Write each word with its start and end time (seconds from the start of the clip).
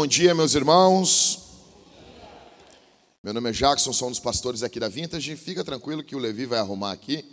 Bom 0.00 0.06
dia, 0.06 0.32
meus 0.32 0.54
irmãos. 0.54 1.40
Meu 3.20 3.34
nome 3.34 3.50
é 3.50 3.52
Jackson, 3.52 3.92
sou 3.92 4.06
um 4.06 4.12
dos 4.12 4.20
pastores 4.20 4.62
aqui 4.62 4.78
da 4.78 4.88
Vintage. 4.88 5.34
Fica 5.34 5.64
tranquilo 5.64 6.04
que 6.04 6.14
o 6.14 6.20
Levi 6.20 6.46
vai 6.46 6.60
arrumar 6.60 6.92
aqui. 6.92 7.24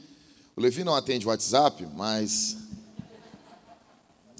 O 0.55 0.61
Levi 0.61 0.83
não 0.83 0.95
atende 0.95 1.27
WhatsApp, 1.27 1.85
mas 1.93 2.57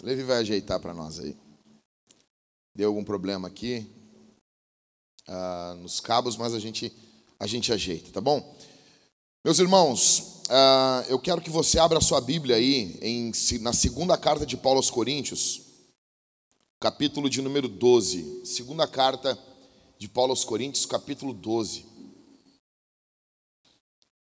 o 0.02 0.06
Levi 0.08 0.24
vai 0.24 0.38
ajeitar 0.38 0.80
para 0.80 0.92
nós 0.92 1.20
aí. 1.20 1.38
Deu 2.76 2.90
algum 2.90 3.04
problema 3.04 3.48
aqui 3.48 3.86
uh, 5.30 5.76
nos 5.76 6.00
cabos, 6.00 6.36
mas 6.36 6.56
a 6.56 6.60
gente 6.60 6.92
a 7.40 7.46
gente 7.46 7.72
ajeita, 7.72 8.12
tá 8.12 8.22
bom? 8.22 8.58
Meus 9.46 9.60
irmãos, 9.60 10.42
uh, 10.50 11.06
eu 11.10 11.20
quero 11.20 11.42
que 11.42 11.52
você 11.52 11.78
abra 11.78 12.00
a 12.00 12.02
sua 12.02 12.22
Bíblia 12.22 12.56
aí 12.56 12.98
em, 13.04 13.32
na 13.62 13.72
segunda 13.72 14.18
carta 14.18 14.48
de 14.48 14.58
Paulo 14.58 14.80
aos 14.80 14.90
Coríntios 14.90 15.65
capítulo 16.80 17.30
de 17.30 17.42
número 17.42 17.68
12. 17.68 18.46
Segunda 18.46 18.88
carta 18.88 19.38
de 19.98 20.08
Paulo 20.08 20.32
aos 20.32 20.44
Coríntios, 20.44 20.86
capítulo 20.86 21.34
12. 21.34 21.86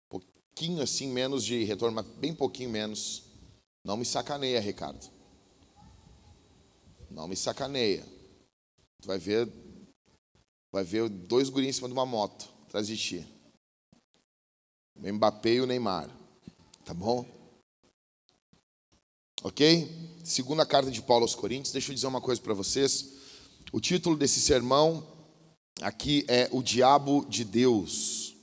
Pouquinho 0.09 0.82
assim, 0.82 1.09
menos 1.09 1.45
de 1.45 1.64
retorno, 1.64 1.95
mas 1.95 2.06
bem 2.16 2.34
pouquinho 2.34 2.70
menos. 2.70 3.23
Não 3.84 3.96
me 3.96 4.04
sacaneia, 4.04 4.60
Ricardo. 4.60 5.09
Não 7.10 7.26
me 7.26 7.36
sacaneia. 7.36 8.04
Tu 9.01 9.06
vai 9.06 9.18
ver, 9.18 9.51
vai 10.70 10.84
ver 10.84 11.09
dois 11.09 11.48
gurinhos 11.48 11.76
em 11.76 11.78
cima 11.78 11.88
de 11.88 11.95
uma 11.95 12.04
moto, 12.04 12.48
atrás 12.66 12.87
de 12.87 12.96
ti. 12.96 13.26
O 14.95 15.12
Mbappé 15.12 15.54
e 15.54 15.60
o 15.60 15.66
Neymar. 15.66 16.10
Tá 16.84 16.93
bom? 16.93 17.40
Ok? 19.43 20.10
segunda 20.23 20.66
carta 20.66 20.91
de 20.91 21.01
Paulo 21.01 21.24
aos 21.24 21.35
Coríntios, 21.35 21.73
deixa 21.73 21.91
eu 21.91 21.95
dizer 21.95 22.07
uma 22.07 22.21
coisa 22.21 22.41
para 22.41 22.52
vocês. 22.52 23.15
O 23.73 23.80
título 23.80 24.16
desse 24.16 24.38
sermão 24.38 25.07
aqui 25.80 26.24
é 26.29 26.49
O 26.52 26.63
Diabo 26.63 27.24
de 27.27 27.43
Deus. 27.43 28.35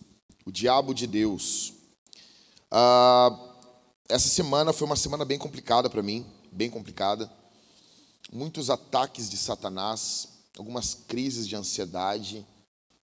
O 0.44 0.52
Diabo 0.52 0.94
de 0.94 1.06
Deus. 1.06 1.73
Ah, 2.72 3.30
essa 4.09 4.28
semana 4.28 4.73
foi 4.73 4.88
uma 4.88 4.95
semana 4.95 5.23
bem 5.23 5.38
complicada 5.38 5.88
para 5.88 6.02
mim, 6.02 6.25
bem 6.52 6.70
complicada. 6.70 7.31
Muitos 8.31 8.70
ataques 8.70 9.30
de 9.30 9.38
Satanás, 9.38 10.28
algumas 10.58 10.95
crises 10.95 11.48
de 11.48 11.56
ansiedade, 11.56 12.45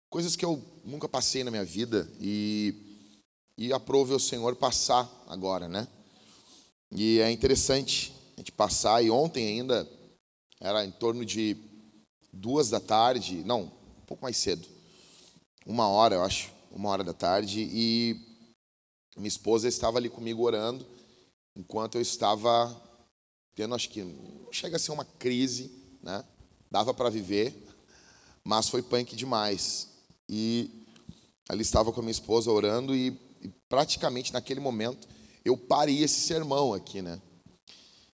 coisas 0.09 0.35
que 0.35 0.43
eu 0.43 0.61
nunca 0.83 1.07
passei 1.07 1.43
na 1.43 1.51
minha 1.51 1.65
vida 1.65 2.11
e, 2.19 2.75
e 3.57 3.71
aprove 3.71 4.13
o 4.13 4.19
Senhor 4.19 4.55
passar 4.57 5.09
agora, 5.27 5.67
né? 5.69 5.87
E 6.91 7.19
é 7.19 7.29
interessante 7.31 8.13
a 8.35 8.39
gente 8.39 8.51
passar, 8.51 9.03
e 9.03 9.09
ontem 9.09 9.45
ainda 9.47 9.87
era 10.59 10.85
em 10.85 10.91
torno 10.91 11.25
de 11.25 11.57
duas 12.31 12.69
da 12.69 12.79
tarde, 12.79 13.43
não, 13.43 13.63
um 13.63 14.05
pouco 14.05 14.23
mais 14.23 14.37
cedo, 14.37 14.67
uma 15.65 15.87
hora, 15.87 16.15
eu 16.15 16.23
acho, 16.23 16.51
uma 16.71 16.89
hora 16.89 17.03
da 17.03 17.13
tarde, 17.13 17.67
e 17.71 18.15
minha 19.17 19.27
esposa 19.27 19.67
estava 19.67 19.97
ali 19.97 20.09
comigo 20.09 20.43
orando, 20.43 20.85
enquanto 21.55 21.95
eu 21.95 22.01
estava 22.01 22.75
tendo, 23.55 23.73
acho 23.73 23.89
que 23.89 24.03
não 24.03 24.51
chega 24.51 24.75
a 24.75 24.79
ser 24.79 24.91
uma 24.91 25.03
crise, 25.03 25.71
né? 26.01 26.23
Dava 26.69 26.93
para 26.93 27.09
viver, 27.09 27.53
mas 28.43 28.69
foi 28.69 28.83
punk 28.83 29.15
demais. 29.15 29.89
E 30.29 30.85
ali 31.49 31.63
estava 31.63 31.91
com 31.91 31.99
a 31.99 32.03
minha 32.03 32.11
esposa 32.11 32.51
orando 32.51 32.95
e, 32.95 33.07
e 33.41 33.49
praticamente 33.67 34.31
naquele 34.31 34.59
momento 34.59 35.07
eu 35.47 35.55
parei 35.55 36.03
esse 36.03 36.19
sermão 36.19 36.73
aqui, 36.73 37.01
né? 37.01 37.21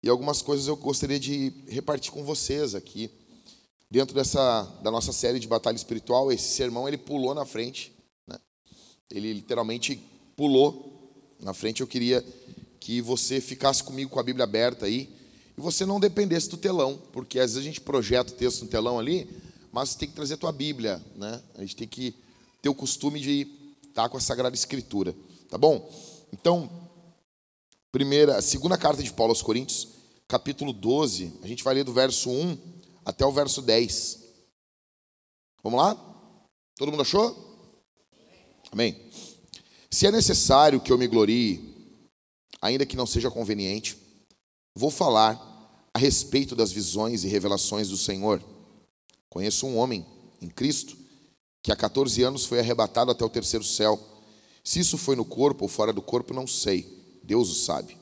E 0.01 0.09
algumas 0.09 0.41
coisas 0.41 0.67
eu 0.67 0.77
gostaria 0.77 1.19
de 1.19 1.53
repartir 1.67 2.11
com 2.11 2.23
vocês 2.23 2.73
aqui. 2.73 3.11
Dentro 3.89 4.15
dessa 4.15 4.63
da 4.81 4.89
nossa 4.89 5.11
série 5.11 5.39
de 5.39 5.47
batalha 5.47 5.75
espiritual, 5.75 6.31
esse 6.31 6.55
sermão 6.55 6.87
ele 6.87 6.97
pulou 6.97 7.33
na 7.33 7.45
frente, 7.45 7.93
né? 8.27 8.37
Ele 9.09 9.33
literalmente 9.33 10.01
pulou 10.35 11.35
na 11.39 11.53
frente. 11.53 11.81
Eu 11.81 11.87
queria 11.87 12.23
que 12.79 13.01
você 13.01 13.41
ficasse 13.41 13.83
comigo 13.83 14.09
com 14.09 14.19
a 14.19 14.23
Bíblia 14.23 14.45
aberta 14.45 14.85
aí 14.85 15.13
e 15.57 15.61
você 15.61 15.85
não 15.85 15.99
dependesse 15.99 16.49
do 16.49 16.57
telão, 16.57 16.97
porque 17.11 17.39
às 17.39 17.51
vezes 17.51 17.57
a 17.57 17.63
gente 17.63 17.81
projeta 17.81 18.31
o 18.31 18.35
texto 18.35 18.63
no 18.63 18.69
telão 18.69 18.99
ali, 18.99 19.27
mas 19.71 19.89
você 19.89 19.99
tem 19.99 20.07
que 20.07 20.15
trazer 20.15 20.35
a 20.35 20.37
tua 20.37 20.51
Bíblia, 20.51 21.03
né? 21.15 21.41
A 21.55 21.61
gente 21.61 21.75
tem 21.75 21.87
que 21.87 22.15
ter 22.61 22.69
o 22.69 22.75
costume 22.75 23.19
de 23.19 23.47
estar 23.83 24.07
com 24.07 24.17
a 24.17 24.21
Sagrada 24.21 24.55
Escritura, 24.55 25.13
tá 25.49 25.57
bom? 25.57 25.91
Então, 26.31 26.86
primeira, 27.91 28.41
segunda 28.41 28.77
carta 28.77 29.01
de 29.01 29.13
Paulo 29.13 29.31
aos 29.31 29.41
Coríntios, 29.41 29.87
capítulo 30.27 30.73
12, 30.73 31.39
a 31.41 31.47
gente 31.47 31.63
vai 31.63 31.73
ler 31.73 31.83
do 31.83 31.93
verso 31.93 32.29
1 32.29 32.57
até 33.05 33.25
o 33.25 33.31
verso 33.31 33.61
10. 33.61 34.23
Vamos 35.63 35.79
lá? 35.79 35.95
Todo 36.77 36.91
mundo 36.91 37.01
achou? 37.01 37.35
Amém. 38.71 39.09
Se 39.89 40.05
é 40.05 40.11
necessário 40.11 40.81
que 40.81 40.91
eu 40.91 40.97
me 40.97 41.07
glorie, 41.07 41.95
ainda 42.61 42.85
que 42.85 42.97
não 42.97 43.07
seja 43.07 43.31
conveniente, 43.31 43.97
vou 44.75 44.91
falar 44.91 45.89
a 45.93 45.99
respeito 45.99 46.55
das 46.55 46.71
visões 46.71 47.23
e 47.23 47.27
revelações 47.27 47.89
do 47.89 47.97
Senhor. 47.97 48.43
Conheço 49.29 49.65
um 49.65 49.77
homem 49.77 50.05
em 50.41 50.49
Cristo 50.49 50.97
que 51.63 51.71
há 51.71 51.75
14 51.75 52.21
anos 52.23 52.45
foi 52.45 52.59
arrebatado 52.59 53.11
até 53.11 53.25
o 53.25 53.29
terceiro 53.29 53.65
céu. 53.65 53.99
Se 54.63 54.79
isso 54.79 54.97
foi 54.97 55.15
no 55.15 55.25
corpo 55.25 55.65
ou 55.65 55.69
fora 55.69 55.91
do 55.91 56.01
corpo, 56.01 56.33
não 56.33 56.45
sei. 56.45 56.97
Deus 57.27 57.49
o 57.49 57.53
sabe. 57.53 57.97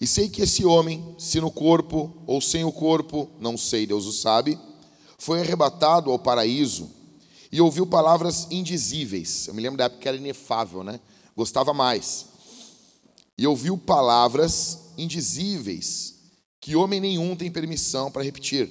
E 0.00 0.06
sei 0.06 0.28
que 0.28 0.42
esse 0.42 0.64
homem, 0.64 1.14
se 1.18 1.40
no 1.40 1.50
corpo 1.50 2.12
ou 2.26 2.40
sem 2.40 2.64
o 2.64 2.72
corpo, 2.72 3.30
não 3.38 3.56
sei, 3.56 3.86
Deus 3.86 4.06
o 4.06 4.12
sabe, 4.12 4.58
foi 5.18 5.40
arrebatado 5.40 6.10
ao 6.10 6.18
paraíso 6.18 6.90
e 7.52 7.60
ouviu 7.60 7.86
palavras 7.86 8.48
indizíveis. 8.50 9.46
Eu 9.46 9.54
me 9.54 9.62
lembro 9.62 9.78
da 9.78 9.84
época 9.84 10.00
que 10.00 10.08
era 10.08 10.16
inefável, 10.16 10.82
né? 10.82 10.98
Gostava 11.36 11.72
mais. 11.72 12.26
E 13.38 13.46
ouviu 13.46 13.76
palavras 13.76 14.92
indizíveis 14.96 16.14
que 16.60 16.74
homem 16.74 17.00
nenhum 17.00 17.36
tem 17.36 17.50
permissão 17.50 18.10
para 18.10 18.24
repetir. 18.24 18.70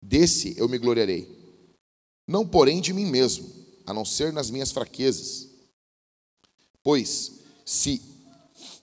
Desse 0.00 0.54
eu 0.56 0.68
me 0.68 0.78
gloriarei. 0.78 1.28
Não, 2.28 2.46
porém, 2.46 2.80
de 2.80 2.92
mim 2.92 3.06
mesmo, 3.06 3.48
a 3.84 3.92
não 3.92 4.04
ser 4.04 4.32
nas 4.32 4.50
minhas 4.50 4.72
fraquezas. 4.72 5.55
Pois, 6.86 7.32
se 7.64 8.00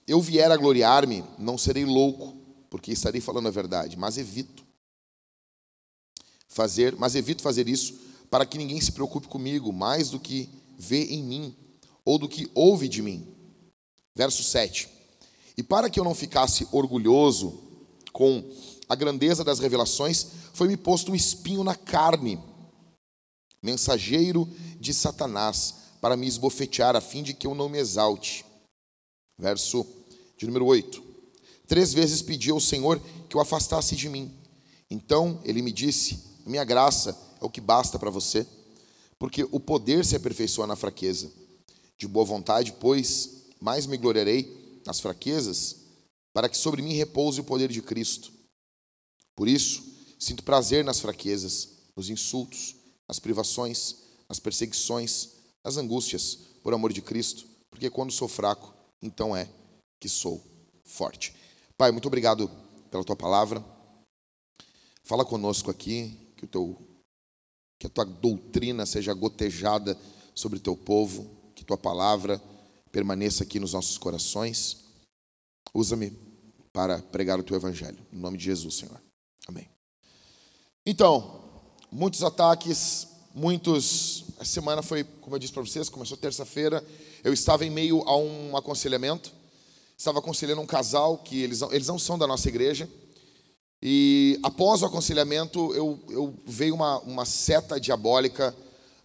eu 0.06 0.20
vier 0.20 0.50
a 0.50 0.58
gloriar-me, 0.58 1.24
não 1.38 1.56
serei 1.56 1.86
louco, 1.86 2.36
porque 2.68 2.92
estarei 2.92 3.18
falando 3.18 3.48
a 3.48 3.50
verdade, 3.50 3.96
mas 3.96 4.18
evito 4.18 4.62
fazer, 6.46 6.94
mas 6.96 7.14
evito 7.14 7.40
fazer 7.40 7.66
isso 7.66 7.98
para 8.28 8.44
que 8.44 8.58
ninguém 8.58 8.78
se 8.78 8.92
preocupe 8.92 9.26
comigo 9.26 9.72
mais 9.72 10.10
do 10.10 10.20
que 10.20 10.50
vê 10.76 11.14
em 11.14 11.22
mim 11.22 11.56
ou 12.04 12.18
do 12.18 12.28
que 12.28 12.46
ouve 12.54 12.88
de 12.88 13.00
mim. 13.00 13.26
Verso 14.14 14.42
7. 14.42 14.86
E 15.56 15.62
para 15.62 15.88
que 15.88 15.98
eu 15.98 16.04
não 16.04 16.14
ficasse 16.14 16.68
orgulhoso 16.72 17.58
com 18.12 18.44
a 18.86 18.94
grandeza 18.94 19.42
das 19.42 19.60
revelações, 19.60 20.26
foi-me 20.52 20.76
posto 20.76 21.10
um 21.10 21.14
espinho 21.14 21.64
na 21.64 21.74
carne, 21.74 22.38
mensageiro 23.62 24.46
de 24.78 24.92
Satanás, 24.92 25.83
para 26.04 26.18
me 26.18 26.26
esbofetear, 26.26 26.94
a 26.94 27.00
fim 27.00 27.22
de 27.22 27.32
que 27.32 27.46
eu 27.46 27.54
não 27.54 27.66
me 27.66 27.78
exalte. 27.78 28.44
Verso 29.38 29.86
de 30.36 30.44
número 30.46 30.66
8. 30.66 31.02
Três 31.66 31.94
vezes 31.94 32.20
pedi 32.20 32.50
ao 32.50 32.60
Senhor 32.60 33.00
que 33.26 33.34
o 33.34 33.40
afastasse 33.40 33.96
de 33.96 34.10
mim. 34.10 34.30
Então 34.90 35.40
ele 35.44 35.62
me 35.62 35.72
disse: 35.72 36.22
Minha 36.44 36.62
graça 36.62 37.18
é 37.40 37.42
o 37.46 37.48
que 37.48 37.58
basta 37.58 37.98
para 37.98 38.10
você, 38.10 38.46
porque 39.18 39.48
o 39.50 39.58
poder 39.58 40.04
se 40.04 40.14
aperfeiçoa 40.14 40.66
na 40.66 40.76
fraqueza. 40.76 41.32
De 41.96 42.06
boa 42.06 42.26
vontade, 42.26 42.74
pois, 42.78 43.46
mais 43.58 43.86
me 43.86 43.96
gloriarei 43.96 44.82
nas 44.84 45.00
fraquezas, 45.00 45.76
para 46.34 46.50
que 46.50 46.58
sobre 46.58 46.82
mim 46.82 46.92
repouse 46.92 47.40
o 47.40 47.44
poder 47.44 47.72
de 47.72 47.80
Cristo. 47.80 48.30
Por 49.34 49.48
isso, 49.48 49.82
sinto 50.18 50.42
prazer 50.42 50.84
nas 50.84 51.00
fraquezas, 51.00 51.70
nos 51.96 52.10
insultos, 52.10 52.76
nas 53.08 53.18
privações, 53.18 53.96
nas 54.28 54.38
perseguições, 54.38 55.33
nas 55.64 55.76
angústias, 55.76 56.34
por 56.62 56.74
amor 56.74 56.92
de 56.92 57.00
Cristo, 57.00 57.46
porque 57.70 57.88
quando 57.88 58.12
sou 58.12 58.28
fraco, 58.28 58.74
então 59.02 59.34
é 59.34 59.48
que 59.98 60.08
sou 60.08 60.42
forte. 60.84 61.34
Pai, 61.76 61.90
muito 61.90 62.06
obrigado 62.06 62.48
pela 62.90 63.04
tua 63.04 63.16
palavra. 63.16 63.64
Fala 65.02 65.24
conosco 65.24 65.70
aqui, 65.70 66.32
que, 66.36 66.44
o 66.44 66.48
teu, 66.48 66.78
que 67.78 67.86
a 67.86 67.90
tua 67.90 68.04
doutrina 68.04 68.86
seja 68.86 69.12
gotejada 69.12 69.98
sobre 70.34 70.58
o 70.58 70.62
teu 70.62 70.76
povo, 70.76 71.52
que 71.54 71.64
tua 71.64 71.78
palavra 71.78 72.40
permaneça 72.92 73.42
aqui 73.42 73.58
nos 73.58 73.72
nossos 73.72 73.98
corações. 73.98 74.84
Usa-me 75.74 76.10
para 76.72 77.00
pregar 77.00 77.38
o 77.38 77.42
teu 77.42 77.56
evangelho. 77.56 77.98
Em 78.12 78.18
nome 78.18 78.38
de 78.38 78.44
Jesus, 78.44 78.76
Senhor. 78.76 79.00
Amém. 79.46 79.68
Então, 80.86 81.42
muitos 81.90 82.22
ataques, 82.22 83.08
muitos. 83.34 84.24
A 84.38 84.44
semana 84.44 84.82
foi, 84.82 85.02
como 85.02 85.34
eu 85.34 85.40
disse 85.40 85.52
para 85.52 85.62
vocês, 85.62 85.88
começou 85.88 86.16
terça-feira. 86.16 86.84
Eu 87.24 87.32
estava 87.32 87.64
em 87.64 87.70
meio 87.70 88.02
a 88.08 88.16
um 88.16 88.56
aconselhamento. 88.56 89.32
Estava 89.98 90.20
aconselhando 90.20 90.60
um 90.60 90.66
casal 90.66 91.18
que 91.18 91.42
eles, 91.42 91.60
eles 91.62 91.88
não 91.88 91.98
são 91.98 92.16
da 92.16 92.26
nossa 92.26 92.48
igreja. 92.48 92.88
E 93.82 94.38
após 94.42 94.82
o 94.82 94.86
aconselhamento, 94.86 95.74
eu, 95.74 95.98
eu 96.08 96.34
veio 96.46 96.74
uma, 96.74 97.00
uma 97.00 97.24
seta 97.24 97.78
diabólica 97.78 98.54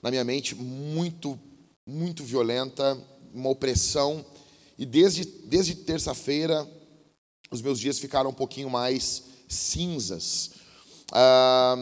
na 0.02 0.10
minha 0.10 0.24
mente 0.24 0.56
muito, 0.56 1.38
muito 1.86 2.24
violenta, 2.24 2.98
uma 3.34 3.50
opressão. 3.50 4.26
E 4.78 4.86
desde, 4.86 5.26
desde 5.26 5.76
terça-feira, 5.76 6.68
os 7.52 7.62
meus 7.62 7.80
dias 7.80 8.00
ficaram 8.00 8.30
um 8.30 8.34
pouquinho 8.34 8.70
mais 8.70 9.24
cinzas. 9.48 10.52
Ah, 11.12 11.76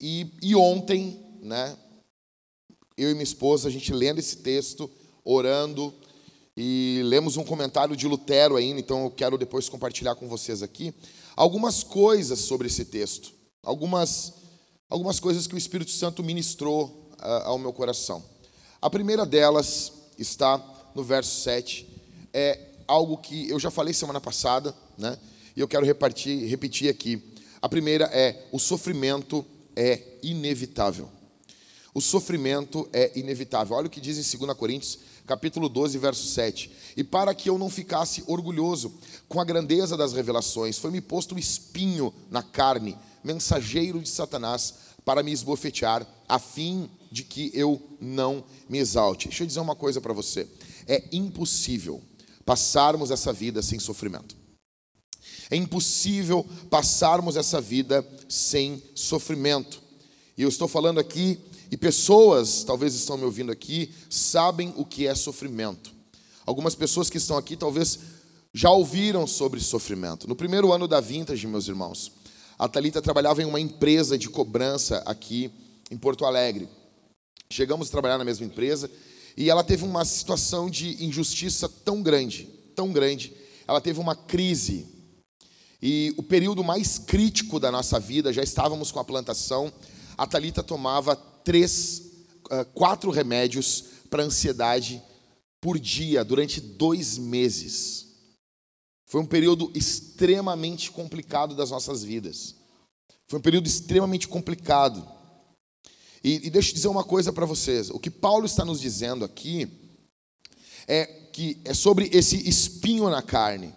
e, 0.00 0.26
e 0.42 0.54
ontem, 0.54 1.21
né, 1.42 1.76
eu 2.96 3.10
e 3.10 3.12
minha 3.12 3.24
esposa, 3.24 3.68
a 3.68 3.70
gente 3.70 3.92
lendo 3.92 4.18
esse 4.18 4.36
texto, 4.36 4.88
orando, 5.24 5.92
e 6.56 7.00
lemos 7.04 7.36
um 7.36 7.44
comentário 7.44 7.96
de 7.96 8.06
Lutero 8.06 8.56
ainda, 8.56 8.78
então 8.78 9.04
eu 9.04 9.10
quero 9.10 9.36
depois 9.36 9.68
compartilhar 9.68 10.14
com 10.14 10.28
vocês 10.28 10.62
aqui 10.62 10.94
algumas 11.34 11.82
coisas 11.82 12.40
sobre 12.40 12.66
esse 12.66 12.84
texto, 12.84 13.32
algumas, 13.62 14.34
algumas 14.88 15.18
coisas 15.18 15.46
que 15.46 15.54
o 15.54 15.58
Espírito 15.58 15.90
Santo 15.90 16.22
ministrou 16.22 17.10
uh, 17.18 17.44
ao 17.44 17.58
meu 17.58 17.72
coração. 17.72 18.22
A 18.80 18.90
primeira 18.90 19.24
delas 19.24 19.92
está 20.18 20.62
no 20.94 21.02
verso 21.02 21.40
7, 21.42 21.86
é 22.34 22.60
algo 22.86 23.16
que 23.16 23.48
eu 23.48 23.58
já 23.58 23.70
falei 23.70 23.94
semana 23.94 24.20
passada, 24.20 24.76
né? 24.98 25.18
e 25.56 25.60
eu 25.60 25.68
quero 25.68 25.86
repartir, 25.86 26.46
repetir 26.48 26.90
aqui. 26.90 27.22
A 27.60 27.68
primeira 27.68 28.04
é: 28.06 28.46
o 28.52 28.58
sofrimento 28.58 29.44
é 29.74 30.18
inevitável. 30.22 31.08
O 31.94 32.00
sofrimento 32.00 32.88
é 32.92 33.18
inevitável. 33.18 33.76
Olha 33.76 33.86
o 33.86 33.90
que 33.90 34.00
diz 34.00 34.16
em 34.16 34.38
2 34.38 34.56
Coríntios 34.56 34.98
capítulo 35.26 35.68
12, 35.68 35.98
verso 35.98 36.26
7. 36.26 36.70
E 36.96 37.04
para 37.04 37.34
que 37.34 37.48
eu 37.48 37.58
não 37.58 37.70
ficasse 37.70 38.24
orgulhoso 38.26 38.92
com 39.28 39.40
a 39.40 39.44
grandeza 39.44 39.96
das 39.96 40.12
revelações, 40.12 40.78
foi-me 40.78 41.00
posto 41.00 41.34
um 41.34 41.38
espinho 41.38 42.12
na 42.30 42.42
carne, 42.42 42.98
mensageiro 43.22 44.00
de 44.00 44.08
Satanás, 44.08 44.74
para 45.04 45.22
me 45.22 45.32
esbofetear, 45.32 46.06
a 46.28 46.38
fim 46.38 46.88
de 47.10 47.24
que 47.24 47.50
eu 47.54 47.80
não 48.00 48.44
me 48.68 48.78
exalte. 48.78 49.28
Deixa 49.28 49.42
eu 49.42 49.46
dizer 49.46 49.60
uma 49.60 49.76
coisa 49.76 50.00
para 50.00 50.12
você: 50.12 50.48
é 50.86 51.04
impossível 51.12 52.00
passarmos 52.44 53.10
essa 53.10 53.32
vida 53.32 53.62
sem 53.62 53.78
sofrimento. 53.78 54.36
É 55.50 55.56
impossível 55.56 56.46
passarmos 56.70 57.36
essa 57.36 57.60
vida 57.60 58.06
sem 58.28 58.82
sofrimento. 58.94 59.82
E 60.36 60.42
eu 60.42 60.48
estou 60.48 60.66
falando 60.66 60.98
aqui 60.98 61.38
e 61.72 61.76
pessoas, 61.78 62.64
talvez 62.64 62.94
estão 62.94 63.16
me 63.16 63.24
ouvindo 63.24 63.50
aqui, 63.50 63.90
sabem 64.10 64.74
o 64.76 64.84
que 64.84 65.06
é 65.06 65.14
sofrimento. 65.14 65.90
Algumas 66.44 66.74
pessoas 66.74 67.08
que 67.08 67.16
estão 67.16 67.38
aqui 67.38 67.56
talvez 67.56 67.98
já 68.52 68.70
ouviram 68.70 69.26
sobre 69.26 69.58
sofrimento. 69.58 70.28
No 70.28 70.36
primeiro 70.36 70.70
ano 70.70 70.86
da 70.86 71.00
Vintage, 71.00 71.46
meus 71.46 71.66
irmãos, 71.68 72.12
a 72.58 72.68
Talita 72.68 73.00
trabalhava 73.00 73.40
em 73.40 73.46
uma 73.46 73.58
empresa 73.58 74.18
de 74.18 74.28
cobrança 74.28 75.02
aqui 75.06 75.50
em 75.90 75.96
Porto 75.96 76.26
Alegre. 76.26 76.68
Chegamos 77.50 77.88
a 77.88 77.90
trabalhar 77.90 78.18
na 78.18 78.24
mesma 78.24 78.44
empresa 78.44 78.90
e 79.34 79.48
ela 79.48 79.64
teve 79.64 79.82
uma 79.82 80.04
situação 80.04 80.68
de 80.68 81.02
injustiça 81.02 81.70
tão 81.70 82.02
grande, 82.02 82.50
tão 82.76 82.92
grande. 82.92 83.32
Ela 83.66 83.80
teve 83.80 83.98
uma 83.98 84.14
crise. 84.14 84.86
E 85.80 86.12
o 86.18 86.22
período 86.22 86.62
mais 86.62 86.98
crítico 86.98 87.58
da 87.58 87.72
nossa 87.72 87.98
vida, 87.98 88.30
já 88.30 88.42
estávamos 88.42 88.92
com 88.92 89.00
a 89.00 89.04
plantação, 89.04 89.72
a 90.18 90.26
Talita 90.26 90.62
tomava 90.62 91.31
três, 91.44 92.02
uh, 92.50 92.64
quatro 92.74 93.10
remédios 93.10 93.84
para 94.08 94.22
ansiedade 94.22 95.02
por 95.60 95.78
dia 95.78 96.24
durante 96.24 96.60
dois 96.60 97.16
meses. 97.18 98.08
Foi 99.06 99.20
um 99.20 99.26
período 99.26 99.70
extremamente 99.74 100.90
complicado 100.90 101.54
das 101.54 101.70
nossas 101.70 102.02
vidas. 102.02 102.54
Foi 103.28 103.38
um 103.38 103.42
período 103.42 103.66
extremamente 103.66 104.26
complicado. 104.26 105.06
E, 106.24 106.46
e 106.46 106.50
deixa 106.50 106.70
eu 106.70 106.74
dizer 106.74 106.88
uma 106.88 107.04
coisa 107.04 107.32
para 107.32 107.46
vocês: 107.46 107.90
o 107.90 107.98
que 107.98 108.10
Paulo 108.10 108.46
está 108.46 108.64
nos 108.64 108.80
dizendo 108.80 109.24
aqui 109.24 109.68
é 110.86 111.06
que 111.32 111.58
é 111.64 111.74
sobre 111.74 112.10
esse 112.12 112.36
espinho 112.48 113.08
na 113.08 113.22
carne. 113.22 113.74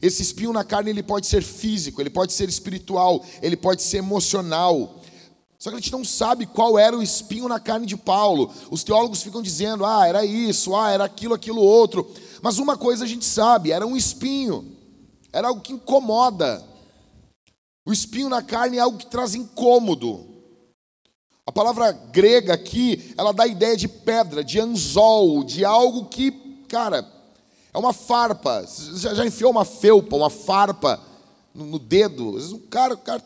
Esse 0.00 0.22
espinho 0.22 0.52
na 0.52 0.64
carne 0.64 0.90
ele 0.90 1.02
pode 1.02 1.26
ser 1.26 1.42
físico, 1.42 2.00
ele 2.00 2.10
pode 2.10 2.32
ser 2.32 2.48
espiritual, 2.48 3.24
ele 3.42 3.56
pode 3.56 3.82
ser 3.82 3.98
emocional, 3.98 4.97
só 5.58 5.70
que 5.70 5.76
a 5.76 5.80
gente 5.80 5.90
não 5.90 6.04
sabe 6.04 6.46
qual 6.46 6.78
era 6.78 6.96
o 6.96 7.02
espinho 7.02 7.48
na 7.48 7.58
carne 7.58 7.84
de 7.84 7.96
Paulo. 7.96 8.52
Os 8.70 8.84
teólogos 8.84 9.22
ficam 9.22 9.42
dizendo, 9.42 9.84
ah, 9.84 10.06
era 10.06 10.24
isso, 10.24 10.76
ah, 10.76 10.90
era 10.90 11.04
aquilo, 11.04 11.34
aquilo 11.34 11.60
outro. 11.60 12.08
Mas 12.40 12.58
uma 12.58 12.76
coisa 12.76 13.04
a 13.04 13.08
gente 13.08 13.24
sabe, 13.24 13.72
era 13.72 13.84
um 13.84 13.96
espinho. 13.96 14.76
Era 15.32 15.48
algo 15.48 15.60
que 15.60 15.72
incomoda. 15.72 16.64
O 17.84 17.92
espinho 17.92 18.28
na 18.28 18.40
carne 18.40 18.76
é 18.76 18.80
algo 18.80 18.98
que 18.98 19.06
traz 19.06 19.34
incômodo. 19.34 20.26
A 21.44 21.50
palavra 21.50 21.90
grega 21.90 22.52
aqui, 22.52 23.14
ela 23.16 23.32
dá 23.32 23.44
a 23.44 23.48
ideia 23.48 23.76
de 23.76 23.88
pedra, 23.88 24.44
de 24.44 24.60
anzol, 24.60 25.42
de 25.42 25.64
algo 25.64 26.04
que, 26.04 26.30
cara, 26.68 27.04
é 27.72 27.78
uma 27.78 27.92
farpa. 27.92 28.64
Já, 28.94 29.14
já 29.14 29.26
enfiou 29.26 29.50
uma 29.50 29.64
felpa, 29.64 30.14
uma 30.14 30.30
farpa 30.30 31.00
no, 31.54 31.78
dedo? 31.78 32.36
O 32.54 32.60
cara, 32.68 32.94
o 32.94 32.98
cara 32.98 33.22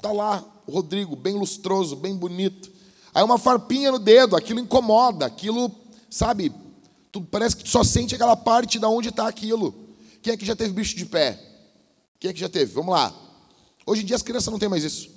tá 0.00 0.12
lá, 0.12 0.44
Rodrigo, 0.70 1.16
bem 1.16 1.34
lustroso, 1.34 1.96
bem 1.96 2.14
bonito. 2.14 2.70
Aí 3.14 3.22
uma 3.22 3.38
farpinha 3.38 3.90
no 3.90 3.98
dedo, 3.98 4.36
aquilo 4.36 4.60
incomoda, 4.60 5.26
aquilo, 5.26 5.70
sabe, 6.10 6.52
tu, 7.10 7.22
parece 7.22 7.56
que 7.56 7.64
tu 7.64 7.70
só 7.70 7.82
sente 7.82 8.14
aquela 8.14 8.36
parte 8.36 8.78
da 8.78 8.88
onde 8.88 9.08
está 9.08 9.26
aquilo. 9.26 9.74
Quem 10.22 10.32
é 10.32 10.36
que 10.36 10.44
já 10.44 10.54
teve 10.54 10.72
bicho 10.72 10.96
de 10.96 11.06
pé? 11.06 11.40
Quem 12.20 12.30
é 12.30 12.34
que 12.34 12.40
já 12.40 12.48
teve? 12.48 12.72
Vamos 12.72 12.92
lá. 12.92 13.14
Hoje 13.86 14.02
em 14.02 14.04
dia 14.04 14.16
as 14.16 14.22
crianças 14.22 14.52
não 14.52 14.58
têm 14.58 14.68
mais 14.68 14.84
isso. 14.84 15.10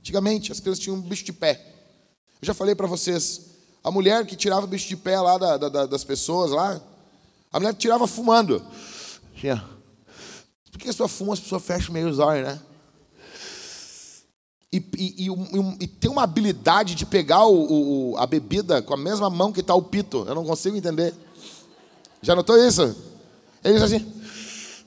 Antigamente 0.00 0.50
as 0.50 0.60
crianças 0.60 0.82
tinham 0.82 0.96
um 0.96 1.00
bicho 1.00 1.24
de 1.24 1.32
pé. 1.32 1.64
Eu 2.40 2.46
já 2.46 2.54
falei 2.54 2.74
para 2.74 2.86
vocês, 2.86 3.50
a 3.84 3.90
mulher 3.90 4.26
que 4.26 4.34
tirava 4.34 4.66
bicho 4.66 4.88
de 4.88 4.96
pé 4.96 5.20
lá 5.20 5.38
da, 5.38 5.56
da, 5.56 5.86
das 5.86 6.04
pessoas 6.04 6.50
lá, 6.50 6.80
a 7.52 7.60
mulher 7.60 7.74
tirava 7.74 8.06
fumando. 8.06 8.64
Por 10.70 10.78
que 10.78 10.88
a 10.88 10.90
pessoa 10.92 11.08
fuma, 11.08 11.34
as 11.34 11.40
pessoas 11.40 11.62
fecham 11.62 11.92
meio 11.92 12.08
os 12.08 12.18
olhos, 12.18 12.46
né? 12.46 12.60
E, 14.72 14.76
e, 14.96 15.26
e, 15.26 15.30
e, 15.80 15.86
tem 15.88 16.08
uma 16.08 16.22
habilidade 16.22 16.94
de 16.94 17.04
pegar 17.04 17.44
o, 17.44 18.12
o, 18.12 18.16
a 18.16 18.24
bebida 18.24 18.80
com 18.80 18.94
a 18.94 18.96
mesma 18.96 19.28
mão 19.28 19.52
que 19.52 19.60
está 19.60 19.74
o 19.74 19.82
pito. 19.82 20.24
Eu 20.28 20.34
não 20.34 20.44
consigo 20.44 20.76
entender. 20.76 21.12
Já 22.22 22.36
notou 22.36 22.56
isso? 22.56 22.94
Eles 23.64 23.82
assim. 23.82 24.06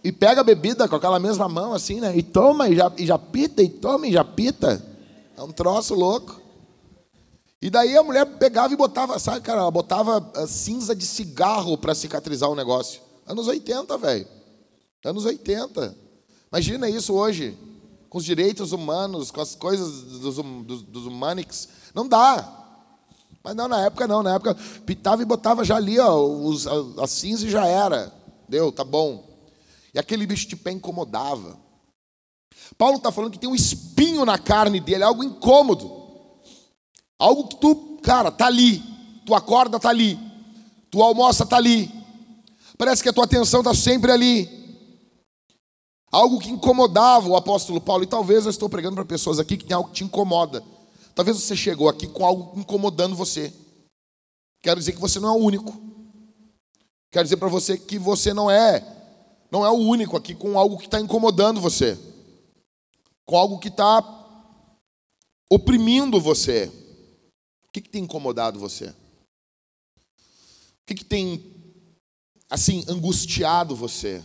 E 0.02 0.12
pega 0.12 0.40
a 0.40 0.44
bebida 0.44 0.88
com 0.88 0.96
aquela 0.96 1.20
mesma 1.20 1.50
mão, 1.50 1.74
assim, 1.74 2.00
né? 2.00 2.16
E 2.16 2.24
toma, 2.24 2.70
e 2.70 2.76
já, 2.78 2.92
e 2.98 3.06
já 3.06 3.18
pita, 3.18 3.62
e 3.62 3.68
toma, 3.68 4.08
e 4.08 4.14
já 4.14 4.24
pita. 4.24 4.82
É 5.36 5.42
um 5.42 5.52
troço 5.52 5.96
louco. 5.96 6.42
E 7.62 7.70
daí 7.70 7.96
a 7.98 8.04
mulher 8.04 8.26
pegava 8.26 8.74
e 8.74 8.78
botava, 8.78 9.18
sabe, 9.20 9.42
cara, 9.42 9.62
ela 9.62 9.72
botava 9.72 10.32
ah, 10.36 10.48
cinza 10.48 10.96
de 10.96 11.06
cigarro 11.06 11.78
para 11.78 11.96
cicatrizar 11.96 12.50
o 12.50 12.56
negócio. 12.56 13.02
Anos 13.26 13.48
80, 13.48 13.98
velho. 13.98 14.28
Anos 15.04 15.26
80. 15.26 15.96
Imagina 16.52 16.90
isso 16.90 17.14
hoje 17.14 17.58
com 18.14 18.20
os 18.20 18.26
direitos 18.26 18.72
humanos, 18.72 19.32
com 19.32 19.42
as 19.42 19.56
coisas 19.56 20.04
dos, 20.20 20.38
hum, 20.38 20.62
dos, 20.62 20.84
dos 20.84 21.08
humanics. 21.08 21.68
Não 21.96 22.08
dá. 22.08 22.64
Mas 23.44 23.56
não, 23.56 23.68
na 23.68 23.88
época 23.88 24.08
não. 24.08 24.22
Na 24.22 24.36
época 24.36 24.56
pitava 24.86 25.24
e 25.24 25.26
botava 25.26 25.66
já 25.66 25.78
ali 25.78 26.00
ó, 26.00 26.24
os, 26.24 26.68
a, 26.68 26.74
a 27.02 27.08
cinza 27.08 27.48
e 27.48 27.50
já 27.50 27.66
era. 27.66 28.14
Deu, 28.48 28.72
tá 28.72 28.84
bom. 28.84 29.28
E 29.92 29.98
aquele 29.98 30.28
bicho 30.28 30.48
de 30.48 30.56
pé 30.56 30.70
incomodava. 30.70 31.58
Paulo 32.78 32.98
está 32.98 33.12
falando 33.12 33.32
que 33.32 33.40
tem 33.40 33.50
um 33.50 33.56
espinho 33.56 34.24
na 34.26 34.38
carne 34.38 34.80
dele, 34.80 35.04
algo 35.04 35.24
incômodo. 35.24 35.92
Algo 37.18 37.48
que 37.48 37.56
tu, 37.56 37.98
cara, 38.04 38.30
tá 38.30 38.46
ali. 38.46 38.84
Tu 39.26 39.34
acorda, 39.34 39.80
tá 39.80 39.90
ali. 39.90 40.20
Tu 40.92 41.02
almoça, 41.02 41.48
tá 41.48 41.58
ali. 41.58 41.92
Parece 42.78 43.02
que 43.02 43.10
a 43.10 43.14
tua 43.14 43.26
atenção 43.26 43.62
está 43.62 43.74
sempre 43.74 44.12
ali. 44.12 44.63
Algo 46.14 46.40
que 46.40 46.52
incomodava 46.52 47.28
o 47.28 47.36
apóstolo 47.36 47.82
Paulo. 47.82 48.04
E 48.04 48.08
talvez 48.08 48.46
eu 48.46 48.52
estou 48.52 48.70
pregando 48.70 48.96
para 48.96 49.04
pessoas 49.04 49.40
aqui 49.40 49.58
que 49.58 49.66
tem 49.66 49.76
algo 49.76 49.90
que 49.90 49.96
te 49.96 50.04
incomoda. 50.04 50.64
Talvez 51.16 51.42
você 51.42 51.56
chegou 51.56 51.90
aqui 51.90 52.06
com 52.06 52.24
algo 52.24 52.60
incomodando 52.60 53.16
você. 53.16 53.52
Quero 54.62 54.80
dizer 54.80 54.92
que 54.92 55.02
você 55.02 55.20
não 55.20 55.30
é 55.30 55.32
o 55.32 55.44
único. 55.44 55.74
Quero 57.12 57.24
dizer 57.24 57.38
para 57.38 57.48
você 57.48 57.80
que 57.80 57.98
você 57.98 58.32
não 58.32 58.50
é, 58.50 58.86
não 59.52 59.66
é 59.66 59.72
o 59.72 59.74
único 59.74 60.16
aqui 60.16 60.36
com 60.36 60.58
algo 60.58 60.78
que 60.78 60.86
está 60.86 61.00
incomodando 61.00 61.60
você, 61.60 61.98
com 63.26 63.36
algo 63.36 63.58
que 63.58 63.70
está 63.70 64.04
oprimindo 65.52 66.22
você. 66.22 66.72
O 67.68 67.72
que, 67.72 67.82
que 67.82 67.90
tem 67.90 68.04
incomodado 68.04 68.60
você? 68.60 68.90
O 68.90 70.86
que, 70.86 70.94
que 70.94 71.06
tem, 71.06 71.44
assim, 72.52 72.86
angustiado 72.88 73.76
você? 73.76 74.24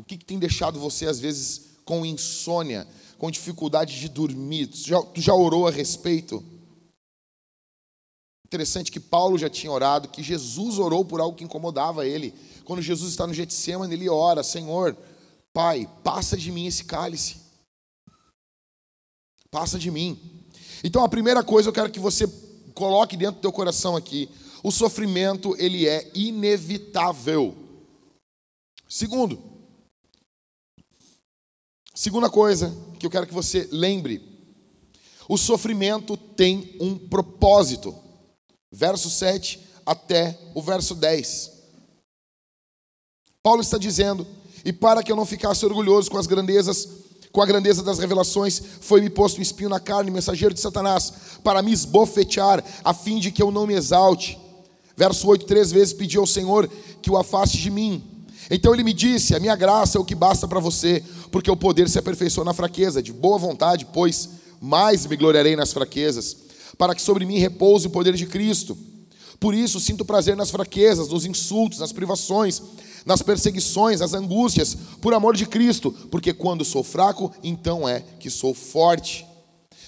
O 0.00 0.02
que, 0.02 0.16
que 0.16 0.24
tem 0.24 0.38
deixado 0.38 0.80
você, 0.80 1.06
às 1.06 1.20
vezes, 1.20 1.72
com 1.84 2.06
insônia, 2.06 2.88
com 3.18 3.30
dificuldade 3.30 4.00
de 4.00 4.08
dormir? 4.08 4.68
Tu 4.68 4.78
já, 4.78 5.02
tu 5.02 5.20
já 5.20 5.34
orou 5.34 5.68
a 5.68 5.70
respeito? 5.70 6.42
Interessante 8.46 8.90
que 8.90 8.98
Paulo 8.98 9.36
já 9.36 9.50
tinha 9.50 9.70
orado, 9.70 10.08
que 10.08 10.22
Jesus 10.22 10.78
orou 10.78 11.04
por 11.04 11.20
algo 11.20 11.36
que 11.36 11.44
incomodava 11.44 12.06
ele. 12.06 12.34
Quando 12.64 12.80
Jesus 12.80 13.10
está 13.10 13.26
no 13.26 13.34
Getsemane, 13.34 13.92
ele 13.92 14.08
ora: 14.08 14.42
Senhor, 14.42 14.96
Pai, 15.52 15.86
passa 16.02 16.34
de 16.34 16.50
mim 16.50 16.66
esse 16.66 16.84
cálice. 16.84 17.36
Passa 19.50 19.78
de 19.78 19.90
mim. 19.90 20.18
Então 20.82 21.04
a 21.04 21.08
primeira 21.10 21.44
coisa 21.44 21.68
eu 21.68 21.74
quero 21.74 21.90
que 21.90 22.00
você 22.00 22.26
coloque 22.74 23.18
dentro 23.18 23.36
do 23.36 23.42
teu 23.42 23.52
coração 23.52 23.96
aqui, 23.96 24.30
o 24.62 24.70
sofrimento 24.70 25.54
ele 25.58 25.86
é 25.86 26.10
inevitável. 26.14 27.54
Segundo, 28.88 29.49
segunda 31.94 32.30
coisa 32.30 32.74
que 32.98 33.06
eu 33.06 33.10
quero 33.10 33.26
que 33.26 33.34
você 33.34 33.68
lembre, 33.70 34.22
o 35.28 35.36
sofrimento 35.36 36.16
tem 36.16 36.76
um 36.80 36.96
propósito. 36.96 37.94
Verso 38.72 39.10
7 39.10 39.60
até 39.84 40.38
o 40.54 40.62
verso 40.62 40.94
10. 40.94 41.50
Paulo 43.42 43.62
está 43.62 43.78
dizendo: 43.78 44.26
"E 44.64 44.72
para 44.72 45.02
que 45.02 45.10
eu 45.10 45.16
não 45.16 45.26
ficasse 45.26 45.64
orgulhoso 45.64 46.10
com 46.10 46.18
as 46.18 46.26
grandezas 46.26 47.00
com 47.32 47.40
a 47.40 47.46
grandeza 47.46 47.82
das 47.82 47.98
revelações, 47.98 48.60
foi-me 48.80 49.08
posto 49.08 49.38
um 49.38 49.42
espinho 49.42 49.68
na 49.68 49.78
carne, 49.78 50.10
mensageiro 50.10 50.52
de 50.52 50.60
Satanás, 50.60 51.12
para 51.44 51.62
me 51.62 51.72
esbofetear, 51.72 52.62
a 52.82 52.92
fim 52.92 53.20
de 53.20 53.30
que 53.30 53.42
eu 53.42 53.50
não 53.50 53.66
me 53.66 53.74
exalte. 53.74 54.38
Verso 54.96 55.28
8: 55.28 55.46
Três 55.46 55.70
vezes 55.70 55.94
pedi 55.94 56.16
ao 56.16 56.26
Senhor 56.26 56.68
que 57.00 57.10
o 57.10 57.16
afaste 57.16 57.58
de 57.58 57.70
mim. 57.70 58.09
Então 58.50 58.74
ele 58.74 58.82
me 58.82 58.92
disse: 58.92 59.34
A 59.34 59.40
minha 59.40 59.54
graça 59.54 59.96
é 59.96 60.00
o 60.00 60.04
que 60.04 60.14
basta 60.14 60.48
para 60.48 60.60
você, 60.60 61.02
porque 61.30 61.50
o 61.50 61.56
poder 61.56 61.88
se 61.88 61.98
aperfeiçoa 61.98 62.44
na 62.44 62.52
fraqueza. 62.52 63.02
De 63.02 63.12
boa 63.12 63.38
vontade, 63.38 63.86
pois 63.92 64.28
mais 64.60 65.06
me 65.06 65.16
gloriarei 65.16 65.56
nas 65.56 65.72
fraquezas, 65.72 66.36
para 66.76 66.94
que 66.94 67.02
sobre 67.02 67.24
mim 67.24 67.38
repouse 67.38 67.86
o 67.86 67.90
poder 67.90 68.14
de 68.14 68.26
Cristo. 68.26 68.76
Por 69.38 69.54
isso 69.54 69.80
sinto 69.80 70.04
prazer 70.04 70.36
nas 70.36 70.50
fraquezas, 70.50 71.08
nos 71.08 71.24
insultos, 71.24 71.78
nas 71.78 71.92
privações 71.92 72.60
nas 73.04 73.22
perseguições, 73.22 74.00
nas 74.00 74.14
angústias, 74.14 74.76
por 75.00 75.14
amor 75.14 75.36
de 75.36 75.46
Cristo, 75.46 75.90
porque 76.10 76.32
quando 76.32 76.64
sou 76.64 76.82
fraco, 76.82 77.32
então 77.42 77.88
é 77.88 78.04
que 78.18 78.30
sou 78.30 78.54
forte. 78.54 79.26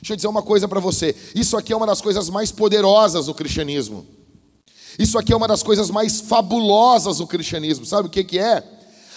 Deixa 0.01 0.13
eu 0.13 0.17
dizer 0.17 0.29
uma 0.29 0.43
coisa 0.43 0.67
para 0.67 0.81
você: 0.81 1.15
isso 1.35 1.57
aqui 1.57 1.73
é 1.73 1.77
uma 1.77 1.87
das 1.87 2.01
coisas 2.01 2.29
mais 2.29 2.51
poderosas 2.51 3.27
do 3.27 3.35
cristianismo. 3.35 4.07
Isso 4.99 5.19
aqui 5.19 5.33
é 5.33 5.37
uma 5.37 5.49
das 5.49 5.63
coisas 5.63 5.91
mais 5.91 6.21
fabulosas 6.21 7.19
do 7.19 7.27
cristianismo. 7.27 7.87
Sabe 7.87 8.09
o 8.09 8.11
que, 8.11 8.25
que 8.25 8.39
é? 8.39 8.63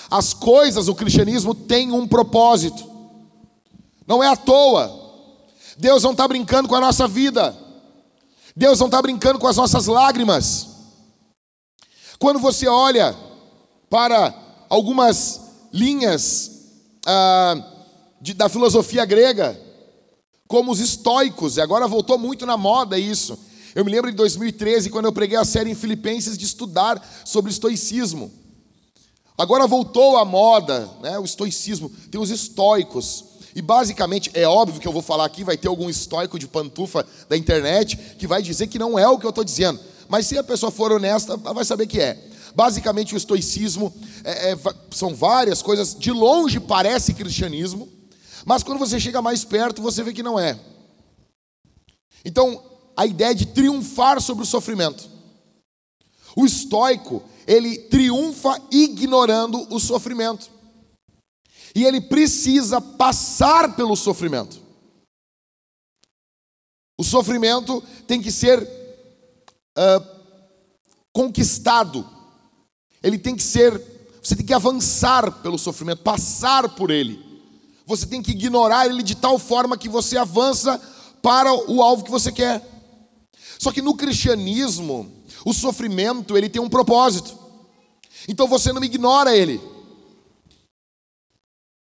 As 0.09 0.33
coisas 0.33 0.85
do 0.85 0.95
cristianismo 0.95 1.53
têm 1.53 1.91
um 1.91 2.07
propósito. 2.07 2.89
Não 4.07 4.23
é 4.23 4.27
à 4.27 4.35
toa. 4.35 5.03
Deus 5.77 6.03
não 6.03 6.11
está 6.11 6.27
brincando 6.27 6.69
com 6.69 6.75
a 6.75 6.79
nossa 6.79 7.07
vida. 7.07 7.55
Deus 8.55 8.79
não 8.79 8.87
está 8.87 9.01
brincando 9.01 9.39
com 9.39 9.47
as 9.47 9.57
nossas 9.57 9.87
lágrimas. 9.87 10.67
Quando 12.17 12.39
você 12.39 12.67
olha 12.67 13.15
para 13.89 14.33
algumas 14.69 15.41
linhas 15.73 16.51
ah, 17.05 17.55
de, 18.21 18.33
da 18.33 18.47
filosofia 18.47 19.03
grega, 19.03 19.59
como 20.47 20.71
os 20.71 20.79
estoicos, 20.79 21.57
e 21.57 21.61
agora 21.61 21.87
voltou 21.87 22.17
muito 22.17 22.45
na 22.45 22.55
moda 22.55 22.97
isso. 22.97 23.37
Eu 23.75 23.83
me 23.83 23.91
lembro 23.91 24.09
de 24.09 24.15
2013, 24.15 24.89
quando 24.89 25.03
eu 25.03 25.11
preguei 25.11 25.37
a 25.37 25.43
série 25.43 25.69
em 25.69 25.75
Filipenses, 25.75 26.37
de 26.37 26.45
estudar 26.45 27.05
sobre 27.25 27.51
estoicismo. 27.51 28.31
Agora 29.37 29.67
voltou 29.67 30.15
à 30.15 30.23
moda, 30.23 30.89
né, 31.01 31.19
o 31.19 31.25
estoicismo, 31.25 31.91
tem 32.09 32.19
os 32.19 32.29
estoicos. 32.29 33.25
E 33.53 33.61
basicamente, 33.61 34.31
é 34.33 34.47
óbvio 34.47 34.79
que 34.79 34.87
eu 34.87 34.93
vou 34.93 35.01
falar 35.01 35.25
aqui, 35.25 35.43
vai 35.43 35.57
ter 35.57 35.67
algum 35.67 35.89
estoico 35.89 36.39
de 36.39 36.47
pantufa 36.47 37.05
da 37.27 37.35
internet 37.35 37.97
que 38.17 38.25
vai 38.25 38.41
dizer 38.41 38.67
que 38.67 38.79
não 38.79 38.97
é 38.97 39.09
o 39.09 39.19
que 39.19 39.25
eu 39.25 39.29
estou 39.29 39.43
dizendo. 39.43 39.77
Mas 40.07 40.25
se 40.25 40.37
a 40.37 40.43
pessoa 40.43 40.71
for 40.71 40.93
honesta, 40.93 41.33
ela 41.33 41.53
vai 41.53 41.65
saber 41.65 41.85
que 41.85 41.99
é. 41.99 42.17
Basicamente, 42.55 43.13
o 43.13 43.17
estoicismo 43.17 43.93
é, 44.23 44.53
é, 44.53 44.57
são 44.91 45.13
várias 45.13 45.61
coisas. 45.61 45.93
De 45.93 46.11
longe 46.11 46.61
parece 46.61 47.13
cristianismo, 47.13 47.89
mas 48.45 48.63
quando 48.63 48.79
você 48.79 49.01
chega 49.01 49.21
mais 49.21 49.43
perto, 49.43 49.81
você 49.81 50.01
vê 50.01 50.13
que 50.13 50.23
não 50.23 50.39
é. 50.39 50.57
Então, 52.23 52.74
a 52.95 53.05
ideia 53.05 53.33
de 53.33 53.47
triunfar 53.47 54.21
sobre 54.21 54.43
o 54.43 54.47
sofrimento. 54.47 55.09
O 56.35 56.45
estoico, 56.45 57.23
ele 57.47 57.77
triunfa 57.77 58.61
ignorando 58.71 59.73
o 59.73 59.79
sofrimento. 59.79 60.49
E 61.73 61.83
ele 61.83 62.01
precisa 62.01 62.79
passar 62.79 63.75
pelo 63.75 63.95
sofrimento. 63.95 64.61
O 66.97 67.03
sofrimento 67.03 67.83
tem 68.07 68.21
que 68.21 68.31
ser 68.31 68.61
uh, 69.77 70.15
conquistado 71.11 72.15
ele 73.05 73.19
tem 73.19 73.35
que 73.35 73.43
ser, 73.43 73.79
você 74.19 74.35
tem 74.35 74.43
que 74.43 74.51
avançar 74.53 75.31
pelo 75.43 75.59
sofrimento, 75.59 76.01
passar 76.01 76.67
por 76.69 76.89
ele. 76.89 77.23
Você 77.85 78.07
tem 78.07 78.19
que 78.19 78.31
ignorar 78.31 78.87
ele 78.87 79.03
de 79.03 79.13
tal 79.13 79.37
forma 79.37 79.77
que 79.77 79.87
você 79.87 80.17
avança 80.17 80.81
para 81.21 81.53
o 81.53 81.83
alvo 81.83 82.03
que 82.03 82.09
você 82.09 82.31
quer. 82.31 82.67
Só 83.59 83.71
que 83.71 83.81
no 83.81 83.95
cristianismo, 83.95 85.11
o 85.45 85.53
sofrimento, 85.53 86.37
ele 86.37 86.49
tem 86.49 86.61
um 86.61 86.69
propósito. 86.69 87.37
Então 88.27 88.47
você 88.47 88.71
não 88.73 88.83
ignora 88.83 89.35
ele. 89.35 89.61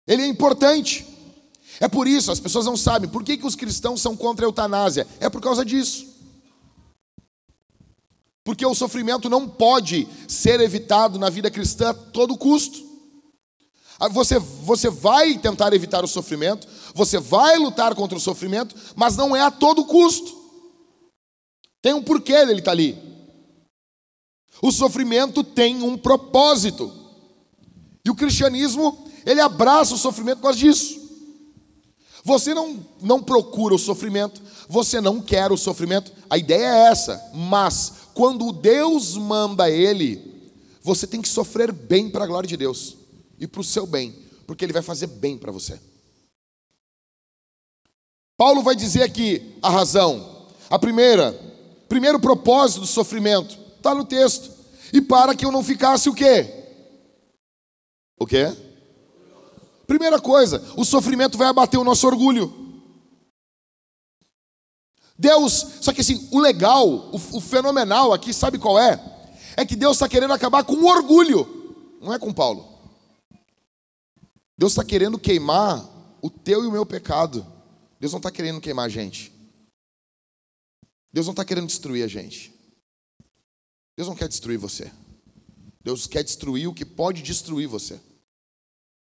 Ele 0.06 0.22
é 0.22 0.26
importante. 0.26 1.06
É 1.80 1.86
por 1.86 2.08
isso, 2.08 2.32
as 2.32 2.40
pessoas 2.40 2.66
não 2.66 2.76
sabem, 2.76 3.08
por 3.08 3.22
que, 3.22 3.36
que 3.36 3.46
os 3.46 3.54
cristãos 3.54 4.00
são 4.00 4.16
contra 4.16 4.44
a 4.44 4.48
eutanásia? 4.48 5.06
É 5.20 5.28
por 5.28 5.40
causa 5.40 5.64
disso. 5.64 6.06
Porque 8.42 8.64
o 8.64 8.74
sofrimento 8.74 9.28
não 9.28 9.46
pode 9.46 10.08
ser 10.26 10.60
evitado 10.60 11.18
na 11.18 11.28
vida 11.28 11.50
cristã 11.50 11.90
a 11.90 11.94
todo 11.94 12.36
custo. 12.36 12.88
Ah, 14.00 14.08
você, 14.08 14.38
você 14.38 14.88
vai 14.88 15.36
tentar 15.36 15.72
evitar 15.72 16.04
o 16.04 16.08
sofrimento, 16.08 16.66
você 16.94 17.18
vai 17.18 17.58
lutar 17.58 17.94
contra 17.94 18.16
o 18.16 18.20
sofrimento, 18.20 18.74
mas 18.96 19.16
não 19.16 19.36
é 19.36 19.42
a 19.42 19.50
todo 19.50 19.84
custo. 19.84 20.37
Tem 21.80 21.94
um 21.94 22.02
porquê 22.02 22.32
ele 22.32 22.52
estar 22.52 22.64
tá 22.64 22.70
ali. 22.72 22.96
O 24.60 24.72
sofrimento 24.72 25.44
tem 25.44 25.82
um 25.82 25.96
propósito. 25.96 26.92
E 28.04 28.10
o 28.10 28.14
cristianismo, 28.14 29.06
ele 29.24 29.40
abraça 29.40 29.94
o 29.94 29.98
sofrimento 29.98 30.38
por 30.38 30.44
causa 30.44 30.58
disso. 30.58 30.98
Você 32.24 32.52
não, 32.52 32.84
não 33.00 33.22
procura 33.22 33.74
o 33.74 33.78
sofrimento, 33.78 34.42
você 34.68 35.00
não 35.00 35.20
quer 35.20 35.50
o 35.52 35.56
sofrimento, 35.56 36.12
a 36.28 36.36
ideia 36.36 36.66
é 36.66 36.90
essa, 36.90 37.30
mas 37.32 37.92
quando 38.12 38.52
Deus 38.52 39.16
manda 39.16 39.70
ele, 39.70 40.52
você 40.82 41.06
tem 41.06 41.22
que 41.22 41.28
sofrer 41.28 41.72
bem 41.72 42.10
para 42.10 42.24
a 42.24 42.26
glória 42.26 42.48
de 42.48 42.56
Deus 42.56 42.96
e 43.38 43.46
para 43.46 43.60
o 43.60 43.64
seu 43.64 43.86
bem, 43.86 44.14
porque 44.46 44.64
ele 44.64 44.72
vai 44.72 44.82
fazer 44.82 45.06
bem 45.06 45.38
para 45.38 45.52
você. 45.52 45.80
Paulo 48.36 48.62
vai 48.62 48.76
dizer 48.76 49.02
aqui 49.02 49.56
a 49.62 49.70
razão. 49.70 50.46
A 50.70 50.78
primeira, 50.78 51.32
primeiro 51.88 52.20
propósito 52.20 52.80
do 52.80 52.86
sofrimento, 52.86 53.58
está 53.76 53.94
no 53.94 54.04
texto. 54.04 54.50
E 54.92 55.00
para 55.00 55.34
que 55.34 55.44
eu 55.44 55.52
não 55.52 55.62
ficasse 55.62 56.08
o 56.08 56.14
quê? 56.14 56.54
O 58.18 58.26
quê? 58.26 58.54
Primeira 59.86 60.20
coisa, 60.20 60.62
o 60.76 60.84
sofrimento 60.84 61.38
vai 61.38 61.48
abater 61.48 61.80
o 61.80 61.84
nosso 61.84 62.06
orgulho. 62.06 62.66
Deus, 65.18 65.66
só 65.80 65.92
que 65.92 66.00
assim, 66.00 66.28
o 66.30 66.38
legal, 66.38 66.86
o, 66.86 67.16
o 67.32 67.40
fenomenal 67.40 68.12
aqui, 68.12 68.32
sabe 68.32 68.58
qual 68.58 68.78
é? 68.78 69.02
É 69.56 69.64
que 69.64 69.74
Deus 69.74 69.96
está 69.96 70.08
querendo 70.08 70.32
acabar 70.32 70.62
com 70.62 70.74
o 70.74 70.86
orgulho, 70.86 71.96
não 72.00 72.12
é 72.12 72.18
com 72.18 72.32
Paulo. 72.32 72.78
Deus 74.56 74.72
está 74.72 74.84
querendo 74.84 75.18
queimar 75.18 75.84
o 76.20 76.28
teu 76.28 76.64
e 76.64 76.66
o 76.66 76.72
meu 76.72 76.84
pecado. 76.84 77.46
Deus 77.98 78.12
não 78.12 78.18
está 78.18 78.30
querendo 78.30 78.60
queimar 78.60 78.86
a 78.86 78.88
gente. 78.88 79.32
Deus 81.12 81.26
não 81.26 81.32
está 81.32 81.44
querendo 81.44 81.66
destruir 81.66 82.04
a 82.04 82.08
gente. 82.08 82.52
Deus 83.96 84.08
não 84.08 84.16
quer 84.16 84.28
destruir 84.28 84.58
você. 84.58 84.92
Deus 85.82 86.06
quer 86.06 86.22
destruir 86.22 86.68
o 86.68 86.74
que 86.74 86.84
pode 86.84 87.22
destruir 87.22 87.66
você. 87.66 88.00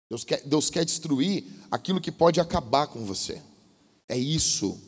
Deus 0.09 0.23
quer, 0.23 0.41
Deus 0.43 0.69
quer 0.69 0.85
destruir 0.85 1.45
aquilo 1.71 2.01
que 2.01 2.11
pode 2.11 2.39
acabar 2.39 2.87
com 2.87 3.03
você. 3.05 3.41
É 4.07 4.17
isso 4.17 4.79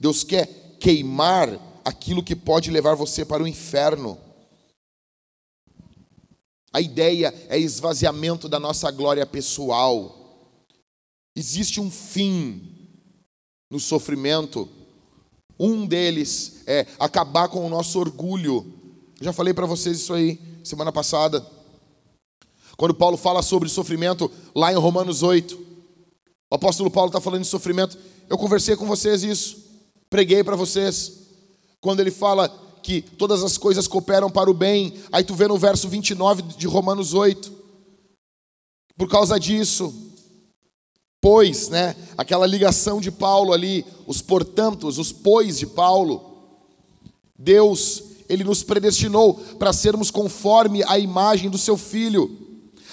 Deus 0.00 0.24
quer 0.24 0.78
queimar 0.80 1.50
aquilo 1.84 2.24
que 2.24 2.34
pode 2.34 2.70
levar 2.70 2.94
você 2.94 3.22
para 3.22 3.42
o 3.42 3.46
inferno. 3.46 4.18
A 6.72 6.80
ideia 6.80 7.34
é 7.50 7.58
esvaziamento 7.58 8.48
da 8.48 8.58
nossa 8.58 8.90
glória 8.90 9.26
pessoal. 9.26 10.16
Existe 11.36 11.80
um 11.80 11.90
fim 11.90 12.88
no 13.70 13.78
sofrimento. 13.78 14.66
Um 15.62 15.86
deles 15.86 16.62
é 16.66 16.86
acabar 16.98 17.46
com 17.46 17.66
o 17.66 17.68
nosso 17.68 18.00
orgulho. 18.00 18.64
Já 19.20 19.30
falei 19.30 19.52
para 19.52 19.66
vocês 19.66 19.98
isso 19.98 20.14
aí 20.14 20.40
semana 20.64 20.90
passada. 20.90 21.46
Quando 22.78 22.94
Paulo 22.94 23.18
fala 23.18 23.42
sobre 23.42 23.68
sofrimento 23.68 24.32
lá 24.56 24.72
em 24.72 24.76
Romanos 24.76 25.22
8, 25.22 25.54
o 26.50 26.54
apóstolo 26.54 26.90
Paulo 26.90 27.10
está 27.10 27.20
falando 27.20 27.42
de 27.42 27.48
sofrimento. 27.48 27.98
Eu 28.26 28.38
conversei 28.38 28.74
com 28.74 28.86
vocês 28.86 29.22
isso. 29.22 29.58
Preguei 30.08 30.42
para 30.42 30.56
vocês. 30.56 31.12
Quando 31.78 32.00
ele 32.00 32.10
fala 32.10 32.48
que 32.82 33.02
todas 33.02 33.42
as 33.42 33.58
coisas 33.58 33.86
cooperam 33.86 34.30
para 34.30 34.50
o 34.50 34.54
bem, 34.54 34.94
aí 35.12 35.22
tu 35.22 35.34
vê 35.34 35.46
no 35.46 35.58
verso 35.58 35.90
29 35.90 36.40
de 36.40 36.66
Romanos 36.66 37.12
8. 37.12 37.52
Por 38.96 39.10
causa 39.10 39.38
disso, 39.38 40.10
Pois, 41.20 41.68
né? 41.68 41.94
Aquela 42.16 42.46
ligação 42.46 42.98
de 42.98 43.10
Paulo 43.10 43.52
ali, 43.52 43.84
os 44.10 44.20
portantos, 44.20 44.98
os 44.98 45.12
pois 45.12 45.56
de 45.56 45.66
Paulo. 45.68 46.50
Deus, 47.38 48.02
ele 48.28 48.42
nos 48.42 48.64
predestinou 48.64 49.34
para 49.56 49.72
sermos 49.72 50.10
conforme 50.10 50.82
a 50.82 50.98
imagem 50.98 51.48
do 51.48 51.56
seu 51.56 51.76
filho, 51.76 52.36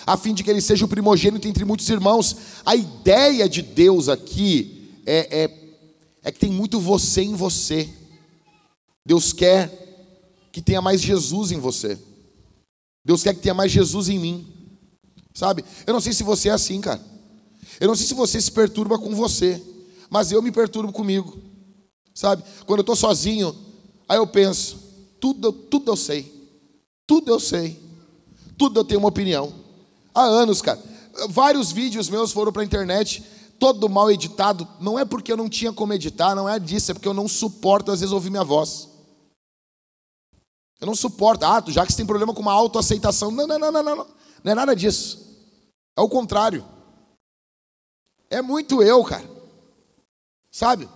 a 0.05 0.15
fim 0.15 0.31
de 0.31 0.43
que 0.43 0.51
ele 0.51 0.62
seja 0.62 0.86
o 0.86 0.88
primogênito 0.88 1.47
entre 1.47 1.65
muitos 1.65 1.89
irmãos. 1.89 2.38
A 2.63 2.75
ideia 2.75 3.50
de 3.50 3.63
Deus 3.63 4.09
aqui 4.09 4.91
é, 5.07 5.45
é, 5.45 5.79
é 6.21 6.31
que 6.31 6.38
tem 6.38 6.51
muito 6.51 6.79
você 6.79 7.24
em 7.24 7.33
você. 7.33 7.89
Deus 9.03 9.33
quer 9.33 9.71
que 10.51 10.62
tenha 10.62 10.83
mais 10.83 11.01
Jesus 11.01 11.51
em 11.51 11.59
você. 11.59 11.97
Deus 13.03 13.24
quer 13.24 13.33
que 13.33 13.41
tenha 13.41 13.55
mais 13.55 13.71
Jesus 13.71 14.07
em 14.07 14.19
mim. 14.19 14.47
Sabe? 15.33 15.65
Eu 15.88 15.93
não 15.93 16.00
sei 16.00 16.13
se 16.13 16.21
você 16.21 16.50
é 16.50 16.51
assim, 16.51 16.79
cara. 16.79 17.03
Eu 17.79 17.88
não 17.88 17.95
sei 17.95 18.05
se 18.05 18.13
você 18.13 18.39
se 18.39 18.51
perturba 18.51 19.00
com 19.00 19.15
você, 19.15 19.59
mas 20.09 20.31
eu 20.31 20.41
me 20.41 20.51
perturbo 20.51 20.91
comigo. 20.91 21.37
Sabe? 22.13 22.43
Quando 22.65 22.79
eu 22.79 22.81
estou 22.81 22.95
sozinho, 22.95 23.55
aí 24.07 24.17
eu 24.17 24.27
penso, 24.27 24.79
tudo, 25.19 25.51
tudo 25.51 25.91
eu 25.91 25.95
sei. 25.95 26.33
Tudo 27.05 27.31
eu 27.31 27.39
sei. 27.39 27.79
Tudo 28.57 28.79
eu 28.79 28.83
tenho 28.83 28.99
uma 28.99 29.09
opinião. 29.09 29.53
Há 30.13 30.23
anos, 30.23 30.61
cara. 30.61 30.81
Vários 31.29 31.71
vídeos 31.71 32.09
meus 32.09 32.31
foram 32.31 32.51
para 32.51 32.61
a 32.61 32.65
internet, 32.65 33.23
todo 33.59 33.89
mal 33.89 34.11
editado. 34.11 34.67
Não 34.79 34.97
é 34.97 35.05
porque 35.05 35.31
eu 35.31 35.37
não 35.37 35.47
tinha 35.47 35.71
como 35.71 35.93
editar, 35.93 36.35
não 36.35 36.49
é 36.49 36.59
disso, 36.59 36.91
é 36.91 36.93
porque 36.93 37.07
eu 37.07 37.13
não 37.13 37.27
suporto 37.27 37.91
às 37.91 37.99
vezes 37.99 38.13
ouvir 38.13 38.29
minha 38.29 38.43
voz. 38.43 38.89
Eu 40.79 40.87
não 40.87 40.95
suporto. 40.95 41.43
Ah, 41.43 41.63
já 41.67 41.85
que 41.85 41.91
você 41.91 41.97
tem 41.97 42.05
problema 42.05 42.33
com 42.33 42.41
uma 42.41 42.53
autoaceitação. 42.53 43.31
Não, 43.31 43.47
não, 43.47 43.57
não, 43.57 43.71
não, 43.71 43.83
não. 43.83 44.07
Não 44.43 44.51
é 44.51 44.55
nada 44.55 44.75
disso. 44.75 45.25
É 45.95 46.01
o 46.01 46.09
contrário. 46.09 46.63
É 48.29 48.41
muito 48.41 48.83
eu, 48.83 49.03
cara. 49.03 49.37
Sabe? 50.57 50.89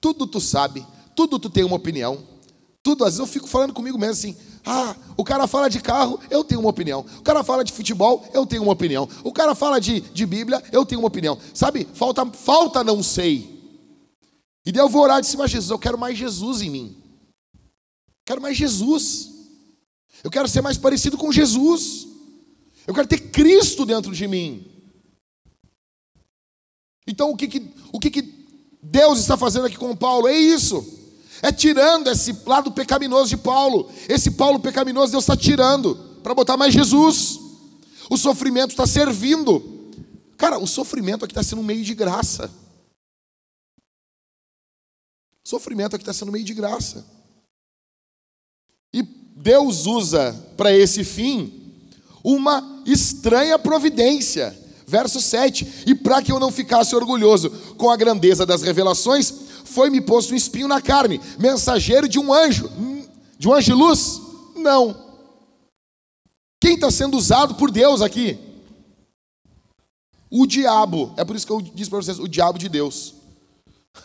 Tudo 0.00 0.26
tu 0.26 0.40
sabe, 0.40 0.84
tudo 1.14 1.38
tu 1.38 1.48
tem 1.48 1.62
uma 1.62 1.76
opinião. 1.76 2.26
Tudo, 2.82 3.04
às 3.04 3.10
vezes 3.10 3.20
eu 3.20 3.32
fico 3.32 3.46
falando 3.46 3.72
comigo 3.72 3.96
mesmo 3.96 4.14
assim: 4.14 4.36
ah, 4.66 4.96
o 5.16 5.22
cara 5.22 5.46
fala 5.46 5.70
de 5.70 5.80
carro, 5.80 6.18
eu 6.28 6.42
tenho 6.42 6.60
uma 6.60 6.70
opinião. 6.70 7.06
O 7.20 7.22
cara 7.22 7.44
fala 7.44 7.62
de 7.62 7.70
futebol, 7.70 8.28
eu 8.34 8.44
tenho 8.44 8.60
uma 8.64 8.72
opinião. 8.72 9.08
O 9.22 9.32
cara 9.32 9.54
fala 9.54 9.80
de, 9.80 10.00
de 10.00 10.26
Bíblia, 10.26 10.60
eu 10.72 10.84
tenho 10.84 11.00
uma 11.00 11.06
opinião. 11.06 11.38
Sabe? 11.54 11.86
Falta, 11.94 12.26
falta 12.26 12.82
não 12.82 13.04
sei. 13.04 13.56
E 14.66 14.72
daí 14.72 14.82
eu 14.82 14.88
vou 14.88 15.02
orar 15.02 15.20
de 15.20 15.28
cima 15.28 15.46
de 15.46 15.52
Jesus. 15.52 15.70
Eu 15.70 15.78
quero 15.78 15.96
mais 15.96 16.18
Jesus 16.18 16.60
em 16.60 16.70
mim. 16.70 16.96
Quero 18.24 18.42
mais 18.42 18.56
Jesus. 18.56 19.30
Eu 20.24 20.30
quero 20.30 20.48
ser 20.48 20.60
mais 20.60 20.76
parecido 20.76 21.16
com 21.16 21.30
Jesus. 21.30 22.08
Eu 22.84 22.92
quero 22.92 23.06
ter 23.06 23.30
Cristo 23.30 23.86
dentro 23.86 24.12
de 24.12 24.26
mim. 24.26 24.66
Então 27.06 27.30
o 27.30 27.36
que, 27.36 27.46
que, 27.46 27.72
o 27.92 28.00
que, 28.00 28.10
que 28.10 28.41
Deus 28.92 29.20
está 29.20 29.38
fazendo 29.38 29.64
aqui 29.64 29.78
com 29.78 29.96
Paulo? 29.96 30.28
É 30.28 30.38
isso. 30.38 30.86
É 31.40 31.50
tirando 31.50 32.08
esse 32.08 32.36
lado 32.44 32.70
pecaminoso 32.70 33.30
de 33.30 33.38
Paulo. 33.38 33.90
Esse 34.06 34.32
Paulo 34.32 34.60
pecaminoso 34.60 35.10
Deus 35.10 35.24
está 35.24 35.34
tirando 35.34 35.94
para 36.22 36.34
botar 36.34 36.58
mais 36.58 36.74
Jesus. 36.74 37.40
O 38.10 38.18
sofrimento 38.18 38.72
está 38.72 38.86
servindo. 38.86 39.90
Cara, 40.36 40.58
o 40.58 40.66
sofrimento 40.66 41.24
aqui 41.24 41.32
está 41.32 41.42
sendo 41.42 41.62
um 41.62 41.64
meio 41.64 41.82
de 41.82 41.94
graça. 41.94 42.50
O 45.42 45.48
sofrimento 45.48 45.96
aqui 45.96 46.02
está 46.02 46.12
sendo 46.12 46.28
um 46.28 46.32
meio 46.32 46.44
de 46.44 46.52
graça. 46.52 47.06
E 48.92 49.02
Deus 49.02 49.86
usa 49.86 50.34
para 50.54 50.70
esse 50.70 51.02
fim 51.02 51.72
uma 52.22 52.82
estranha 52.84 53.58
providência. 53.58 54.54
Verso 54.92 55.22
7: 55.22 55.84
E 55.86 55.94
para 55.94 56.20
que 56.20 56.30
eu 56.30 56.38
não 56.38 56.52
ficasse 56.52 56.94
orgulhoso 56.94 57.48
com 57.78 57.88
a 57.88 57.96
grandeza 57.96 58.44
das 58.44 58.60
revelações, 58.60 59.32
foi-me 59.64 60.02
posto 60.02 60.34
um 60.34 60.36
espinho 60.36 60.68
na 60.68 60.82
carne, 60.82 61.18
mensageiro 61.38 62.06
de 62.06 62.18
um 62.18 62.30
anjo, 62.30 62.70
de 63.38 63.48
um 63.48 63.54
anjo 63.54 63.64
de 63.64 63.72
luz? 63.72 64.20
Não. 64.54 64.94
Quem 66.60 66.74
está 66.74 66.90
sendo 66.90 67.16
usado 67.16 67.54
por 67.54 67.70
Deus 67.70 68.02
aqui? 68.02 68.38
O 70.30 70.46
diabo. 70.46 71.14
É 71.16 71.24
por 71.24 71.36
isso 71.36 71.46
que 71.46 71.52
eu 71.54 71.62
disse 71.62 71.88
para 71.88 72.02
vocês: 72.02 72.18
o 72.18 72.28
diabo 72.28 72.58
de 72.58 72.68
Deus. 72.68 73.14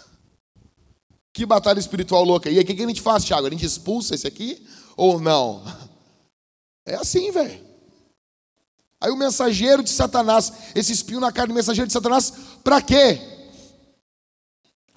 Que 1.34 1.46
batalha 1.46 1.80
espiritual 1.80 2.24
louca. 2.24 2.50
E 2.50 2.58
aí, 2.58 2.64
o 2.64 2.66
que 2.66 2.82
a 2.82 2.88
gente 2.88 3.02
faz, 3.02 3.26
Tiago? 3.26 3.46
A 3.46 3.50
gente 3.50 3.66
expulsa 3.66 4.16
esse 4.16 4.26
aqui 4.26 4.66
ou 4.96 5.20
não? 5.20 5.62
É 6.84 6.96
assim, 6.96 7.30
velho. 7.30 7.67
Aí 9.00 9.12
o 9.12 9.16
mensageiro 9.16 9.84
de 9.84 9.90
Satanás, 9.90 10.52
esse 10.74 10.92
espinho 10.92 11.20
na 11.20 11.32
carne, 11.32 11.54
mensageiro 11.54 11.88
de 11.88 11.94
Satanás, 11.94 12.32
para 12.64 12.82
quê? 12.82 13.20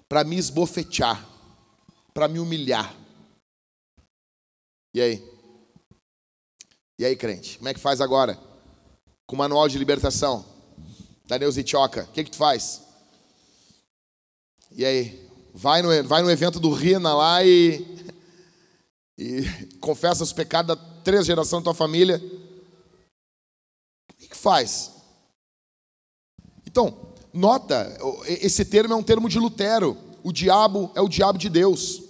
Para 0.08 0.24
me 0.24 0.36
esbofetear, 0.36 1.26
para 2.14 2.26
me 2.26 2.38
humilhar. 2.38 2.94
E 4.94 5.00
aí? 5.00 5.30
E 6.98 7.04
aí, 7.04 7.14
crente? 7.14 7.58
Como 7.58 7.68
é 7.68 7.74
que 7.74 7.80
faz 7.80 8.00
agora? 8.00 8.38
Com 9.26 9.36
o 9.36 9.38
manual 9.38 9.68
de 9.68 9.78
libertação 9.78 10.44
da 11.26 11.38
Neusitioca, 11.38 12.04
o 12.04 12.12
que, 12.12 12.24
que 12.24 12.30
tu 12.30 12.36
faz? 12.36 12.82
E 14.72 14.84
aí? 14.84 15.28
Vai 15.52 15.82
no, 15.82 16.04
vai 16.04 16.22
no 16.22 16.30
evento 16.30 16.58
do 16.58 16.72
Rina 16.72 17.14
lá 17.14 17.44
e, 17.44 17.84
e 19.18 19.42
confessa 19.80 20.24
os 20.24 20.32
pecados 20.32 20.76
da 20.76 20.90
três 21.02 21.26
gerações 21.26 21.62
da 21.62 21.64
tua 21.64 21.74
família. 21.74 22.20
Que 24.30 24.36
faz? 24.36 24.92
Então, 26.64 27.14
nota, 27.32 27.98
esse 28.26 28.64
termo 28.64 28.94
é 28.94 28.96
um 28.96 29.02
termo 29.02 29.28
de 29.28 29.38
Lutero. 29.38 29.98
O 30.22 30.32
diabo 30.32 30.90
é 30.94 31.00
o 31.00 31.08
diabo 31.08 31.36
de 31.36 31.48
Deus. 31.48 32.02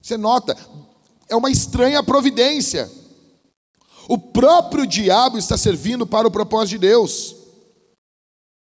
Você 0.00 0.16
nota, 0.16 0.56
é 1.28 1.36
uma 1.36 1.50
estranha 1.50 2.02
providência. 2.02 2.90
O 4.08 4.16
próprio 4.16 4.86
diabo 4.86 5.36
está 5.36 5.58
servindo 5.58 6.06
para 6.06 6.26
o 6.26 6.30
propósito 6.30 6.70
de 6.70 6.78
Deus. 6.78 7.36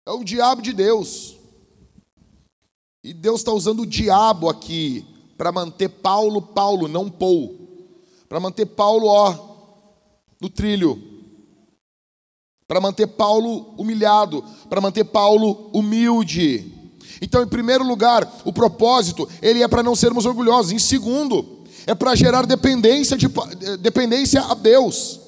É 0.06 0.12
o 0.12 0.26
diabo 0.26 0.62
de 0.62 0.74
Deus. 0.74 1.38
E 3.02 3.14
Deus 3.14 3.40
está 3.40 3.54
usando 3.54 3.84
o 3.84 3.86
diabo 3.86 4.50
aqui 4.50 5.06
para 5.38 5.52
manter 5.52 5.88
Paulo, 5.88 6.42
Paulo, 6.42 6.90
não 6.90 7.10
Paul. 7.10 7.56
Para 8.28 8.42
manter 8.42 8.66
Paulo, 8.66 9.08
ó, 9.08 9.34
no 10.42 10.50
trilho. 10.50 11.17
Para 12.68 12.82
manter 12.82 13.08
Paulo 13.08 13.74
humilhado. 13.78 14.44
Para 14.70 14.82
manter 14.82 15.06
Paulo 15.06 15.70
humilde. 15.74 16.74
Então, 17.22 17.42
em 17.42 17.48
primeiro 17.48 17.84
lugar, 17.84 18.42
o 18.46 18.54
propósito, 18.54 19.28
ele 19.42 19.64
é 19.64 19.68
para 19.68 19.84
não 19.84 19.96
sermos 19.96 20.26
orgulhosos. 20.26 20.72
Em 20.72 20.80
segundo, 20.80 21.64
é 21.86 21.96
para 21.96 22.16
gerar 22.16 22.46
dependência, 22.46 23.18
de, 23.18 23.28
dependência 23.80 24.42
a 24.42 24.54
Deus. 24.54 25.20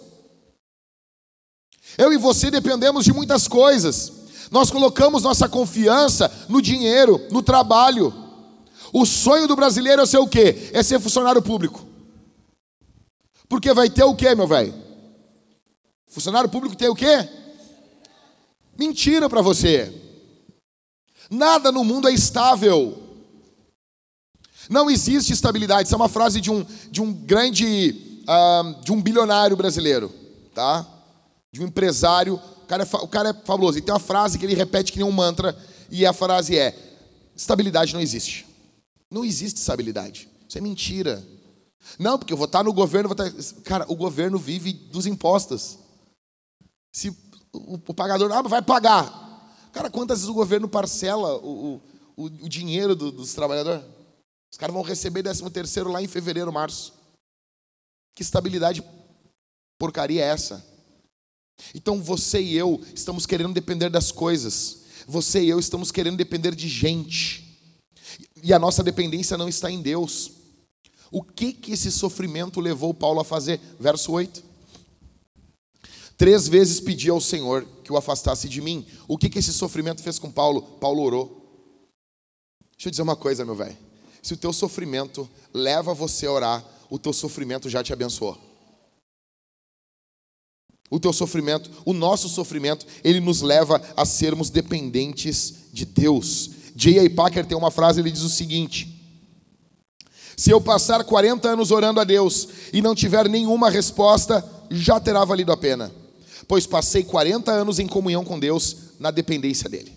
Eu 1.98 2.14
e 2.14 2.18
você 2.18 2.52
dependemos 2.52 3.06
de 3.06 3.14
muitas 3.14 3.48
coisas. 3.48 4.12
Nós 4.52 4.70
colocamos 4.70 5.24
nossa 5.24 5.48
confiança 5.48 6.32
no 6.48 6.62
dinheiro, 6.62 7.20
no 7.32 7.42
trabalho. 7.42 8.14
O 8.92 9.06
sonho 9.06 9.48
do 9.48 9.56
brasileiro 9.56 10.02
é 10.02 10.06
ser 10.06 10.18
o 10.18 10.28
quê? 10.28 10.70
É 10.74 10.84
ser 10.84 11.00
funcionário 11.00 11.42
público. 11.42 11.86
Porque 13.48 13.74
vai 13.74 13.90
ter 13.90 14.04
o 14.04 14.16
quê, 14.16 14.36
meu 14.36 14.48
velho? 14.48 14.74
Funcionário 16.10 16.50
público 16.50 16.76
tem 16.76 16.90
o 16.90 16.96
quê? 16.96 17.28
Mentira 18.78 19.30
para 19.30 19.42
você. 19.42 19.94
Nada 21.30 21.72
no 21.72 21.84
mundo 21.84 22.10
é 22.10 22.14
estável. 22.14 23.02
Não 24.70 24.90
existe 24.90 25.32
estabilidade. 25.32 25.88
Isso 25.88 25.96
é 25.96 25.98
uma 25.98 26.10
frase 26.10 26.42
de 26.42 26.52
um, 26.52 26.66
de 26.92 27.02
um 27.02 27.14
grande, 27.14 28.22
uh, 28.24 28.84
de 28.84 28.92
um 28.92 29.02
bilionário 29.02 29.56
brasileiro, 29.56 30.14
tá? 30.54 30.86
De 31.52 31.62
um 31.62 31.68
empresário 31.68 32.40
cara 32.70 32.84
é, 32.84 32.96
o 32.98 33.08
cara 33.08 33.30
é 33.30 33.34
fabuloso. 33.34 33.80
E 33.80 33.82
tem 33.82 33.92
uma 33.92 34.00
frase 34.00 34.38
que 34.38 34.46
ele 34.46 34.54
repete 34.54 34.92
que 34.92 35.00
nem 35.00 35.08
um 35.08 35.12
mantra, 35.12 35.58
e 35.90 36.06
a 36.06 36.14
frase 36.14 36.58
é: 36.58 36.78
estabilidade 37.36 37.94
não 37.94 38.00
existe. 38.00 38.46
Não 39.10 39.26
existe 39.26 39.58
estabilidade. 39.58 40.30
Isso 40.48 40.58
é 40.58 40.62
mentira. 40.62 41.26
Não, 41.98 42.20
porque 42.20 42.32
eu 42.32 42.38
vou 42.38 42.46
estar 42.46 42.64
no 42.64 42.72
governo, 42.72 43.10
vou 43.10 43.26
estar... 43.26 43.62
Cara, 43.64 43.86
o 43.88 43.96
governo 43.96 44.38
vive 44.38 44.72
dos 44.72 45.08
impostos. 45.08 45.80
Se 46.92 47.16
o, 47.54 47.94
pagador 47.94 48.32
ah, 48.32 48.42
vai 48.42 48.62
pagar. 48.62 49.70
Cara, 49.72 49.90
quantas 49.90 50.20
vezes 50.20 50.30
o 50.30 50.34
governo 50.34 50.68
parcela 50.68 51.38
o, 51.38 51.82
o, 52.16 52.26
o 52.26 52.50
dinheiro 52.50 52.96
do, 52.96 53.12
dos 53.12 53.34
trabalhadores? 53.34 53.84
Os 54.52 54.58
caras 54.58 54.74
vão 54.74 54.84
receber 54.84 55.24
13 55.24 55.50
terceiro 55.52 55.92
lá 55.92 56.02
em 56.02 56.08
fevereiro, 56.08 56.52
março. 56.52 56.94
Que 58.16 58.24
estabilidade 58.24 58.84
porcaria 59.78 60.24
é 60.24 60.28
essa? 60.28 60.66
Então 61.74 62.02
você 62.02 62.42
e 62.42 62.56
eu 62.56 62.82
estamos 62.94 63.26
querendo 63.26 63.54
depender 63.54 63.90
das 63.90 64.12
coisas. 64.12 64.80
Você 65.08 65.44
e 65.44 65.50
eu 65.50 65.60
estamos 65.60 65.92
querendo 65.92 66.18
depender 66.18 66.56
de 66.56 66.68
gente. 66.68 67.58
E 68.42 68.54
a 68.54 68.60
nossa 68.60 68.84
dependência 68.84 69.38
não 69.38 69.48
está 69.48 69.70
em 69.70 69.82
Deus. 69.82 70.32
O 71.12 71.24
que 71.24 71.54
que 71.54 71.74
esse 71.74 71.92
sofrimento 71.92 72.60
levou 72.60 72.94
Paulo 72.94 73.20
a 73.20 73.26
fazer? 73.26 73.60
Verso 73.80 74.12
8. 74.12 74.49
Três 76.20 76.50
vezes 76.50 76.82
pedi 76.82 77.10
ao 77.10 77.22
Senhor 77.22 77.66
que 77.82 77.94
o 77.94 77.96
afastasse 77.96 78.50
de 78.50 78.60
mim. 78.60 78.86
O 79.08 79.18
que, 79.18 79.30
que 79.30 79.40
esse 79.40 79.54
sofrimento 79.54 80.04
fez 80.04 80.20
com 80.20 80.30
Paulo? 80.30 80.62
Paulo 80.62 81.02
orou. 81.02 81.72
Deixa 82.76 82.90
eu 82.90 82.92
dizer 82.92 83.04
uma 83.04 83.16
coisa, 83.16 83.46
meu 83.46 83.56
velho. 83.56 83.78
Se 84.22 84.34
o 84.34 84.38
teu 84.38 84.52
sofrimento 84.52 85.30
leva 85.54 85.94
você 85.94 86.26
a 86.26 86.32
orar, 86.34 86.66
o 86.90 87.00
teu 87.00 87.14
sofrimento 87.14 87.70
já 87.70 87.82
te 87.82 87.94
abençoou. 87.94 88.38
O 90.90 91.00
teu 91.00 91.14
sofrimento, 91.14 91.72
o 91.86 91.94
nosso 91.94 92.28
sofrimento, 92.28 92.86
ele 93.02 93.22
nos 93.22 93.42
leva 93.42 93.82
a 93.96 94.04
sermos 94.04 94.50
dependentes 94.50 95.70
de 95.72 95.86
Deus. 95.86 96.50
J.A. 96.76 97.10
Packer 97.10 97.46
tem 97.46 97.58
uma 97.58 97.72
frase, 97.72 98.02
ele 98.02 98.12
diz 98.12 98.24
o 98.24 98.30
seguinte: 98.30 99.10
Se 100.36 100.52
eu 100.52 100.60
passar 100.60 101.02
40 101.06 101.48
anos 101.48 101.72
orando 101.72 102.02
a 102.02 102.04
Deus 102.04 102.50
e 102.74 102.82
não 102.82 102.94
tiver 102.94 103.30
nenhuma 103.30 103.70
resposta, 103.70 104.44
já 104.70 105.00
terá 105.00 105.24
valido 105.24 105.54
a 105.54 105.58
pena 105.58 106.09
pois 106.50 106.66
passei 106.66 107.04
40 107.04 107.52
anos 107.52 107.78
em 107.78 107.88
comunhão 107.88 108.26
com 108.26 108.40
Deus 108.40 108.98
na 109.00 109.12
dependência 109.12 109.70
dEle. 109.70 109.96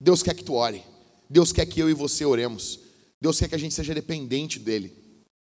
Deus 0.00 0.24
quer 0.24 0.34
que 0.34 0.42
tu 0.42 0.54
ore. 0.54 0.84
Deus 1.30 1.52
quer 1.52 1.64
que 1.66 1.78
eu 1.78 1.88
e 1.88 1.94
você 1.94 2.24
oremos. 2.24 2.80
Deus 3.20 3.38
quer 3.38 3.48
que 3.48 3.54
a 3.54 3.58
gente 3.58 3.76
seja 3.76 3.94
dependente 3.94 4.58
dEle. 4.58 4.92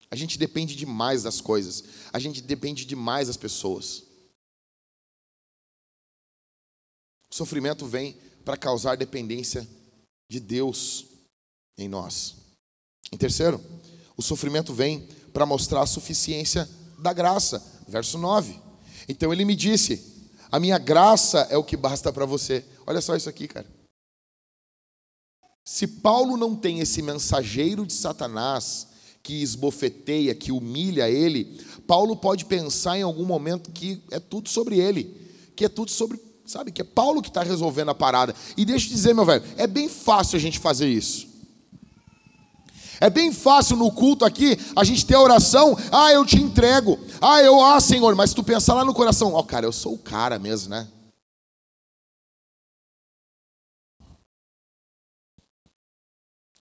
A 0.09 0.15
gente 0.15 0.35
depende 0.35 0.75
demais 0.75 1.21
das 1.21 1.39
coisas. 1.39 1.83
A 2.11 2.17
gente 2.17 2.41
depende 2.41 2.83
demais 2.83 3.27
das 3.27 3.37
pessoas. 3.37 4.03
O 7.29 7.35
sofrimento 7.35 7.85
vem 7.85 8.17
para 8.43 8.57
causar 8.57 8.97
dependência 8.97 9.65
de 10.27 10.39
Deus 10.39 11.05
em 11.77 11.87
nós. 11.87 12.35
Em 13.11 13.17
terceiro, 13.17 13.63
o 14.17 14.23
sofrimento 14.23 14.73
vem 14.73 15.07
para 15.31 15.45
mostrar 15.45 15.83
a 15.83 15.87
suficiência 15.87 16.67
da 16.97 17.13
graça. 17.13 17.63
Verso 17.87 18.17
9. 18.17 18.70
Então 19.07 19.31
ele 19.31 19.45
me 19.45 19.55
disse: 19.55 20.25
A 20.51 20.59
minha 20.59 20.77
graça 20.77 21.47
é 21.49 21.57
o 21.57 21.63
que 21.63 21.77
basta 21.77 22.11
para 22.11 22.25
você. 22.25 22.63
Olha 22.85 23.01
só 23.01 23.15
isso 23.15 23.29
aqui, 23.29 23.47
cara. 23.47 23.67
Se 25.63 25.87
Paulo 25.87 26.35
não 26.37 26.55
tem 26.55 26.79
esse 26.79 27.01
mensageiro 27.01 27.85
de 27.85 27.93
Satanás 27.93 28.87
que 29.23 29.41
esbofeteia, 29.41 30.33
que 30.33 30.51
humilha 30.51 31.09
ele, 31.09 31.61
Paulo 31.85 32.15
pode 32.15 32.45
pensar 32.45 32.97
em 32.97 33.03
algum 33.03 33.25
momento 33.25 33.71
que 33.71 34.01
é 34.09 34.19
tudo 34.19 34.49
sobre 34.49 34.79
ele, 34.79 35.15
que 35.55 35.63
é 35.63 35.69
tudo 35.69 35.91
sobre, 35.91 36.19
sabe, 36.45 36.71
que 36.71 36.81
é 36.81 36.85
Paulo 36.85 37.21
que 37.21 37.29
está 37.29 37.43
resolvendo 37.43 37.89
a 37.89 37.95
parada. 37.95 38.35
E 38.57 38.65
deixa 38.65 38.87
eu 38.87 38.91
dizer, 38.91 39.13
meu 39.13 39.25
velho, 39.25 39.43
é 39.57 39.67
bem 39.67 39.87
fácil 39.87 40.37
a 40.37 40.39
gente 40.39 40.57
fazer 40.57 40.89
isso. 40.89 41.30
É 43.01 43.09
bem 43.09 43.33
fácil 43.33 43.75
no 43.75 43.91
culto 43.91 44.23
aqui 44.23 44.55
a 44.75 44.83
gente 44.83 45.07
ter 45.07 45.15
a 45.15 45.21
oração, 45.21 45.75
ah, 45.91 46.11
eu 46.11 46.23
te 46.23 46.37
entrego, 46.37 46.99
ah, 47.19 47.41
eu, 47.41 47.59
ah, 47.59 47.79
Senhor, 47.79 48.15
mas 48.15 48.31
tu 48.31 48.43
pensar 48.43 48.75
lá 48.75 48.85
no 48.85 48.93
coração, 48.93 49.33
ó, 49.33 49.39
oh, 49.39 49.43
cara, 49.43 49.65
eu 49.65 49.71
sou 49.71 49.95
o 49.95 49.97
cara 49.97 50.37
mesmo, 50.37 50.69
né? 50.69 50.87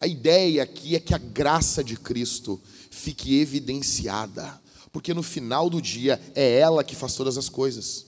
A 0.01 0.07
ideia 0.07 0.63
aqui 0.63 0.97
é 0.97 1.01
que 1.01 1.13
a 1.13 1.19
graça 1.19 1.85
de 1.85 1.95
Cristo 1.95 2.59
fique 2.91 3.39
evidenciada, 3.39 4.59
porque 4.91 5.13
no 5.13 5.23
final 5.23 5.69
do 5.69 5.83
dia 5.83 6.19
é 6.35 6.59
ela 6.59 6.83
que 6.83 6.97
faz 6.97 7.15
todas 7.15 7.37
as 7.37 7.51
coisas. 7.51 8.07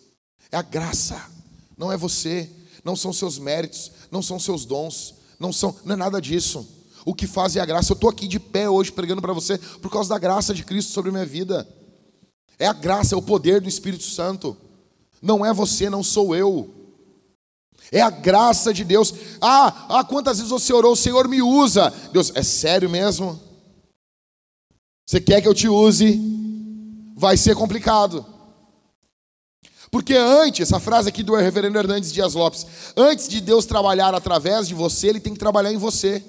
É 0.51 0.57
a 0.57 0.63
graça, 0.63 1.31
não 1.77 1.93
é 1.93 1.99
você, 1.99 2.51
não 2.83 2.97
são 2.97 3.13
seus 3.13 3.39
méritos, 3.39 3.93
não 4.11 4.23
são 4.23 4.41
seus 4.41 4.65
dons, 4.65 5.17
não 5.39 5.53
são, 5.53 5.77
não 5.85 5.93
é 5.93 5.97
nada 5.99 6.19
disso. 6.19 6.67
O 7.05 7.15
que 7.15 7.27
faz 7.27 7.57
é 7.57 7.61
a 7.61 7.67
graça. 7.67 7.93
Eu 7.93 7.95
estou 7.95 8.11
aqui 8.11 8.29
de 8.29 8.39
pé 8.39 8.69
hoje 8.69 8.93
pregando 8.93 9.21
para 9.21 9.33
você 9.33 9.59
por 9.59 9.91
causa 9.91 10.09
da 10.09 10.19
graça 10.19 10.55
de 10.55 10.65
Cristo 10.65 10.93
sobre 10.93 11.11
a 11.11 11.13
minha 11.13 11.27
vida. 11.27 11.67
É 12.59 12.67
a 12.67 12.73
graça, 12.73 13.15
é 13.15 13.19
o 13.19 13.23
poder 13.23 13.61
do 13.61 13.69
Espírito 13.69 14.05
Santo. 14.05 14.57
Não 15.21 15.45
é 15.45 15.53
você, 15.53 15.91
não 15.91 16.03
sou 16.03 16.35
eu. 16.35 16.71
É 17.91 18.01
a 18.01 18.11
graça 18.11 18.73
de 18.73 18.85
Deus. 18.85 19.13
Ah, 19.41 19.87
ah, 19.89 20.05
quantas 20.05 20.39
vezes 20.39 20.51
você 20.51 20.73
orou, 20.73 20.93
o 20.93 20.97
Senhor 20.97 21.29
me 21.29 21.43
usa. 21.43 21.93
Deus, 22.13 22.33
é 22.35 22.43
sério 22.43 22.89
mesmo? 22.89 23.41
Você 25.07 25.21
quer 25.21 25.43
que 25.43 25.49
eu 25.49 25.55
te 25.55 25.69
use? 25.69 26.21
Vai 27.17 27.37
ser 27.37 27.55
complicado. 27.55 28.25
Porque 29.91 30.15
antes, 30.15 30.63
essa 30.63 30.81
frase 30.81 31.11
aqui 31.11 31.23
do 31.23 31.35
reverendo 31.35 31.79
Hernandes 31.79 32.13
Dias 32.13 32.33
Lopes, 32.33 32.67
antes 32.97 33.29
de 33.29 33.43
Deus 33.43 33.67
trabalhar 33.67 34.15
através 34.15 34.67
de 34.67 34.75
você, 34.75 35.09
Ele 35.09 35.21
tem 35.21 35.35
que 35.35 35.39
trabalhar 35.39 35.71
em 35.71 35.77
você. 35.77 36.25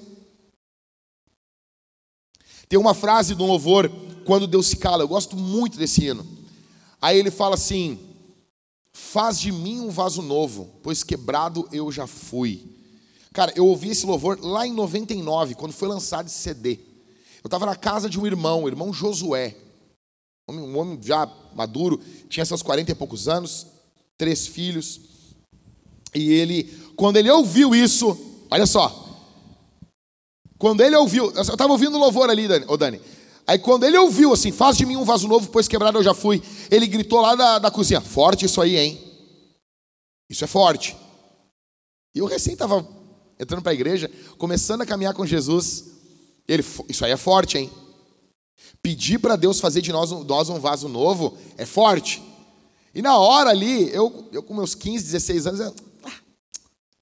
Tem 2.74 2.80
uma 2.80 2.92
frase 2.92 3.36
do 3.36 3.46
louvor, 3.46 3.88
quando 4.24 4.48
Deus 4.48 4.66
se 4.66 4.76
cala, 4.78 5.04
eu 5.04 5.06
gosto 5.06 5.36
muito 5.36 5.78
desse 5.78 6.06
hino. 6.06 6.26
Aí 7.00 7.16
ele 7.16 7.30
fala 7.30 7.54
assim: 7.54 8.00
Faz 8.92 9.38
de 9.38 9.52
mim 9.52 9.78
um 9.78 9.90
vaso 9.90 10.20
novo, 10.20 10.68
pois 10.82 11.04
quebrado 11.04 11.68
eu 11.70 11.92
já 11.92 12.08
fui. 12.08 12.66
Cara, 13.32 13.52
eu 13.54 13.64
ouvi 13.64 13.90
esse 13.90 14.04
louvor 14.04 14.40
lá 14.42 14.66
em 14.66 14.72
99, 14.72 15.54
quando 15.54 15.70
foi 15.70 15.86
lançado 15.86 16.26
esse 16.26 16.34
CD. 16.34 16.80
Eu 17.44 17.46
estava 17.46 17.64
na 17.64 17.76
casa 17.76 18.10
de 18.10 18.18
um 18.18 18.26
irmão, 18.26 18.64
o 18.64 18.68
irmão 18.68 18.92
Josué. 18.92 19.54
Um 20.50 20.76
homem 20.76 20.98
já 21.00 21.32
maduro, 21.54 22.00
tinha 22.28 22.44
seus 22.44 22.60
40 22.60 22.90
e 22.90 22.94
poucos 22.96 23.28
anos, 23.28 23.68
três 24.18 24.48
filhos. 24.48 25.00
E 26.12 26.28
ele, 26.32 26.64
quando 26.96 27.18
ele 27.18 27.30
ouviu 27.30 27.72
isso, 27.72 28.18
olha 28.50 28.66
só, 28.66 29.03
quando 30.64 30.80
ele 30.80 30.96
ouviu, 30.96 31.30
eu 31.32 31.42
estava 31.42 31.70
ouvindo 31.70 31.98
louvor 31.98 32.30
ali, 32.30 32.48
Dani, 32.48 32.64
oh 32.66 32.78
Dani. 32.78 32.98
Aí 33.46 33.58
quando 33.58 33.84
ele 33.84 33.98
ouviu 33.98 34.32
assim, 34.32 34.50
faz 34.50 34.78
de 34.78 34.86
mim 34.86 34.96
um 34.96 35.04
vaso 35.04 35.28
novo, 35.28 35.50
pois 35.50 35.68
quebrado 35.68 35.98
eu 35.98 36.02
já 36.02 36.14
fui. 36.14 36.42
Ele 36.70 36.86
gritou 36.86 37.20
lá 37.20 37.34
da, 37.34 37.58
da 37.58 37.70
cozinha, 37.70 38.00
forte 38.00 38.46
isso 38.46 38.62
aí, 38.62 38.74
hein? 38.78 38.98
Isso 40.26 40.42
é 40.42 40.46
forte. 40.46 40.96
E 42.14 42.18
eu 42.18 42.24
recém 42.24 42.54
estava 42.54 42.82
entrando 43.38 43.60
para 43.60 43.72
a 43.72 43.74
igreja, 43.74 44.10
começando 44.38 44.80
a 44.80 44.86
caminhar 44.86 45.12
com 45.12 45.26
Jesus. 45.26 45.84
Ele, 46.48 46.64
isso 46.88 47.04
aí 47.04 47.12
é 47.12 47.16
forte, 47.18 47.58
hein? 47.58 47.70
Pedir 48.80 49.18
para 49.18 49.36
Deus 49.36 49.60
fazer 49.60 49.82
de 49.82 49.92
nós, 49.92 50.12
nós 50.12 50.48
um 50.48 50.58
vaso 50.58 50.88
novo 50.88 51.36
é 51.58 51.66
forte. 51.66 52.22
E 52.94 53.02
na 53.02 53.18
hora 53.18 53.50
ali, 53.50 53.94
eu, 53.94 54.30
eu 54.32 54.42
com 54.42 54.54
meus 54.54 54.74
15, 54.74 55.04
16 55.04 55.46
anos, 55.46 55.60
eu, 55.60 55.74
ah, 56.04 56.18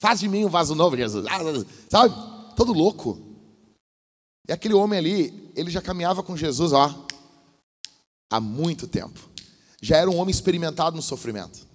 faz 0.00 0.18
de 0.18 0.28
mim 0.28 0.44
um 0.44 0.50
vaso 0.50 0.74
novo, 0.74 0.96
Jesus. 0.96 1.24
Ah, 1.28 1.38
sabe? 1.88 2.12
Todo 2.56 2.72
louco. 2.72 3.30
E 4.48 4.52
aquele 4.52 4.74
homem 4.74 4.98
ali, 4.98 5.52
ele 5.54 5.70
já 5.70 5.80
caminhava 5.80 6.22
com 6.22 6.36
Jesus 6.36 6.72
ó, 6.72 7.06
há 8.30 8.40
muito 8.40 8.86
tempo. 8.86 9.20
Já 9.80 9.96
era 9.96 10.10
um 10.10 10.16
homem 10.16 10.32
experimentado 10.32 10.96
no 10.96 11.02
sofrimento. 11.02 11.66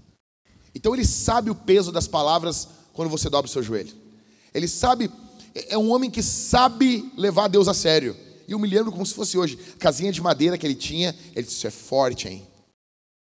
Então 0.74 0.94
ele 0.94 1.06
sabe 1.06 1.50
o 1.50 1.56
peso 1.56 1.92
das 1.92 2.08
palavras 2.08 2.68
quando 2.94 3.10
você 3.10 3.30
dobra 3.30 3.48
o 3.50 3.52
seu 3.52 3.64
joelho. 3.64 3.96
Ele 4.54 4.68
sabe, 4.68 5.12
é 5.54 5.78
um 5.78 5.92
homem 5.92 6.10
que 6.10 6.24
sabe 6.24 7.12
levar 7.18 7.48
Deus 7.48 7.68
a 7.68 7.74
sério. 7.74 8.16
E 8.48 8.54
eu 8.54 8.60
me 8.60 8.68
lembro 8.68 8.92
como 8.92 9.06
se 9.06 9.14
fosse 9.14 9.38
hoje. 9.38 9.58
Casinha 9.78 10.12
de 10.12 10.22
madeira 10.22 10.58
que 10.58 10.66
ele 10.66 10.76
tinha, 10.76 11.16
ele 11.36 11.46
disse: 11.46 11.58
Isso 11.58 11.68
é 11.68 11.72
forte, 11.72 12.28
hein? 12.28 12.47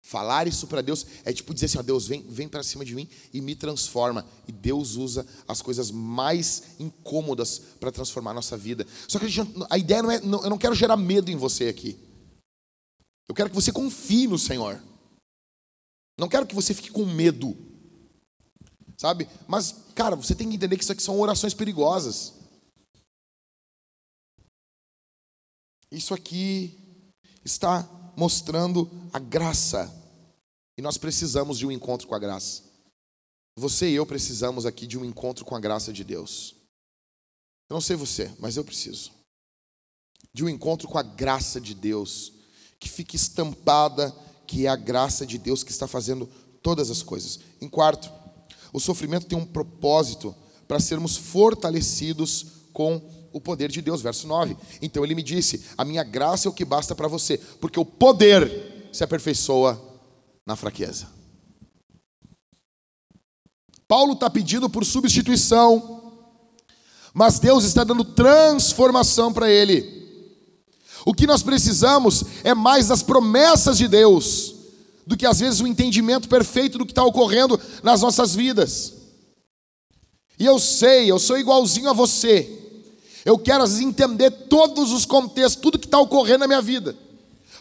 Falar 0.08 0.48
isso 0.48 0.68
para 0.68 0.82
Deus 0.82 1.06
é 1.26 1.34
tipo 1.34 1.54
dizer 1.54 1.66
assim: 1.66 1.80
ó, 1.80 1.82
Deus, 1.82 2.08
vem, 2.08 2.22
vem 2.30 2.48
para 2.48 2.64
cima 2.64 2.86
de 2.86 2.96
mim 2.96 3.10
e 3.34 3.42
me 3.42 3.54
transforma. 3.54 4.26
E 4.48 4.54
Deus 4.54 4.96
usa 4.96 5.28
as 5.46 5.62
coisas 5.62 5.92
mais 5.92 6.64
incômodas 6.80 7.60
para 7.78 7.92
transformar 7.92 8.32
a 8.32 8.36
nossa 8.36 8.56
vida. 8.56 8.88
Só 9.06 9.20
que 9.20 9.26
a, 9.26 9.68
a 9.70 9.78
ideia 9.78 10.02
não 10.02 10.10
é, 10.10 10.22
não, 10.22 10.42
eu 10.46 10.50
não 10.50 10.58
quero 10.58 10.74
gerar 10.74 10.96
medo 10.96 11.30
em 11.30 11.36
você 11.36 11.68
aqui. 11.68 12.00
Eu 13.28 13.36
quero 13.36 13.50
que 13.50 13.56
você 13.56 13.70
confie 13.70 14.28
no 14.28 14.40
Senhor. 14.40 14.82
Não 16.18 16.30
quero 16.30 16.48
que 16.48 16.56
você 16.56 16.74
fique 16.74 16.90
com 16.90 17.06
medo. 17.06 17.58
Sabe? 18.96 19.28
Mas, 19.46 19.76
cara, 19.94 20.16
você 20.16 20.34
tem 20.34 20.48
que 20.48 20.56
entender 20.56 20.78
que 20.78 20.84
isso 20.84 20.94
aqui 20.94 21.04
são 21.04 21.20
orações 21.20 21.54
perigosas. 21.54 22.34
Isso 25.92 26.14
aqui 26.14 27.04
está 27.44 27.84
mostrando 28.18 28.90
a 29.14 29.20
graça. 29.20 29.94
E 30.76 30.82
nós 30.82 30.98
precisamos 30.98 31.58
de 31.58 31.66
um 31.68 31.72
encontro 31.72 32.08
com 32.08 32.16
a 32.16 32.20
graça. 32.20 32.64
Você 33.56 33.90
e 33.90 33.96
eu 33.96 34.06
precisamos 34.06 34.66
aqui 34.66 34.88
de 34.88 34.98
um 34.98 35.06
encontro 35.06 35.46
com 35.46 35.56
a 35.56 35.60
graça 35.60 35.94
de 35.94 36.04
Deus. 36.04 36.56
Eu 37.70 37.76
não 37.76 37.82
sei 37.82 37.96
você, 37.96 38.32
mas 38.40 38.58
eu 38.58 38.64
preciso. 38.64 39.12
De 40.34 40.44
um 40.44 40.50
encontro 40.50 40.88
com 40.88 40.98
a 40.98 41.04
graça 41.04 41.62
de 41.62 41.74
Deus, 41.74 42.34
que 42.80 42.90
fique 42.90 43.16
estampada 43.16 44.14
que 44.48 44.66
é 44.66 44.70
a 44.70 44.76
graça 44.76 45.26
de 45.26 45.38
Deus 45.38 45.62
que 45.62 45.72
está 45.72 45.88
fazendo 45.88 46.28
todas 46.62 46.90
as 46.90 47.04
coisas. 47.04 47.40
Em 47.60 47.68
quarto, 47.68 48.10
o 48.72 48.80
sofrimento 48.80 49.28
tem 49.28 49.38
um 49.38 49.46
propósito 49.46 50.34
para 50.68 50.80
sermos 50.80 51.18
fortalecidos 51.18 52.46
com 52.72 53.02
o 53.38 53.42
poder 53.42 53.72
de 53.72 53.82
Deus. 53.82 54.02
Verso 54.02 54.28
9. 54.28 54.58
Então 54.82 55.04
ele 55.04 55.16
me 55.16 55.24
disse: 55.24 55.66
A 55.78 55.86
minha 55.86 56.04
graça 56.04 56.48
é 56.48 56.50
o 56.50 56.54
que 56.54 56.66
basta 56.66 56.94
para 56.94 57.08
você, 57.08 57.38
porque 57.60 57.80
o 57.80 57.86
poder 57.86 58.90
se 58.92 59.04
aperfeiçoa 59.04 59.82
na 60.46 60.56
fraqueza. 60.56 61.08
Paulo 63.88 64.14
está 64.14 64.30
pedindo 64.30 64.70
por 64.70 64.84
substituição, 64.86 66.14
mas 67.14 67.40
Deus 67.40 67.64
está 67.64 67.84
dando 67.84 68.04
transformação 68.04 69.32
para 69.32 69.50
ele. 69.50 69.96
O 71.06 71.14
que 71.14 71.26
nós 71.26 71.42
precisamos 71.42 72.24
é 72.44 72.54
mais 72.54 72.90
das 72.90 73.02
promessas 73.02 73.78
de 73.78 73.88
Deus 73.88 74.56
do 75.08 75.16
que 75.16 75.26
às 75.26 75.40
vezes 75.40 75.62
o 75.62 75.68
entendimento 75.68 76.28
perfeito 76.28 76.78
do 76.78 76.86
que 76.86 76.92
está 76.92 77.04
ocorrendo 77.06 77.58
nas 77.82 78.02
nossas 78.02 78.36
vidas. 78.36 78.94
E 80.38 80.46
eu 80.46 80.60
sei, 80.60 81.10
eu 81.10 81.18
sou 81.18 81.40
igualzinho 81.40 81.90
a 81.90 81.94
você. 81.94 82.67
Eu 83.28 83.38
quero 83.38 83.62
às 83.62 83.72
vezes 83.72 83.86
entender 83.86 84.32
todos 84.32 84.94
os 84.94 85.06
contextos, 85.06 85.62
tudo 85.62 85.78
que 85.78 85.86
está 85.86 86.00
ocorrendo 86.00 86.40
na 86.40 86.48
minha 86.48 86.62
vida. 86.62 86.96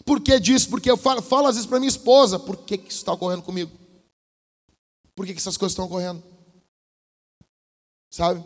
Por 0.05 0.21
que 0.21 0.39
disso? 0.39 0.69
Porque 0.69 0.89
eu 0.89 0.95
falo, 0.95 1.21
falo 1.21 1.45
às 1.45 1.55
vezes 1.55 1.67
para 1.67 1.77
minha 1.77 1.89
esposa, 1.89 2.39
por 2.39 2.55
que, 2.55 2.77
que 2.77 2.89
isso 2.89 2.99
está 2.99 3.11
ocorrendo 3.11 3.41
comigo? 3.41 3.69
Por 5.13 5.25
que, 5.25 5.33
que 5.33 5.41
essas 5.41 5.57
coisas 5.57 5.73
estão 5.73 5.83
ocorrendo? 5.83 6.23
Sabe? 8.09 8.41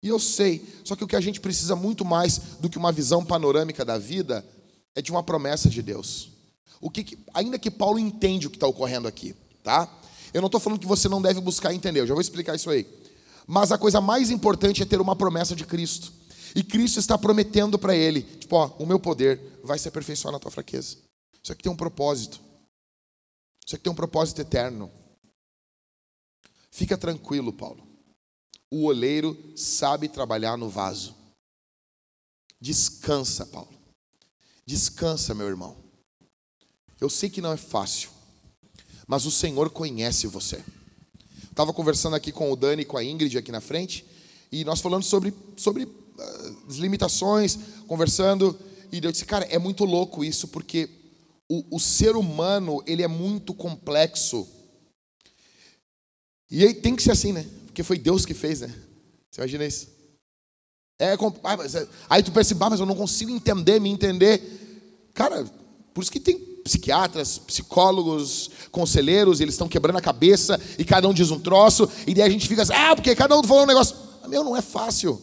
E 0.00 0.06
eu 0.06 0.20
sei, 0.20 0.64
só 0.84 0.94
que 0.94 1.02
o 1.02 1.08
que 1.08 1.16
a 1.16 1.20
gente 1.20 1.40
precisa 1.40 1.74
muito 1.74 2.04
mais 2.04 2.38
do 2.60 2.70
que 2.70 2.78
uma 2.78 2.92
visão 2.92 3.24
panorâmica 3.24 3.84
da 3.84 3.98
vida 3.98 4.46
é 4.94 5.02
de 5.02 5.10
uma 5.10 5.24
promessa 5.24 5.68
de 5.68 5.82
Deus. 5.82 6.28
O 6.80 6.88
que, 6.88 7.02
que 7.02 7.18
ainda 7.34 7.58
que 7.58 7.72
Paulo 7.72 7.98
entende 7.98 8.46
o 8.46 8.50
que 8.50 8.56
está 8.56 8.68
ocorrendo 8.68 9.08
aqui, 9.08 9.34
tá? 9.64 9.92
Eu 10.32 10.40
não 10.40 10.46
estou 10.46 10.60
falando 10.60 10.78
que 10.78 10.86
você 10.86 11.08
não 11.08 11.20
deve 11.20 11.40
buscar 11.40 11.74
entender, 11.74 11.98
eu 11.98 12.06
já 12.06 12.14
vou 12.14 12.20
explicar 12.20 12.54
isso 12.54 12.70
aí. 12.70 12.86
Mas 13.48 13.72
a 13.72 13.78
coisa 13.78 14.00
mais 14.00 14.30
importante 14.30 14.80
é 14.80 14.86
ter 14.86 15.00
uma 15.00 15.16
promessa 15.16 15.56
de 15.56 15.66
Cristo. 15.66 16.19
E 16.54 16.62
Cristo 16.64 16.98
está 16.98 17.16
prometendo 17.16 17.78
para 17.78 17.94
ele, 17.94 18.22
tipo, 18.22 18.56
ó, 18.56 18.66
o 18.78 18.86
meu 18.86 18.98
poder 18.98 19.40
vai 19.62 19.78
se 19.78 19.88
aperfeiçoar 19.88 20.32
na 20.32 20.38
tua 20.38 20.50
fraqueza. 20.50 20.96
Isso 21.42 21.52
aqui 21.52 21.62
tem 21.62 21.72
um 21.72 21.76
propósito. 21.76 22.40
Isso 23.64 23.76
aqui 23.76 23.84
tem 23.84 23.92
um 23.92 23.96
propósito 23.96 24.40
eterno. 24.40 24.90
Fica 26.70 26.96
tranquilo, 26.96 27.52
Paulo. 27.52 27.86
O 28.70 28.84
oleiro 28.84 29.36
sabe 29.56 30.08
trabalhar 30.08 30.56
no 30.56 30.68
vaso. 30.68 31.14
Descansa, 32.60 33.46
Paulo. 33.46 33.72
Descansa, 34.66 35.34
meu 35.34 35.48
irmão. 35.48 35.76
Eu 37.00 37.08
sei 37.08 37.30
que 37.30 37.40
não 37.40 37.52
é 37.52 37.56
fácil, 37.56 38.10
mas 39.06 39.24
o 39.24 39.30
Senhor 39.30 39.70
conhece 39.70 40.26
você. 40.26 40.62
Estava 41.50 41.72
conversando 41.72 42.14
aqui 42.14 42.30
com 42.30 42.52
o 42.52 42.56
Dani 42.56 42.82
e 42.82 42.84
com 42.84 42.96
a 42.96 43.04
Ingrid 43.04 43.36
aqui 43.36 43.50
na 43.50 43.60
frente, 43.60 44.06
e 44.52 44.64
nós 44.64 44.80
falando 44.80 45.02
sobre, 45.02 45.34
sobre 45.56 45.86
as 46.68 46.76
limitações, 46.76 47.58
conversando, 47.86 48.58
e 48.92 49.00
eu 49.02 49.12
disse, 49.12 49.24
cara, 49.24 49.44
é 49.46 49.58
muito 49.58 49.84
louco 49.84 50.24
isso, 50.24 50.48
porque 50.48 50.88
o, 51.48 51.76
o 51.76 51.80
ser 51.80 52.16
humano, 52.16 52.82
ele 52.86 53.02
é 53.02 53.08
muito 53.08 53.52
complexo. 53.54 54.46
E 56.50 56.64
aí 56.64 56.74
tem 56.74 56.94
que 56.94 57.02
ser 57.02 57.12
assim, 57.12 57.32
né? 57.32 57.46
Porque 57.66 57.82
foi 57.82 57.98
Deus 57.98 58.24
que 58.24 58.34
fez, 58.34 58.60
né? 58.60 58.74
Você 59.30 59.40
imagina 59.40 59.64
isso? 59.64 59.88
É, 60.98 61.14
é 61.14 61.88
aí 62.08 62.22
tu 62.22 62.30
pensa, 62.30 62.54
mas 62.54 62.80
eu 62.80 62.86
não 62.86 62.94
consigo 62.94 63.30
entender, 63.30 63.80
me 63.80 63.88
entender. 63.88 65.10
Cara, 65.14 65.44
por 65.94 66.02
isso 66.02 66.10
que 66.10 66.20
tem 66.20 66.38
psiquiatras, 66.62 67.38
psicólogos, 67.38 68.50
conselheiros, 68.70 69.40
eles 69.40 69.54
estão 69.54 69.68
quebrando 69.68 69.96
a 69.96 70.02
cabeça 70.02 70.60
e 70.78 70.84
cada 70.84 71.08
um 71.08 71.14
diz 71.14 71.30
um 71.30 71.40
troço, 71.40 71.88
e 72.06 72.14
daí 72.14 72.24
a 72.24 72.30
gente 72.30 72.46
fica 72.46 72.62
assim, 72.62 72.74
ah, 72.74 72.94
porque 72.94 73.14
cada 73.14 73.36
um 73.38 73.42
falou 73.42 73.64
um 73.64 73.66
negócio. 73.66 73.96
Meu, 74.28 74.44
não 74.44 74.56
é 74.56 74.62
fácil. 74.62 75.20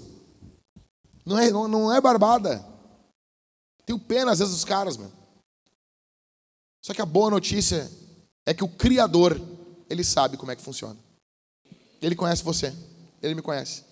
Não 1.27 1.37
é, 1.37 1.51
não, 1.51 1.67
não 1.67 1.93
é 1.93 1.99
barbada. 1.99 2.65
Tenho 3.85 3.99
pena 3.99 4.31
às 4.31 4.39
vezes 4.39 4.53
dos 4.53 4.63
caras, 4.63 4.95
meu. 4.95 5.11
Só 6.81 6.93
que 6.93 7.01
a 7.01 7.05
boa 7.05 7.29
notícia 7.29 7.91
é 8.45 8.53
que 8.53 8.63
o 8.63 8.69
Criador, 8.69 9.37
ele 9.89 10.05
sabe 10.05 10.37
como 10.37 10.53
é 10.53 10.55
que 10.55 10.61
funciona. 10.61 10.97
Ele 12.01 12.15
conhece 12.15 12.41
você, 12.41 12.73
ele 13.21 13.35
me 13.35 13.41
conhece. 13.41 13.83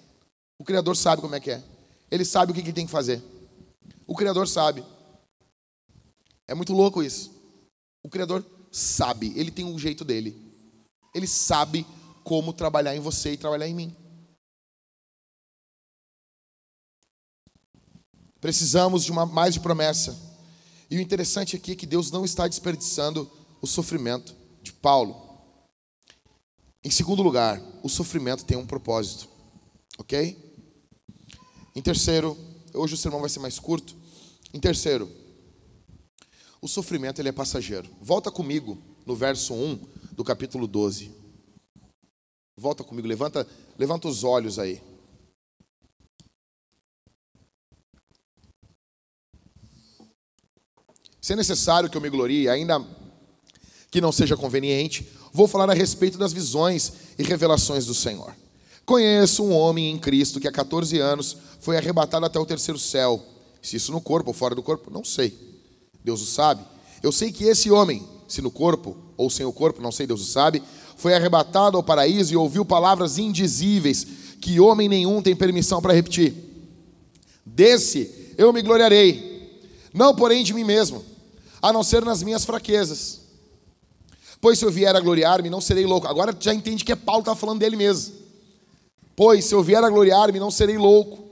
O 0.58 0.64
Criador 0.64 0.96
sabe 0.96 1.22
como 1.22 1.36
é 1.36 1.42
que 1.42 1.52
é. 1.52 1.62
Ele 2.10 2.24
sabe 2.24 2.54
o 2.54 2.56
que, 2.56 2.64
que 2.64 2.72
tem 2.72 2.86
que 2.86 2.92
fazer. 2.92 3.22
O 4.08 4.16
Criador 4.16 4.48
sabe. 4.48 4.86
É 6.48 6.56
muito 6.56 6.72
louco 6.72 7.04
isso. 7.04 7.34
O 8.02 8.08
Criador 8.08 8.46
sabe, 8.72 9.38
ele 9.38 9.52
tem 9.52 9.66
um 9.66 9.78
jeito 9.78 10.06
dele. 10.06 10.42
Ele 11.14 11.28
sabe 11.28 11.86
como 12.24 12.54
trabalhar 12.54 12.96
em 12.96 13.02
você 13.02 13.34
e 13.34 13.38
trabalhar 13.38 13.68
em 13.68 13.76
mim. 13.76 14.05
Precisamos 18.46 19.04
de 19.04 19.12
uma 19.12 19.26
mais 19.26 19.56
de 19.56 19.60
promessa. 19.60 20.16
E 20.88 20.98
o 20.98 21.02
interessante 21.02 21.56
aqui 21.56 21.72
é 21.72 21.76
que 21.76 21.88
Deus 21.88 22.12
não 22.12 22.24
está 22.24 22.48
desperdiçando 22.48 23.28
o 23.60 23.66
sofrimento 23.66 24.36
de 24.62 24.72
Paulo. 24.72 25.42
Em 26.84 26.92
segundo 26.92 27.24
lugar, 27.24 27.60
o 27.82 27.90
sofrimento 27.90 28.46
tem 28.46 28.56
um 28.56 28.68
propósito. 28.68 29.28
Ok? 29.98 30.38
Em 31.76 31.82
terceiro, 31.82 32.38
hoje 32.72 32.94
o 32.94 32.98
sermão 32.98 33.20
vai 33.20 33.32
ser 33.32 33.40
mais 33.40 33.58
curto. 33.58 33.96
Em 34.54 34.60
terceiro, 34.60 35.12
o 36.62 36.68
sofrimento 36.68 37.20
ele 37.20 37.30
é 37.30 37.32
passageiro. 37.32 37.90
Volta 38.00 38.30
comigo 38.30 38.78
no 39.08 39.16
verso 39.16 39.56
1 39.56 39.80
do 40.12 40.24
capítulo 40.24 40.68
12. 40.68 41.12
Volta 42.56 42.84
comigo, 42.84 43.08
levanta, 43.08 43.48
levanta 43.76 44.08
os 44.08 44.24
olhos 44.24 44.60
aí. 44.60 44.84
Se 51.26 51.34
é 51.34 51.36
necessário 51.36 51.90
que 51.90 51.98
eu 51.98 52.02
me 52.02 52.08
glorie, 52.08 52.48
ainda 52.48 52.80
que 53.90 54.00
não 54.00 54.12
seja 54.12 54.38
conveniente, 54.38 55.08
vou 55.34 55.48
falar 55.48 55.68
a 55.68 55.74
respeito 55.74 56.20
das 56.20 56.32
visões 56.32 56.94
e 57.18 57.24
revelações 57.24 57.84
do 57.88 57.96
Senhor. 57.96 58.32
Conheço 58.86 59.44
um 59.44 59.52
homem 59.52 59.90
em 59.90 59.98
Cristo 59.98 60.40
que 60.40 60.48
há 60.48 60.52
14 60.52 61.00
anos 61.00 61.36
foi 61.60 61.78
arrebatado 61.78 62.28
até 62.28 62.38
o 62.38 62.46
terceiro 62.46 62.78
céu. 62.78 63.26
Se 63.60 63.76
isso 63.76 63.92
no 63.92 64.00
corpo 64.00 64.30
ou 64.30 64.34
fora 64.36 64.54
do 64.54 64.62
corpo, 64.62 64.92
não 64.92 65.04
sei. 65.04 65.36
Deus 66.04 66.22
o 66.22 66.28
sabe. 66.28 66.64
Eu 67.02 67.12
sei 67.12 67.32
que 67.32 67.46
esse 67.46 67.72
homem, 67.72 68.08
se 68.28 68.40
no 68.40 68.52
corpo 68.52 68.96
ou 69.18 69.28
sem 69.28 69.48
o 69.48 69.52
corpo, 69.52 69.82
não 69.82 69.92
sei, 69.92 70.06
Deus 70.06 70.22
o 70.22 70.32
sabe, 70.32 70.62
foi 70.96 71.16
arrebatado 71.16 71.76
ao 71.76 71.82
paraíso 71.82 72.34
e 72.34 72.38
ouviu 72.38 72.64
palavras 72.64 73.18
indizíveis 73.18 74.06
que 74.40 74.60
homem 74.60 74.88
nenhum 74.88 75.24
tem 75.24 75.36
permissão 75.36 75.82
para 75.82 75.92
repetir. 75.92 76.36
Desse 77.44 78.36
eu 78.38 78.54
me 78.54 78.62
gloriarei, 78.62 79.60
não 79.92 80.14
porém 80.14 80.44
de 80.44 80.54
mim 80.54 80.64
mesmo, 80.64 81.15
a 81.66 81.74
não 81.74 81.82
ser 81.82 82.06
nas 82.06 82.22
minhas 82.22 82.46
fraquezas. 82.46 83.22
Pois 84.40 84.60
se 84.60 84.66
eu 84.66 84.70
vier 84.70 84.96
a 84.96 85.00
gloriar-me, 85.00 85.50
não 85.50 85.60
serei 85.60 85.84
louco. 85.84 86.06
Agora 86.06 86.36
já 86.40 86.54
entende 86.54 86.86
que 86.86 86.92
é 86.92 86.96
Paulo 86.96 87.22
está 87.22 87.36
falando 87.36 87.60
dele 87.60 87.76
mesmo. 87.76 88.14
Pois 89.16 89.46
se 89.46 89.56
eu 89.56 89.64
vier 89.64 89.84
a 89.84 89.90
gloriar-me, 89.90 90.40
não 90.40 90.52
serei 90.52 90.78
louco, 90.78 91.28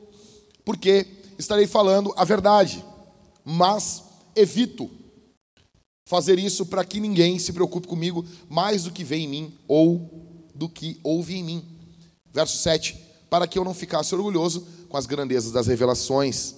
porque 0.66 1.06
estarei 1.38 1.68
falando 1.68 2.12
a 2.18 2.26
verdade. 2.26 2.84
Mas 3.46 4.02
evito 4.36 4.90
fazer 6.04 6.40
isso 6.40 6.66
para 6.66 6.84
que 6.84 7.00
ninguém 7.00 7.38
se 7.38 7.54
preocupe 7.54 7.88
comigo 7.88 8.26
mais 8.50 8.86
do 8.86 8.92
que 8.92 9.04
vê 9.04 9.18
em 9.18 9.28
mim 9.28 9.54
ou 9.68 10.50
do 10.56 10.68
que 10.68 11.00
ouve 11.04 11.36
em 11.36 11.44
mim. 11.44 11.66
Verso 12.34 12.58
7: 12.58 12.98
Para 13.30 13.46
que 13.46 13.60
eu 13.60 13.64
não 13.64 13.76
ficasse 13.76 14.16
orgulhoso 14.16 14.66
com 14.90 14.98
as 14.98 15.06
grandezas 15.06 15.52
das 15.52 15.68
revelações, 15.68 16.56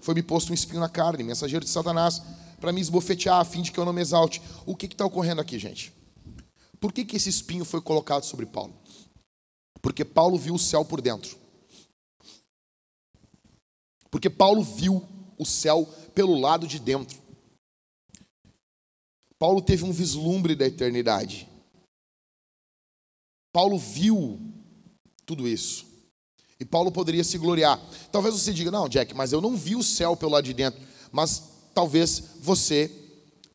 foi-me 0.00 0.22
posto 0.22 0.52
um 0.52 0.54
espinho 0.54 0.78
na 0.78 0.88
carne, 0.88 1.24
mensageiro 1.24 1.64
de 1.64 1.70
Satanás, 1.72 2.22
para 2.60 2.72
me 2.72 2.80
esbofetear, 2.80 3.40
a 3.40 3.44
fim 3.44 3.62
de 3.62 3.72
que 3.72 3.78
eu 3.78 3.84
não 3.84 3.92
me 3.92 4.00
exalte. 4.00 4.42
O 4.66 4.76
que 4.76 4.86
está 4.86 5.04
ocorrendo 5.04 5.40
aqui, 5.40 5.58
gente? 5.58 5.92
Por 6.80 6.92
que, 6.92 7.04
que 7.04 7.16
esse 7.16 7.28
espinho 7.28 7.64
foi 7.64 7.80
colocado 7.80 8.24
sobre 8.24 8.46
Paulo? 8.46 8.74
Porque 9.80 10.04
Paulo 10.04 10.38
viu 10.38 10.54
o 10.54 10.58
céu 10.58 10.84
por 10.84 11.00
dentro. 11.00 11.36
Porque 14.10 14.30
Paulo 14.30 14.62
viu 14.62 15.06
o 15.36 15.44
céu 15.44 15.86
pelo 16.14 16.38
lado 16.38 16.66
de 16.66 16.78
dentro. 16.78 17.18
Paulo 19.38 19.62
teve 19.62 19.84
um 19.84 19.92
vislumbre 19.92 20.56
da 20.56 20.66
eternidade. 20.66 21.48
Paulo 23.52 23.78
viu 23.78 24.40
tudo 25.24 25.46
isso. 25.46 25.86
E 26.60 26.64
Paulo 26.64 26.90
poderia 26.90 27.22
se 27.22 27.38
gloriar. 27.38 27.80
Talvez 28.10 28.34
você 28.34 28.52
diga, 28.52 28.70
não, 28.70 28.88
Jack, 28.88 29.14
mas 29.14 29.32
eu 29.32 29.40
não 29.40 29.56
vi 29.56 29.76
o 29.76 29.82
céu 29.82 30.16
pelo 30.16 30.32
lado 30.32 30.44
de 30.44 30.54
dentro. 30.54 30.80
Mas 31.12 31.57
talvez 31.74 32.22
você 32.40 32.90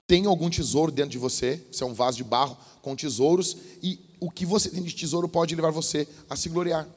tenha 0.07 0.27
algum 0.27 0.49
tesouro 0.49 0.91
dentro 0.91 1.11
de 1.11 1.17
você. 1.17 1.61
Você 1.71 1.83
é 1.83 1.87
um 1.87 1.93
vaso 1.93 2.17
de 2.17 2.23
barro 2.23 2.57
com 2.81 2.95
tesouros. 2.95 3.57
E 3.81 3.99
o 4.19 4.29
que 4.29 4.45
você 4.45 4.69
tem 4.69 4.83
de 4.83 4.93
tesouro 4.93 5.27
pode 5.27 5.55
levar 5.55 5.71
você 5.71 6.07
a 6.29 6.35
se 6.35 6.49
gloriar. 6.49 6.87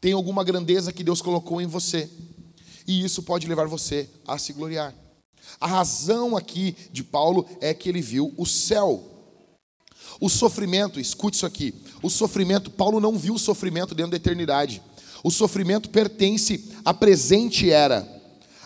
Tem 0.00 0.12
alguma 0.12 0.44
grandeza 0.44 0.92
que 0.92 1.02
Deus 1.02 1.22
colocou 1.22 1.60
em 1.60 1.66
você. 1.66 2.10
E 2.86 3.04
isso 3.04 3.22
pode 3.22 3.46
levar 3.46 3.66
você 3.66 4.08
a 4.26 4.38
se 4.38 4.52
gloriar. 4.52 4.94
A 5.60 5.66
razão 5.66 6.36
aqui 6.36 6.76
de 6.92 7.02
Paulo 7.02 7.46
é 7.60 7.72
que 7.72 7.88
ele 7.88 8.00
viu 8.00 8.32
o 8.36 8.46
céu. 8.46 9.02
O 10.20 10.28
sofrimento, 10.28 11.00
escute 11.00 11.36
isso 11.36 11.46
aqui. 11.46 11.74
O 12.02 12.08
sofrimento, 12.10 12.70
Paulo 12.70 13.00
não 13.00 13.18
viu 13.18 13.34
o 13.34 13.38
sofrimento 13.38 13.94
dentro 13.94 14.12
da 14.12 14.16
eternidade. 14.16 14.82
O 15.22 15.30
sofrimento 15.30 15.90
pertence 15.90 16.72
à 16.84 16.94
presente 16.94 17.70
era, 17.70 18.15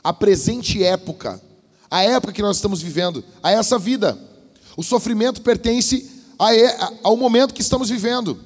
à 0.03 0.13
presente 0.13 0.83
época, 0.83 1.41
à 1.91 2.03
época 2.03 2.33
que 2.33 2.43
nós 2.43 2.57
estamos 2.57 2.81
vivendo, 2.81 3.25
a 3.43 3.51
essa 3.51 3.79
vida. 3.79 4.19
O 4.77 4.83
sofrimento 4.83 5.43
pertence 5.43 6.09
ao 7.03 7.17
momento 7.17 7.55
que 7.55 7.63
estamos 7.63 7.91
vivendo. 7.91 8.39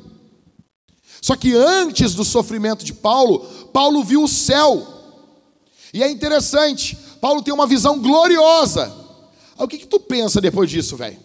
Só 1.21 1.37
que 1.37 1.55
antes 1.55 2.15
do 2.15 2.25
sofrimento 2.25 2.85
de 2.85 2.93
Paulo, 2.93 3.41
Paulo 3.73 4.03
viu 4.05 4.23
o 4.23 4.29
céu. 4.29 4.87
E 5.93 6.03
é 6.03 6.11
interessante, 6.11 6.99
Paulo 7.21 7.43
tem 7.43 7.55
uma 7.55 7.67
visão 7.67 8.01
gloriosa 8.01 9.05
Aí, 9.59 9.65
o 9.65 9.69
que, 9.69 9.79
que 9.79 9.87
tu 9.87 10.01
pensa 10.01 10.41
depois 10.41 10.69
disso, 10.69 10.97
velho? 10.97 11.17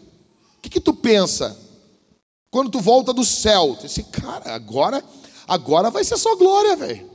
O 0.58 0.62
que, 0.62 0.70
que 0.70 0.80
tu 0.80 0.94
pensa? 0.94 1.58
Quando 2.52 2.70
tu 2.70 2.80
volta 2.80 3.14
do 3.14 3.26
céu, 3.26 3.76
tu 3.80 3.88
diz, 3.88 4.06
cara, 4.12 4.54
agora, 4.54 5.04
agora 5.48 5.90
vai 5.90 6.04
ser 6.04 6.18
só 6.18 6.36
glória, 6.36 6.76
velho. 6.76 7.10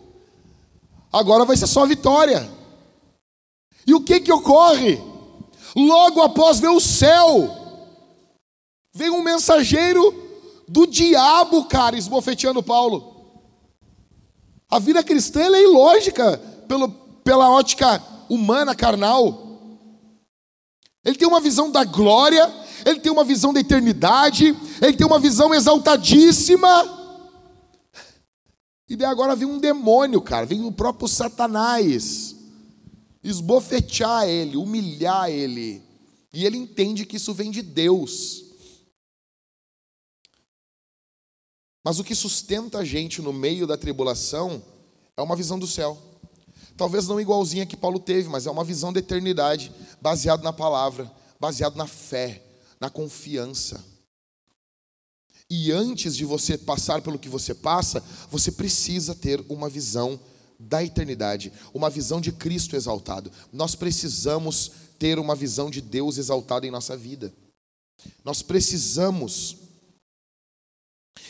Agora 1.12 1.44
vai 1.44 1.56
ser 1.56 1.66
só 1.66 1.86
vitória. 1.86 2.48
E 3.86 3.94
o 3.94 4.00
que 4.00 4.20
que 4.20 4.32
ocorre? 4.32 5.00
Logo 5.76 6.22
após 6.22 6.60
ver 6.60 6.68
o 6.68 6.80
céu, 6.80 7.50
vem 8.92 9.10
um 9.10 9.22
mensageiro 9.22 10.22
do 10.68 10.86
diabo, 10.86 11.64
cara, 11.64 11.96
esbofeteando 11.96 12.62
Paulo. 12.62 13.12
A 14.70 14.78
vida 14.78 15.02
cristã 15.02 15.40
é 15.40 15.62
ilógica 15.62 16.38
pelo, 16.66 16.88
pela 17.22 17.50
ótica 17.50 18.02
humana, 18.28 18.74
carnal. 18.74 19.42
Ele 21.04 21.16
tem 21.16 21.28
uma 21.28 21.40
visão 21.40 21.70
da 21.70 21.84
glória, 21.84 22.50
ele 22.86 23.00
tem 23.00 23.12
uma 23.12 23.24
visão 23.24 23.52
da 23.52 23.60
eternidade, 23.60 24.56
ele 24.80 24.96
tem 24.96 25.06
uma 25.06 25.18
visão 25.18 25.52
exaltadíssima. 25.52 27.02
E 28.88 28.96
daí 28.96 29.08
agora 29.08 29.36
vem 29.36 29.46
um 29.46 29.58
demônio, 29.58 30.20
cara, 30.20 30.46
vem 30.46 30.64
o 30.64 30.72
próprio 30.72 31.08
Satanás 31.08 32.33
esbofetear 33.24 34.28
ele, 34.28 34.56
humilhar 34.56 35.30
ele. 35.30 35.82
E 36.32 36.44
ele 36.44 36.58
entende 36.58 37.06
que 37.06 37.16
isso 37.16 37.32
vem 37.32 37.50
de 37.50 37.62
Deus. 37.62 38.44
Mas 41.82 41.98
o 41.98 42.04
que 42.04 42.14
sustenta 42.14 42.78
a 42.78 42.84
gente 42.84 43.22
no 43.22 43.32
meio 43.32 43.66
da 43.66 43.76
tribulação 43.76 44.62
é 45.16 45.22
uma 45.22 45.36
visão 45.36 45.58
do 45.58 45.66
céu. 45.66 45.98
Talvez 46.76 47.06
não 47.06 47.20
igualzinha 47.20 47.66
que 47.66 47.76
Paulo 47.76 48.00
teve, 48.00 48.28
mas 48.28 48.46
é 48.46 48.50
uma 48.50 48.64
visão 48.64 48.92
da 48.92 48.98
eternidade, 48.98 49.72
baseado 50.00 50.42
na 50.42 50.52
palavra, 50.52 51.10
baseado 51.38 51.76
na 51.76 51.86
fé, 51.86 52.42
na 52.80 52.90
confiança. 52.90 53.84
E 55.48 55.70
antes 55.70 56.16
de 56.16 56.24
você 56.24 56.58
passar 56.58 57.00
pelo 57.00 57.18
que 57.18 57.28
você 57.28 57.54
passa, 57.54 58.02
você 58.30 58.50
precisa 58.50 59.14
ter 59.14 59.44
uma 59.48 59.68
visão 59.68 60.18
da 60.64 60.82
eternidade, 60.82 61.52
uma 61.72 61.90
visão 61.90 62.20
de 62.20 62.32
Cristo 62.32 62.76
exaltado. 62.76 63.30
Nós 63.52 63.74
precisamos 63.74 64.70
ter 64.98 65.18
uma 65.18 65.34
visão 65.34 65.70
de 65.70 65.80
Deus 65.80 66.18
exaltado 66.18 66.66
em 66.66 66.70
nossa 66.70 66.96
vida. 66.96 67.32
Nós 68.24 68.42
precisamos. 68.42 69.56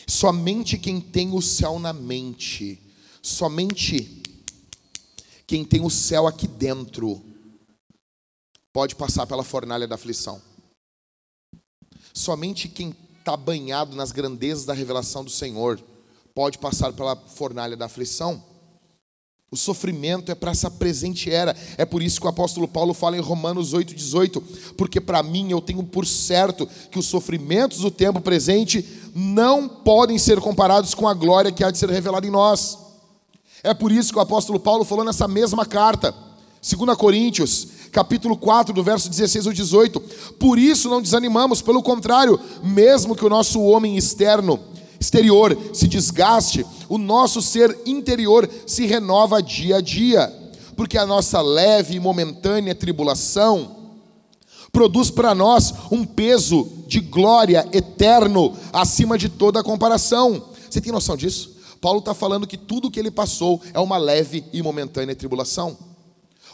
Somente 0.07 0.77
quem 0.77 1.01
tem 1.01 1.33
o 1.33 1.41
céu 1.41 1.79
na 1.79 1.91
mente, 1.91 2.79
somente 3.21 4.23
quem 5.47 5.65
tem 5.65 5.81
o 5.81 5.89
céu 5.89 6.27
aqui 6.27 6.47
dentro, 6.47 7.23
pode 8.71 8.95
passar 8.95 9.25
pela 9.25 9.43
fornalha 9.43 9.87
da 9.87 9.95
aflição. 9.95 10.41
Somente 12.13 12.67
quem 12.67 12.95
está 13.19 13.35
banhado 13.35 13.95
nas 13.95 14.11
grandezas 14.11 14.65
da 14.65 14.73
revelação 14.73 15.23
do 15.23 15.31
Senhor 15.31 15.81
pode 16.35 16.57
passar 16.59 16.93
pela 16.93 17.15
fornalha 17.15 17.75
da 17.75 17.85
aflição. 17.85 18.43
O 19.51 19.55
sofrimento 19.57 20.31
é 20.31 20.35
para 20.35 20.51
essa 20.51 20.69
presente 20.69 21.31
era. 21.31 21.55
É 21.77 21.85
por 21.85 22.01
isso 22.01 22.19
que 22.19 22.25
o 22.25 22.29
apóstolo 22.29 22.67
Paulo 22.67 22.93
fala 22.93 23.15
em 23.15 23.21
Romanos 23.21 23.73
8,18: 23.73 24.41
porque 24.75 24.99
para 24.99 25.21
mim 25.21 25.51
eu 25.51 25.61
tenho 25.61 25.83
por 25.83 26.05
certo 26.05 26.67
que 26.91 26.99
os 26.99 27.05
sofrimentos 27.05 27.79
do 27.79 27.91
tempo 27.91 28.19
presente 28.19 28.83
não 29.13 29.67
podem 29.67 30.17
ser 30.17 30.39
comparados 30.39 30.93
com 30.93 31.07
a 31.07 31.13
glória 31.13 31.51
que 31.51 31.63
há 31.63 31.71
de 31.71 31.77
ser 31.77 31.89
revelada 31.89 32.25
em 32.27 32.31
nós. 32.31 32.77
É 33.63 33.73
por 33.73 33.91
isso 33.91 34.11
que 34.11 34.19
o 34.19 34.21
apóstolo 34.21 34.59
Paulo 34.59 34.83
falou 34.83 35.03
nessa 35.05 35.27
mesma 35.27 35.65
carta, 35.65 36.13
2 36.61 36.97
Coríntios, 36.97 37.67
capítulo 37.91 38.35
4, 38.35 38.73
do 38.73 38.83
verso 38.83 39.09
16 39.09 39.47
ao 39.47 39.53
18. 39.53 39.99
Por 40.39 40.59
isso 40.59 40.89
não 40.89 41.01
desanimamos, 41.01 41.61
pelo 41.61 41.81
contrário, 41.81 42.39
mesmo 42.63 43.15
que 43.15 43.25
o 43.25 43.29
nosso 43.29 43.61
homem 43.61 43.97
externo, 43.97 44.59
exterior 44.99 45.57
se 45.73 45.87
desgaste, 45.87 46.65
o 46.89 46.97
nosso 46.97 47.41
ser 47.41 47.77
interior 47.85 48.49
se 48.65 48.85
renova 48.85 49.41
dia 49.41 49.77
a 49.77 49.81
dia, 49.81 50.31
porque 50.75 50.97
a 50.97 51.05
nossa 51.05 51.41
leve 51.41 51.95
e 51.95 51.99
momentânea 51.99 52.75
tribulação 52.75 53.75
produz 54.71 55.09
para 55.09 55.33
nós 55.33 55.73
um 55.89 56.03
peso 56.03 56.67
de 56.85 56.99
glória 56.99 57.65
eterno 57.71 58.53
acima 58.73 59.17
de 59.17 59.29
toda 59.29 59.63
comparação. 59.63 60.49
Você 60.69 60.81
tem 60.81 60.91
noção 60.91 61.15
disso? 61.15 61.55
Paulo 61.79 61.99
está 61.99 62.13
falando 62.13 62.45
que 62.45 62.57
tudo 62.57 62.91
que 62.91 62.99
ele 62.99 63.09
passou 63.09 63.61
é 63.73 63.79
uma 63.79 63.97
leve 63.97 64.43
e 64.51 64.61
momentânea 64.61 65.15
tribulação. 65.15 65.77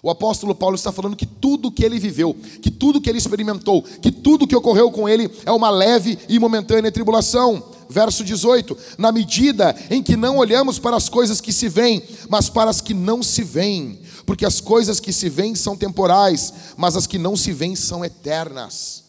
O 0.04 0.10
apóstolo 0.10 0.54
Paulo 0.54 0.75
está 0.75 0.91
falando 0.91 1.15
que 1.15 1.25
tudo 1.25 1.71
que 1.71 1.84
ele 1.84 1.97
viveu, 1.97 2.36
que 2.62 2.69
tudo 2.69 2.99
que 2.99 3.10
ele 3.10 3.17
experimentou, 3.17 3.82
que 3.82 4.12
tudo 4.12 4.45
que 4.47 4.56
ocorreu 4.56 4.91
com 4.91 5.10
ele 5.10 5.30
é 5.45 5.51
uma 5.51 5.69
leve 5.69 6.19
e 6.27 6.38
momentânea 6.38 6.91
tribulação. 6.91 7.70
Verso 7.91 8.23
18: 8.23 8.77
Na 8.97 9.12
medida 9.12 9.75
em 9.89 10.01
que 10.01 10.15
não 10.15 10.38
olhamos 10.38 10.80
para 10.80 10.95
as 10.95 11.10
coisas 11.10 11.41
que 11.41 11.51
se 11.51 11.67
veem, 11.67 12.01
mas 12.30 12.49
para 12.49 12.69
as 12.69 12.80
que 12.80 12.93
não 12.93 13.21
se 13.21 13.43
veem, 13.43 13.99
porque 14.25 14.45
as 14.45 14.62
coisas 14.62 14.97
que 14.97 15.12
se 15.12 15.27
veem 15.27 15.56
são 15.56 15.75
temporais, 15.75 16.54
mas 16.77 16.95
as 16.95 17.06
que 17.06 17.17
não 17.17 17.36
se 17.36 17.51
veem 17.51 17.75
são 17.75 18.06
eternas. 18.06 19.04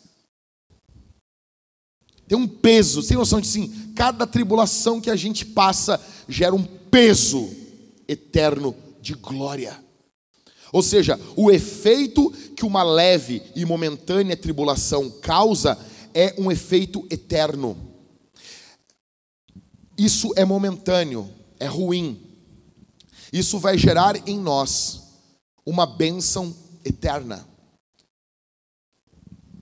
Tem 2.26 2.36
um 2.36 2.48
peso, 2.48 3.06
tem 3.06 3.16
noção 3.16 3.40
de 3.40 3.46
sim, 3.46 3.92
cada 3.94 4.26
tribulação 4.26 5.00
que 5.00 5.10
a 5.10 5.16
gente 5.16 5.46
passa 5.46 6.00
gera 6.28 6.54
um 6.54 6.64
peso 6.64 7.50
eterno 8.08 8.74
de 9.00 9.14
glória. 9.14 9.78
Ou 10.72 10.82
seja, 10.82 11.20
o 11.36 11.52
efeito 11.52 12.32
que 12.56 12.64
uma 12.64 12.82
leve 12.82 13.42
e 13.54 13.64
momentânea 13.64 14.36
tribulação 14.36 15.08
causa 15.08 15.78
é 16.12 16.34
um 16.36 16.50
efeito 16.50 17.06
eterno. 17.10 17.91
Isso 19.96 20.32
é 20.36 20.44
momentâneo, 20.44 21.32
é 21.58 21.66
ruim. 21.66 22.20
Isso 23.32 23.58
vai 23.58 23.78
gerar 23.78 24.28
em 24.28 24.38
nós 24.38 25.02
uma 25.64 25.86
bênção 25.86 26.54
eterna. 26.84 27.46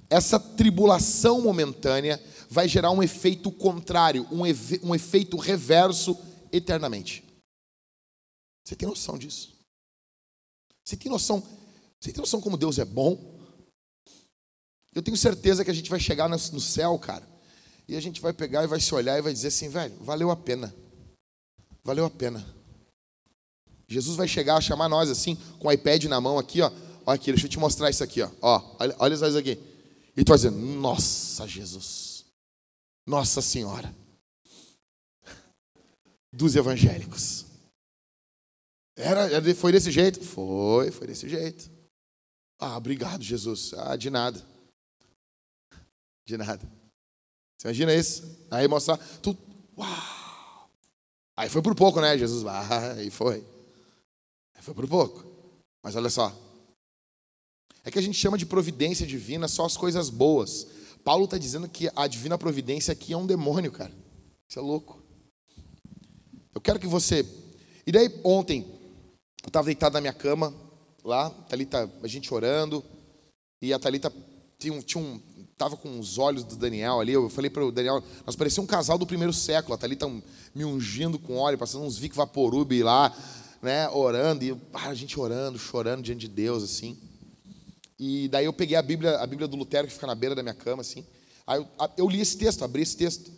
Essa 0.09 0.41
tribulação 0.41 1.41
momentânea 1.41 2.21
vai 2.49 2.67
gerar 2.67 2.91
um 2.91 3.03
efeito 3.03 3.53
contrário, 3.53 4.27
um, 4.33 4.43
um 4.83 4.95
efeito 4.95 5.37
reverso 5.37 6.19
eternamente. 6.51 7.25
Você 8.65 8.75
tem 8.75 8.89
noção 8.89 9.17
disso? 9.17 9.55
Você 10.85 10.97
tem 10.97 11.11
noção? 11.11 11.41
Você 12.01 12.13
tem 12.13 12.21
noção 12.21 12.41
como 12.41 12.57
Deus 12.57 12.79
é 12.79 12.85
bom? 12.85 13.39
Eu 14.93 15.03
tenho 15.03 15.17
certeza 15.17 15.65
que 15.65 15.71
a 15.71 15.75
gente 15.75 15.89
vai 15.89 16.01
chegar 16.01 16.29
no 16.29 16.39
céu, 16.39 16.99
cara, 16.99 17.29
e 17.91 17.97
a 17.97 18.01
gente 18.01 18.21
vai 18.21 18.33
pegar 18.33 18.63
e 18.63 18.69
vai 18.69 18.79
se 18.79 18.95
olhar 18.95 19.19
e 19.19 19.21
vai 19.21 19.33
dizer 19.33 19.49
assim, 19.49 19.69
velho, 19.69 19.93
valeu 20.01 20.31
a 20.31 20.37
pena. 20.37 20.73
Valeu 21.83 22.05
a 22.05 22.11
pena. 22.11 22.47
Jesus 23.89 24.17
vai 24.17 24.29
chegar 24.29 24.57
a 24.57 24.61
chamar 24.61 24.89
nós 24.89 25.11
assim, 25.11 25.35
com 25.59 25.67
o 25.67 25.73
iPad 25.73 26.05
na 26.05 26.21
mão 26.21 26.39
aqui, 26.39 26.61
ó. 26.61 26.71
Olha 27.05 27.17
aqui, 27.17 27.33
deixa 27.33 27.47
eu 27.47 27.51
te 27.51 27.59
mostrar 27.59 27.91
isso 27.91 28.05
aqui, 28.05 28.23
ó. 28.23 28.31
ó 28.41 28.77
olha, 28.79 28.95
olha 29.01 29.15
isso 29.15 29.37
aqui. 29.37 29.59
E 30.17 30.23
tu 30.23 30.29
vai 30.29 30.39
dizer, 30.39 30.53
nossa, 30.53 31.49
Jesus. 31.49 32.25
Nossa 33.05 33.43
Senhora. 33.43 33.93
Dos 36.33 36.55
evangélicos. 36.55 37.45
Era, 38.97 39.43
foi 39.53 39.73
desse 39.73 39.91
jeito? 39.91 40.23
Foi, 40.23 40.93
foi 40.93 41.09
desse 41.09 41.29
jeito. 41.29 41.69
Ah, 42.57 42.77
obrigado, 42.77 43.25
Jesus. 43.25 43.75
Ah, 43.75 43.97
de 43.97 44.11
nada. 44.11 44.41
De 46.25 46.37
nada. 46.37 46.80
Você 47.61 47.69
imagina 47.69 47.95
isso? 47.95 48.23
Aí 48.51 48.67
mostrar, 48.67 48.97
tu, 49.21 49.37
uau. 49.77 50.71
Aí 51.37 51.51
foi 51.51 51.61
por 51.61 51.75
pouco, 51.75 52.01
né, 52.01 52.17
Jesus? 52.17 52.43
Ah, 52.47 52.93
aí 52.93 53.11
foi. 53.11 53.45
Aí 54.57 54.63
foi 54.63 54.73
por 54.73 54.89
pouco. 54.89 55.23
Mas 55.85 55.95
olha 55.95 56.09
só. 56.09 56.35
É 57.85 57.91
que 57.91 57.99
a 57.99 58.03
gente 58.03 58.17
chama 58.17 58.39
de 58.39 58.47
providência 58.47 59.07
divina 59.07 59.47
só 59.47 59.67
as 59.67 59.77
coisas 59.77 60.09
boas. 60.09 60.69
Paulo 61.05 61.27
está 61.27 61.37
dizendo 61.37 61.69
que 61.69 61.91
a 61.95 62.07
divina 62.07 62.39
providência 62.39 62.93
aqui 62.93 63.13
é 63.13 63.17
um 63.17 63.27
demônio, 63.27 63.71
cara. 63.71 63.93
Isso 64.49 64.59
é 64.59 64.63
louco. 64.63 64.99
Eu 66.55 66.63
quero 66.63 66.81
que 66.81 66.87
você. 66.87 67.27
E 67.87 67.93
daí, 67.93 68.09
ontem, 68.25 68.65
eu 69.43 69.49
estava 69.49 69.67
deitado 69.67 69.93
na 69.93 70.01
minha 70.01 70.15
cama, 70.15 70.55
lá, 71.05 71.29
Thalita, 71.29 71.91
a 72.03 72.09
gente 72.09 72.33
orando, 72.33 72.83
e 73.61 73.71
a 73.71 73.79
Thalita 73.79 74.11
tinha 74.59 74.73
um, 74.73 74.81
tinha 74.81 75.03
um, 75.03 75.21
tava 75.61 75.77
com 75.77 76.01
os 76.01 76.17
olhos 76.17 76.43
do 76.43 76.57
Daniel 76.57 77.01
ali. 77.01 77.13
Eu 77.13 77.29
falei 77.29 77.51
para 77.51 77.63
o 77.63 77.71
Daniel, 77.71 78.03
nós 78.25 78.35
parecia 78.35 78.63
um 78.63 78.67
casal 78.67 78.97
do 78.97 79.07
primeiro 79.07 79.31
século. 79.31 79.75
A 79.75 79.77
Thalita 79.77 80.11
me 80.55 80.65
ungindo 80.65 81.19
com 81.19 81.37
óleo, 81.37 81.59
passando 81.59 81.85
uns 81.85 81.99
Vic 81.99 82.17
Vaporub 82.17 82.83
lá, 82.83 83.15
né, 83.61 83.87
orando, 83.91 84.43
e 84.43 84.57
a 84.73 84.95
gente 84.95 85.21
orando, 85.21 85.59
chorando 85.59 86.03
diante 86.03 86.21
de 86.21 86.29
Deus, 86.29 86.63
assim. 86.63 86.97
E 87.99 88.27
daí 88.29 88.47
eu 88.47 88.55
peguei 88.55 88.75
a 88.75 88.81
Bíblia, 88.81 89.19
a 89.19 89.27
Bíblia 89.27 89.47
do 89.47 89.55
Lutero, 89.55 89.87
que 89.87 89.93
fica 89.93 90.07
na 90.07 90.15
beira 90.15 90.35
da 90.35 90.43
minha 90.43 90.55
cama, 90.55 90.81
assim. 90.81 91.05
Aí 91.47 91.59
eu, 91.59 91.69
eu 91.99 92.09
li 92.09 92.23
esse 92.23 92.39
texto, 92.39 92.65
abri 92.65 92.81
esse 92.81 92.97
texto. 92.97 93.31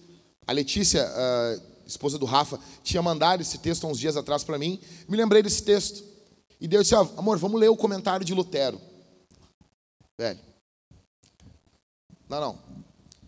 A 0.47 0.53
Letícia, 0.53 1.05
a 1.05 1.59
esposa 1.85 2.21
do 2.21 2.25
Rafa, 2.25 2.57
tinha 2.85 3.03
mandado 3.03 3.41
esse 3.41 3.59
texto 3.59 3.85
uns 3.89 3.99
dias 3.99 4.17
atrás 4.17 4.45
para 4.45 4.57
mim. 4.59 4.79
Me 5.09 5.17
lembrei 5.17 5.43
desse 5.43 5.65
texto. 5.65 6.05
E 6.61 6.69
Deus 6.69 6.85
disse, 6.85 6.95
ah, 6.95 7.01
amor, 7.17 7.37
vamos 7.37 7.61
ler 7.61 7.69
o 7.69 7.77
comentário 7.77 8.25
de 8.25 8.33
Lutero. 8.33 8.81
Velho, 10.17 10.39
Não, 12.33 12.41
não. 12.41 12.59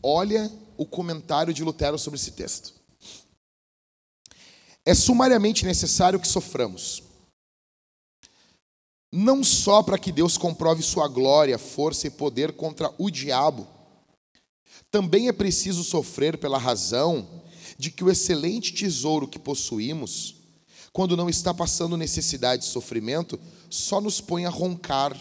Olha 0.02 0.50
o 0.78 0.86
comentário 0.86 1.52
de 1.52 1.62
Lutero 1.62 1.98
sobre 1.98 2.18
esse 2.18 2.30
texto. 2.30 2.72
É 4.82 4.94
sumariamente 4.94 5.66
necessário 5.66 6.18
que 6.18 6.26
soframos. 6.26 7.02
Não 9.12 9.44
só 9.44 9.82
para 9.82 9.98
que 9.98 10.10
Deus 10.10 10.38
comprove 10.38 10.82
sua 10.82 11.06
glória, 11.06 11.58
força 11.58 12.06
e 12.06 12.10
poder 12.10 12.52
contra 12.52 12.94
o 12.96 13.10
diabo, 13.10 13.68
também 14.90 15.28
é 15.28 15.32
preciso 15.32 15.84
sofrer 15.84 16.38
pela 16.38 16.56
razão 16.56 17.42
de 17.76 17.90
que 17.90 18.02
o 18.02 18.10
excelente 18.10 18.72
tesouro 18.72 19.28
que 19.28 19.38
possuímos, 19.38 20.36
quando 20.94 21.14
não 21.14 21.28
está 21.28 21.52
passando 21.52 21.98
necessidade 21.98 22.64
e 22.64 22.68
sofrimento, 22.68 23.38
só 23.68 24.00
nos 24.00 24.22
põe 24.22 24.46
a 24.46 24.50
roncar 24.50 25.14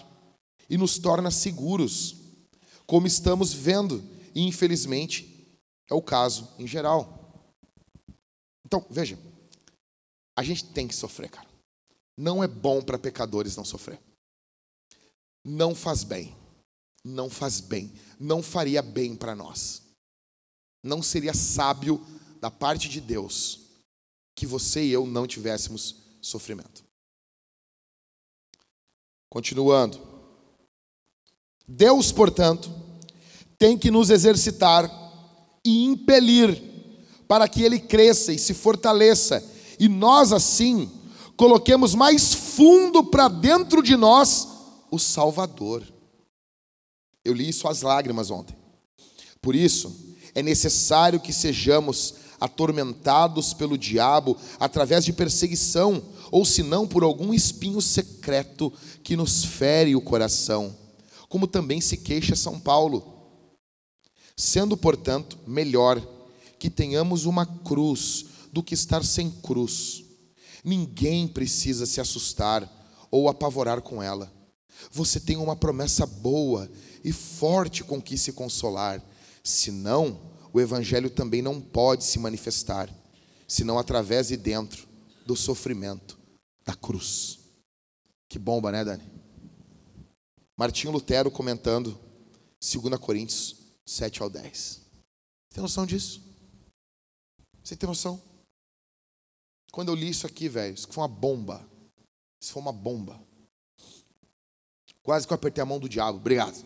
e 0.69 0.77
nos 0.77 0.97
torna 0.97 1.29
seguros, 1.29 2.22
como 2.85 3.07
estamos 3.07 3.53
vendo, 3.53 4.03
e 4.35 4.41
infelizmente 4.41 5.59
é 5.89 5.93
o 5.93 6.01
caso 6.01 6.49
em 6.57 6.67
geral. 6.67 7.45
Então, 8.65 8.85
veja, 8.89 9.17
a 10.35 10.43
gente 10.43 10.65
tem 10.73 10.87
que 10.87 10.95
sofrer, 10.95 11.29
cara. 11.29 11.47
Não 12.17 12.43
é 12.43 12.47
bom 12.47 12.81
para 12.81 12.99
pecadores 12.99 13.55
não 13.55 13.65
sofrer. 13.65 13.99
Não 15.43 15.75
faz 15.75 16.03
bem. 16.03 16.35
Não 17.03 17.29
faz 17.29 17.59
bem. 17.59 17.91
Não 18.19 18.41
faria 18.41 18.81
bem 18.81 19.15
para 19.15 19.35
nós. 19.35 19.81
Não 20.83 21.01
seria 21.01 21.33
sábio 21.33 21.99
da 22.39 22.51
parte 22.51 22.89
de 22.89 22.99
Deus 22.99 23.61
que 24.35 24.45
você 24.45 24.83
e 24.83 24.91
eu 24.91 25.05
não 25.05 25.27
tivéssemos 25.27 25.95
sofrimento. 26.21 26.83
Continuando. 29.29 30.12
Deus, 31.67 32.11
portanto, 32.11 32.71
tem 33.57 33.77
que 33.77 33.89
nos 33.89 34.09
exercitar 34.09 34.91
e 35.63 35.85
impelir 35.85 36.61
para 37.27 37.47
que 37.47 37.63
ele 37.63 37.79
cresça 37.79 38.33
e 38.33 38.39
se 38.39 38.53
fortaleça, 38.53 39.43
e 39.79 39.87
nós 39.87 40.31
assim 40.31 40.91
coloquemos 41.35 41.95
mais 41.95 42.33
fundo 42.33 43.03
para 43.03 43.27
dentro 43.27 43.81
de 43.81 43.95
nós 43.95 44.47
o 44.91 44.99
Salvador. 44.99 45.83
Eu 47.23 47.33
li 47.33 47.49
isso 47.49 47.67
às 47.67 47.81
lágrimas 47.81 48.29
ontem. 48.29 48.55
Por 49.41 49.55
isso, 49.55 50.15
é 50.35 50.43
necessário 50.43 51.19
que 51.19 51.33
sejamos 51.33 52.15
atormentados 52.39 53.53
pelo 53.53 53.77
diabo 53.77 54.37
através 54.59 55.05
de 55.05 55.13
perseguição, 55.13 56.03
ou 56.29 56.45
se 56.45 56.61
não 56.61 56.85
por 56.85 57.03
algum 57.03 57.33
espinho 57.33 57.81
secreto 57.81 58.71
que 59.01 59.15
nos 59.15 59.45
fere 59.45 59.95
o 59.95 60.01
coração, 60.01 60.75
como 61.33 61.47
também 61.47 61.81
se 61.81 61.97
queixa 61.97 62.35
São 62.35 62.59
Paulo. 62.59 63.11
Sendo, 64.37 64.77
portanto, 64.77 65.39
melhor 65.47 65.99
que 66.59 66.69
tenhamos 66.69 67.25
uma 67.25 67.43
cruz 67.43 68.25
do 68.51 68.61
que 68.61 68.75
estar 68.75 69.03
sem 69.03 69.31
cruz. 69.31 70.03
Ninguém 70.63 71.27
precisa 71.27 71.87
se 71.87 71.99
assustar 71.99 72.71
ou 73.09 73.27
apavorar 73.27 73.81
com 73.81 74.01
ela. 74.01 74.31
Você 74.91 75.19
tem 75.19 75.35
uma 75.35 75.55
promessa 75.55 76.05
boa 76.05 76.69
e 77.03 77.11
forte 77.11 77.83
com 77.83 77.99
que 77.99 78.15
se 78.15 78.31
consolar. 78.31 79.03
Senão, 79.43 80.19
o 80.53 80.61
evangelho 80.61 81.09
também 81.09 81.41
não 81.41 81.59
pode 81.59 82.03
se 82.03 82.19
manifestar, 82.19 82.93
senão 83.47 83.79
através 83.79 84.29
e 84.29 84.37
dentro 84.37 84.87
do 85.25 85.35
sofrimento 85.35 86.15
da 86.63 86.75
cruz. 86.75 87.39
Que 88.29 88.37
bomba, 88.37 88.71
né, 88.71 88.85
Dani? 88.85 89.12
Martinho 90.57 90.93
Lutero 90.93 91.31
comentando 91.31 91.99
2 92.61 92.99
Coríntios 92.99 93.55
7 93.85 94.21
ao 94.21 94.29
10. 94.29 94.81
Tem 95.49 95.61
noção 95.61 95.85
disso? 95.85 96.21
Você 97.63 97.75
tem 97.75 97.87
noção? 97.87 98.21
Quando 99.71 99.89
eu 99.89 99.95
li 99.95 100.09
isso 100.09 100.27
aqui, 100.27 100.47
velho, 100.47 100.75
isso 100.75 100.87
foi 100.87 101.01
uma 101.01 101.07
bomba. 101.07 101.67
Isso 102.41 102.53
foi 102.53 102.61
uma 102.61 102.71
bomba. 102.71 103.19
Quase 105.01 105.25
que 105.25 105.33
eu 105.33 105.35
apertei 105.35 105.61
a 105.61 105.65
mão 105.65 105.79
do 105.79 105.89
diabo. 105.89 106.17
Obrigado. 106.17 106.65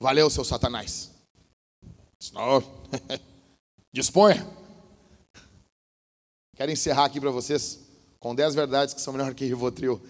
Valeu, 0.00 0.30
seu 0.30 0.44
Satanás. 0.44 1.10
Senão, 2.20 2.62
disponha. 3.92 4.46
Quero 6.56 6.72
encerrar 6.72 7.04
aqui 7.04 7.20
para 7.20 7.30
vocês 7.30 7.80
com 8.18 8.34
10 8.34 8.54
verdades 8.54 8.94
que 8.94 9.00
são 9.00 9.12
melhor 9.12 9.34
que 9.34 9.44
Rivotril. 9.44 10.00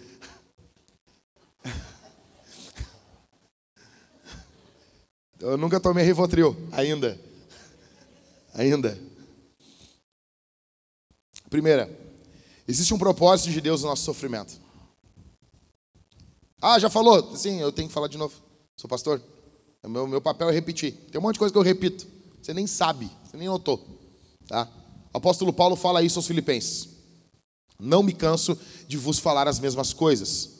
Eu 5.40 5.56
nunca 5.56 5.78
tomei 5.78 6.04
Rivotril, 6.04 6.56
ainda. 6.72 7.18
Ainda. 8.54 8.98
Primeira, 11.48 11.88
existe 12.66 12.92
um 12.92 12.98
propósito 12.98 13.50
de 13.50 13.60
Deus 13.60 13.82
no 13.82 13.88
nosso 13.88 14.02
sofrimento. 14.02 14.60
Ah, 16.60 16.78
já 16.78 16.90
falou? 16.90 17.36
Sim, 17.36 17.60
eu 17.60 17.70
tenho 17.70 17.88
que 17.88 17.94
falar 17.94 18.08
de 18.08 18.18
novo. 18.18 18.34
Sou 18.76 18.90
pastor. 18.90 19.22
O 19.82 19.88
meu, 19.88 20.06
meu 20.08 20.20
papel 20.20 20.50
é 20.50 20.52
repetir. 20.52 20.92
Tem 20.92 21.20
um 21.20 21.22
monte 21.22 21.34
de 21.34 21.38
coisa 21.38 21.52
que 21.52 21.58
eu 21.58 21.62
repito. 21.62 22.06
Você 22.42 22.52
nem 22.52 22.66
sabe, 22.66 23.08
você 23.24 23.36
nem 23.36 23.46
notou. 23.46 23.86
Tá? 24.46 24.68
O 25.14 25.18
apóstolo 25.18 25.52
Paulo 25.52 25.76
fala 25.76 26.02
isso 26.02 26.18
aos 26.18 26.26
filipenses. 26.26 26.88
Não 27.78 28.02
me 28.02 28.12
canso 28.12 28.58
de 28.88 28.96
vos 28.96 29.20
falar 29.20 29.46
as 29.46 29.60
mesmas 29.60 29.92
coisas. 29.92 30.57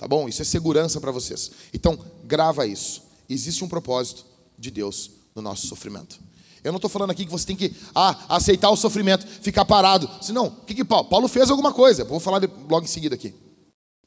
Tá 0.00 0.08
bom? 0.08 0.26
Isso 0.26 0.40
é 0.40 0.46
segurança 0.46 0.98
para 0.98 1.12
vocês. 1.12 1.50
Então, 1.74 1.98
grava 2.24 2.66
isso. 2.66 3.02
Existe 3.28 3.62
um 3.62 3.68
propósito 3.68 4.24
de 4.58 4.70
Deus 4.70 5.10
no 5.34 5.42
nosso 5.42 5.66
sofrimento. 5.66 6.18
Eu 6.64 6.72
não 6.72 6.78
estou 6.78 6.88
falando 6.88 7.10
aqui 7.10 7.26
que 7.26 7.30
você 7.30 7.44
tem 7.44 7.54
que 7.54 7.76
ah, 7.94 8.18
aceitar 8.26 8.70
o 8.70 8.76
sofrimento, 8.76 9.26
ficar 9.26 9.66
parado. 9.66 10.08
Senão, 10.22 10.46
o 10.46 10.64
que, 10.64 10.74
que 10.74 10.84
Paulo? 10.86 11.06
Paulo 11.06 11.28
fez 11.28 11.50
alguma 11.50 11.74
coisa. 11.74 12.02
Vou 12.02 12.18
falar 12.18 12.40
logo 12.66 12.84
em 12.84 12.88
seguida 12.88 13.14
aqui. 13.14 13.34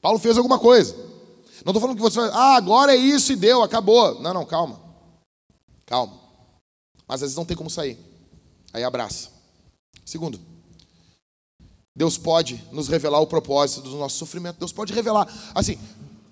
Paulo 0.02 0.18
fez 0.18 0.36
alguma 0.36 0.58
coisa. 0.58 0.96
Não 1.64 1.70
estou 1.70 1.80
falando 1.80 1.94
que 1.94 2.02
você 2.02 2.18
vai, 2.18 2.30
ah, 2.30 2.56
agora 2.56 2.92
é 2.92 2.96
isso 2.96 3.32
e 3.32 3.36
deu, 3.36 3.62
acabou. 3.62 4.20
Não, 4.20 4.34
não, 4.34 4.44
calma. 4.44 4.80
Calma. 5.86 6.12
Mas 7.06 7.14
às 7.14 7.20
vezes 7.20 7.36
não 7.36 7.44
tem 7.44 7.56
como 7.56 7.70
sair. 7.70 7.96
Aí 8.72 8.82
abraça. 8.82 9.30
Segundo, 10.04 10.40
Deus 11.96 12.18
pode 12.18 12.62
nos 12.72 12.88
revelar 12.88 13.20
o 13.20 13.26
propósito 13.26 13.82
do 13.82 13.96
nosso 13.96 14.16
sofrimento. 14.16 14.58
Deus 14.58 14.72
pode 14.72 14.92
revelar. 14.92 15.32
Assim, 15.54 15.78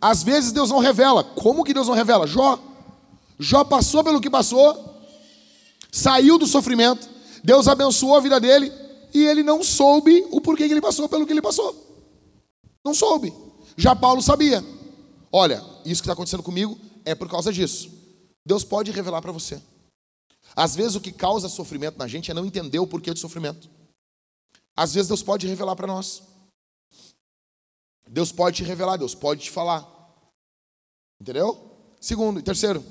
às 0.01 0.23
vezes 0.23 0.51
Deus 0.51 0.71
não 0.71 0.81
revela. 0.81 1.23
Como 1.23 1.63
que 1.63 1.73
Deus 1.73 1.87
não 1.87 1.95
revela? 1.95 2.27
Jó. 2.27 2.59
Jó 3.39 3.65
passou 3.65 4.05
pelo 4.05 4.21
que 4.21 4.31
passou, 4.31 5.03
saiu 5.91 6.39
do 6.39 6.47
sofrimento, 6.47 7.09
Deus 7.43 7.67
abençoou 7.67 8.17
a 8.17 8.21
vida 8.21 8.39
dele 8.39 8.73
e 9.13 9.25
ele 9.25 9.43
não 9.43 9.65
soube 9.65 10.27
o 10.31 10.41
porquê 10.41 10.67
que 10.67 10.73
ele 10.73 10.81
passou 10.81 11.09
pelo 11.09 11.27
que 11.27 11.33
ele 11.33 11.43
passou. 11.43 11.75
Não 12.85 12.95
soube. 12.95 13.33
Já 13.77 13.97
Paulo 13.97 14.23
sabia. 14.23 14.65
Olha, 15.31 15.63
isso 15.85 16.03
que 16.03 16.07
está 16.07 16.13
acontecendo 16.13 16.43
comigo 16.43 16.79
é 17.05 17.15
por 17.15 17.29
causa 17.29 17.53
disso. 17.53 17.91
Deus 18.47 18.63
pode 18.65 18.91
revelar 18.91 19.21
para 19.21 19.33
você. 19.33 19.61
Às 20.55 20.77
vezes 20.77 20.95
o 20.95 21.01
que 21.01 21.11
causa 21.11 21.49
sofrimento 21.49 21.99
na 21.99 22.07
gente 22.07 22.31
é 22.31 22.35
não 22.35 22.45
entender 22.45 22.79
o 22.79 22.87
porquê 22.87 23.13
do 23.13 23.19
sofrimento. 23.19 23.69
Às 24.77 24.95
vezes 24.95 25.09
Deus 25.09 25.23
pode 25.23 25.47
revelar 25.47 25.77
para 25.77 25.87
nós. 25.87 26.23
Deus 28.09 28.33
pode 28.33 28.59
te 28.59 28.65
revelar, 28.65 28.97
Deus 28.97 29.15
pode 29.15 29.43
te 29.43 29.51
falar. 29.51 29.89
Entendeu? 31.21 31.71
Segundo 32.01 32.41
e 32.41 32.43
terceiro, 32.43 32.85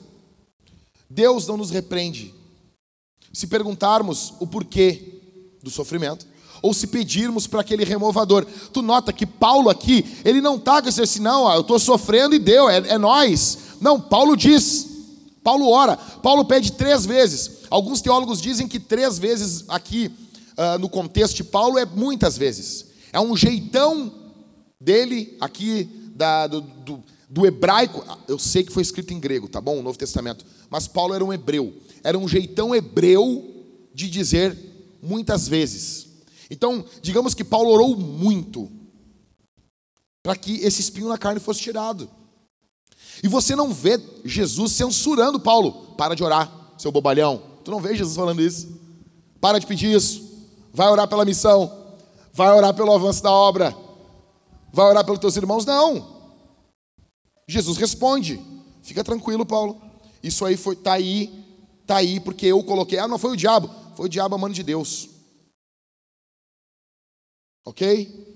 Deus 1.10 1.48
não 1.48 1.58
nos 1.58 1.70
repreende. 1.70 2.34
Se 3.34 3.48
perguntarmos 3.48 4.34
o 4.40 4.48
porquê 4.48 5.22
do 5.62 5.70
sofrimento, 5.70 6.26
ou 6.62 6.74
se 6.74 6.88
pedirmos 6.88 7.48
para 7.48 7.62
aquele 7.62 7.84
removador. 7.84 8.46
Tu 8.72 8.82
nota 8.82 9.12
que 9.12 9.26
Paulo 9.26 9.70
aqui, 9.70 10.06
ele 10.24 10.42
não 10.42 10.56
está 10.56 10.82
com 10.82 10.88
esse 10.88 11.02
assim, 11.02 11.20
não, 11.20 11.52
eu 11.52 11.62
estou 11.62 11.80
sofrendo 11.80 12.36
e 12.36 12.40
deu, 12.40 12.70
é, 12.70 12.78
é 12.78 12.98
nós. 12.98 13.58
Não, 13.80 14.00
Paulo 14.00 14.38
diz, 14.38 14.88
Paulo 15.44 15.68
ora, 15.70 15.98
Paulo 15.98 16.46
pede 16.46 16.74
três 16.74 17.06
vezes. 17.06 17.62
Alguns 17.70 18.02
teólogos 18.02 18.42
dizem 18.42 18.68
que 18.68 18.80
três 18.80 19.18
vezes 19.18 19.66
aqui, 19.68 20.12
uh, 20.62 20.78
no 20.78 20.88
contexto 20.88 21.38
de 21.38 21.44
Paulo, 21.44 21.80
é 21.80 21.86
muitas 21.86 22.38
vezes. 22.38 22.86
É 23.12 23.20
um 23.20 23.36
jeitão 23.36 24.14
dele 24.80 25.36
aqui, 25.42 25.90
da, 26.16 26.48
do, 26.48 26.62
do, 26.62 27.04
do 27.30 27.46
hebraico. 27.46 28.06
Eu 28.28 28.38
sei 28.38 28.64
que 28.64 28.72
foi 28.72 28.84
escrito 28.84 29.14
em 29.14 29.20
grego, 29.20 29.50
tá 29.50 29.60
bom? 29.60 29.80
O 29.80 29.84
Novo 29.84 29.98
Testamento. 29.98 30.46
Mas 30.70 30.88
Paulo 30.88 31.14
era 31.14 31.26
um 31.26 31.34
hebreu. 31.34 31.74
Era 32.04 32.18
um 32.18 32.28
jeitão 32.28 32.76
hebreu 32.76 33.66
de 33.94 34.10
dizer 34.10 34.58
muitas 35.02 35.48
vezes. 35.48 36.08
Então, 36.50 36.86
digamos 37.02 37.34
que 37.34 37.44
Paulo 37.44 37.72
orou 37.72 37.96
muito 37.96 38.70
para 40.24 40.36
que 40.36 40.58
esse 40.58 40.82
espinho 40.82 41.10
na 41.10 41.18
carne 41.18 41.40
fosse 41.40 41.62
tirado. 41.62 42.10
E 43.24 43.28
você 43.28 43.56
não 43.56 43.74
vê 43.74 44.00
Jesus 44.24 44.74
censurando 44.74 45.40
Paulo. 45.40 45.96
Para 45.96 46.16
de 46.16 46.24
orar, 46.24 46.74
seu 46.78 46.92
bobalhão. 46.92 47.42
Tu 47.64 47.72
não 47.72 47.80
vê 47.80 47.96
Jesus 47.96 48.16
falando 48.16 48.42
isso. 48.42 48.80
Para 49.40 49.60
de 49.60 49.68
pedir 49.68 49.96
isso. 49.96 50.31
Vai 50.74 50.90
orar 50.90 51.08
pela 51.08 51.26
missão. 51.26 51.96
Vai 52.34 52.52
orar 52.52 52.74
pelo 52.74 52.94
avanço 52.94 53.22
da 53.22 53.32
obra. 53.32 53.76
Vai 54.72 54.86
orar 54.86 55.04
pelos 55.04 55.20
teus 55.20 55.36
irmãos. 55.36 55.66
Não. 55.66 56.22
Jesus 57.48 57.78
responde. 57.78 58.40
Fica 58.82 59.04
tranquilo, 59.04 59.46
Paulo. 59.46 59.82
Isso 60.24 60.46
aí 60.46 60.56
foi 60.56 60.76
tá 60.76 60.94
aí, 60.94 61.46
tá 61.86 61.98
aí 61.98 62.20
porque 62.20 62.46
eu 62.46 62.64
coloquei. 62.64 63.00
Ah, 63.00 63.08
não 63.08 63.18
foi 63.18 63.32
o 63.32 63.38
diabo, 63.38 63.70
foi 63.96 64.06
o 64.06 64.10
diabo 64.10 64.36
amando 64.36 64.54
de 64.54 64.64
Deus. 64.64 65.10
OK? 67.66 68.32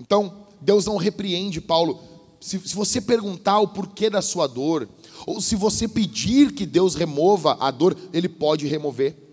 Então, 0.00 0.46
Deus 0.60 0.86
não 0.86 0.96
repreende 0.96 1.60
Paulo. 1.60 2.00
Se, 2.40 2.58
se 2.60 2.74
você 2.74 3.00
perguntar 3.00 3.60
o 3.60 3.68
porquê 3.68 4.08
da 4.08 4.22
sua 4.22 4.46
dor, 4.46 4.88
ou 5.26 5.40
se 5.40 5.54
você 5.54 5.86
pedir 5.86 6.52
que 6.52 6.64
Deus 6.64 6.94
remova 6.94 7.56
a 7.60 7.70
dor, 7.70 7.96
Ele 8.12 8.28
pode 8.28 8.66
remover. 8.66 9.29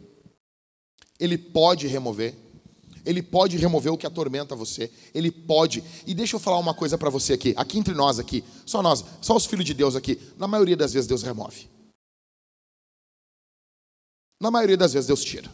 Ele 1.19 1.37
pode 1.37 1.87
remover. 1.87 2.35
Ele 3.05 3.23
pode 3.23 3.55
remover 3.55 3.93
o 3.93 3.97
que 3.97 4.05
atormenta 4.05 4.55
você. 4.55 4.91
Ele 5.13 5.31
pode. 5.31 5.83
E 6.05 6.13
deixa 6.13 6.35
eu 6.35 6.39
falar 6.39 6.57
uma 6.57 6.73
coisa 6.73 6.97
para 6.97 7.09
você 7.09 7.33
aqui, 7.33 7.53
aqui 7.55 7.77
entre 7.77 7.93
nós 7.93 8.19
aqui, 8.19 8.43
só 8.65 8.81
nós, 8.81 9.03
só 9.21 9.35
os 9.35 9.45
filhos 9.45 9.65
de 9.65 9.73
Deus 9.73 9.95
aqui. 9.95 10.19
Na 10.37 10.47
maioria 10.47 10.75
das 10.75 10.91
vezes 10.91 11.07
Deus 11.07 11.23
remove. 11.23 11.69
Na 14.41 14.51
maioria 14.51 14.75
das 14.75 14.93
vezes 14.93 15.07
Deus 15.07 15.23
tira. 15.23 15.49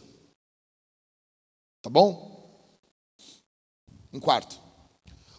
Tá 1.80 1.88
bom? 1.88 2.34
Em 4.12 4.18
quarto, 4.18 4.58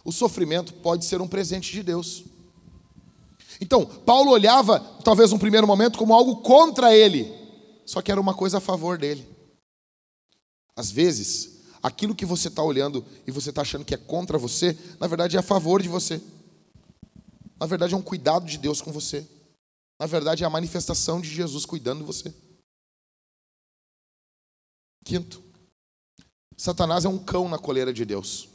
o 0.04 0.12
sofrimento 0.12 0.72
pode 0.74 1.04
ser 1.04 1.20
um 1.20 1.28
presente 1.28 1.72
de 1.72 1.82
Deus. 1.82 2.24
Então, 3.60 3.84
Paulo 3.84 4.30
olhava, 4.30 4.80
talvez 5.02 5.32
num 5.32 5.38
primeiro 5.38 5.66
momento, 5.66 5.98
como 5.98 6.14
algo 6.14 6.36
contra 6.36 6.94
ele, 6.94 7.32
só 7.84 8.00
que 8.00 8.12
era 8.12 8.20
uma 8.20 8.34
coisa 8.34 8.58
a 8.58 8.60
favor 8.60 8.98
dele. 8.98 9.35
Às 10.76 10.90
vezes, 10.90 11.62
aquilo 11.82 12.14
que 12.14 12.26
você 12.26 12.48
está 12.48 12.62
olhando 12.62 13.04
e 13.26 13.30
você 13.30 13.48
está 13.48 13.62
achando 13.62 13.84
que 13.84 13.94
é 13.94 13.98
contra 13.98 14.36
você, 14.36 14.76
na 15.00 15.06
verdade 15.06 15.36
é 15.36 15.40
a 15.40 15.42
favor 15.42 15.80
de 15.80 15.88
você. 15.88 16.20
Na 17.58 17.66
verdade 17.66 17.94
é 17.94 17.96
um 17.96 18.02
cuidado 18.02 18.44
de 18.44 18.58
Deus 18.58 18.82
com 18.82 18.92
você. 18.92 19.26
Na 19.98 20.06
verdade 20.06 20.44
é 20.44 20.46
a 20.46 20.50
manifestação 20.50 21.20
de 21.20 21.28
Jesus 21.30 21.64
cuidando 21.64 22.00
de 22.00 22.04
você. 22.04 22.34
Quinto, 25.04 25.42
Satanás 26.56 27.04
é 27.04 27.08
um 27.08 27.18
cão 27.18 27.48
na 27.48 27.58
coleira 27.58 27.92
de 27.92 28.04
Deus. 28.04 28.48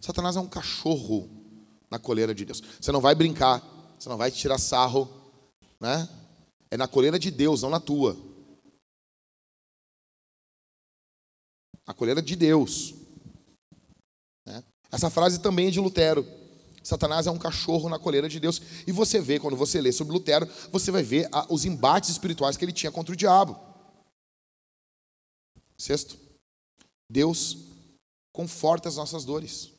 Satanás 0.00 0.36
é 0.36 0.40
um 0.40 0.48
cachorro 0.48 1.28
na 1.90 1.98
coleira 1.98 2.34
de 2.34 2.44
Deus. 2.44 2.62
Você 2.80 2.90
não 2.90 3.00
vai 3.00 3.14
brincar, 3.14 3.60
você 3.98 4.08
não 4.08 4.16
vai 4.16 4.30
tirar 4.30 4.58
sarro, 4.58 5.08
né? 5.78 6.08
É 6.70 6.76
na 6.76 6.86
coleira 6.86 7.18
de 7.18 7.30
Deus, 7.30 7.62
não 7.62 7.68
na 7.68 7.80
tua. 7.80 8.16
A 11.86 11.94
colheita 11.94 12.22
de 12.22 12.36
Deus. 12.36 12.94
Né? 14.46 14.62
Essa 14.90 15.10
frase 15.10 15.40
também 15.40 15.68
é 15.68 15.70
de 15.70 15.80
Lutero. 15.80 16.26
Satanás 16.82 17.26
é 17.26 17.30
um 17.30 17.38
cachorro 17.38 17.88
na 17.88 17.98
coleira 17.98 18.28
de 18.28 18.40
Deus. 18.40 18.60
E 18.86 18.92
você 18.92 19.20
vê, 19.20 19.38
quando 19.38 19.56
você 19.56 19.80
lê 19.80 19.92
sobre 19.92 20.12
Lutero, 20.12 20.48
você 20.72 20.90
vai 20.90 21.02
ver 21.02 21.28
os 21.48 21.64
embates 21.64 22.10
espirituais 22.10 22.56
que 22.56 22.64
ele 22.64 22.72
tinha 22.72 22.92
contra 22.92 23.12
o 23.12 23.16
diabo. 23.16 23.58
Sexto, 25.76 26.18
Deus 27.10 27.56
conforta 28.32 28.88
as 28.88 28.96
nossas 28.96 29.24
dores. 29.24 29.70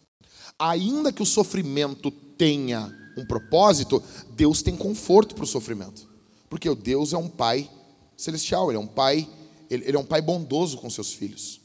Ainda 0.60 1.12
que 1.12 1.22
o 1.22 1.26
sofrimento 1.26 2.12
tenha 2.12 2.92
um 3.18 3.26
propósito, 3.26 4.04
Deus 4.32 4.62
tem 4.62 4.76
conforto 4.76 5.36
para 5.36 5.44
o 5.44 5.48
sofrimento. 5.48 6.10
Porque 6.50 6.70
o 6.70 6.76
Deus 6.76 7.14
é 7.14 7.18
um 7.18 7.30
pai 7.30 7.70
celestial, 8.18 8.70
ele 8.70 8.78
é 8.78 8.80
um 8.80 8.88
pai, 8.88 9.28
ele, 9.70 9.86
ele 9.86 9.98
é 9.98 10.00
um 10.00 10.06
pai 10.06 10.22
bondoso 10.22 10.78
com 10.78 10.90
seus 10.90 11.14
filhos. 11.14 11.61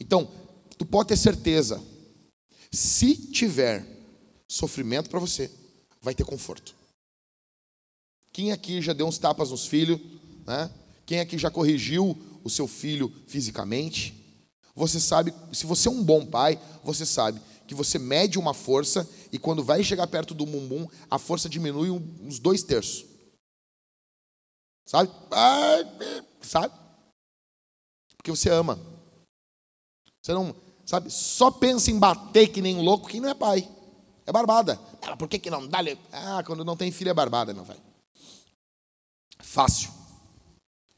Então, 0.00 0.30
tu 0.76 0.86
pode 0.86 1.08
ter 1.08 1.16
certeza, 1.16 1.82
se 2.72 3.16
tiver 3.32 3.86
sofrimento 4.48 5.10
para 5.10 5.20
você, 5.20 5.50
vai 6.00 6.14
ter 6.14 6.24
conforto. 6.24 6.74
Quem 8.32 8.52
aqui 8.52 8.80
já 8.80 8.92
deu 8.92 9.06
uns 9.06 9.18
tapas 9.18 9.50
nos 9.50 9.66
filhos, 9.66 10.00
né? 10.46 10.70
Quem 11.04 11.20
aqui 11.20 11.38
já 11.38 11.50
corrigiu 11.50 12.16
o 12.44 12.50
seu 12.50 12.68
filho 12.68 13.12
fisicamente? 13.26 14.14
Você 14.74 15.00
sabe, 15.00 15.34
se 15.52 15.66
você 15.66 15.88
é 15.88 15.90
um 15.90 16.04
bom 16.04 16.24
pai, 16.24 16.60
você 16.84 17.04
sabe 17.04 17.40
que 17.66 17.74
você 17.74 17.98
mede 17.98 18.38
uma 18.38 18.54
força 18.54 19.08
e 19.30 19.38
quando 19.38 19.62
vai 19.62 19.84
chegar 19.84 20.06
perto 20.06 20.34
do 20.34 20.46
bumbum, 20.46 20.88
a 21.10 21.18
força 21.18 21.48
diminui 21.48 21.90
uns 21.90 22.38
dois 22.38 22.62
terços. 22.62 23.04
Sabe? 24.86 25.10
Sabe? 26.40 26.74
Porque 28.16 28.30
você 28.30 28.48
ama. 28.48 28.80
Você 30.22 30.32
não, 30.32 30.54
sabe, 30.84 31.10
só 31.10 31.50
pensa 31.50 31.90
em 31.90 31.98
bater 31.98 32.48
que 32.48 32.62
nem 32.62 32.76
um 32.76 32.82
louco 32.82 33.08
quem 33.08 33.20
não 33.20 33.28
é 33.28 33.34
pai. 33.34 33.68
É 34.26 34.32
barbada. 34.32 34.78
Ah, 35.02 35.16
por 35.16 35.28
que, 35.28 35.38
que 35.38 35.50
não 35.50 35.66
dá? 35.66 35.78
Ah, 36.12 36.42
quando 36.44 36.64
não 36.64 36.76
tem 36.76 36.92
filho 36.92 37.10
é 37.10 37.14
barbada, 37.14 37.54
meu 37.54 37.64
velho. 37.64 37.80
Fácil. 39.38 39.90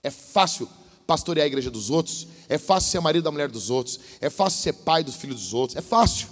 É 0.03 0.11
fácil 0.11 0.69
pastorear 1.07 1.45
a 1.45 1.47
igreja 1.47 1.71
dos 1.71 1.91
outros. 1.91 2.27
É 2.49 2.59
fácil 2.59 2.91
ser 2.91 3.01
marido 3.01 3.25
da 3.25 3.31
mulher 3.31 3.49
dos 3.49 3.71
outros. 3.71 4.01
É 4.21 4.29
fácil 4.29 4.61
ser 4.61 4.73
pai 4.73 5.05
dos 5.05 5.15
filhos 5.15 5.41
dos 5.41 5.55
outros. 5.55 5.77
É 5.77 5.81
fácil. 5.81 6.29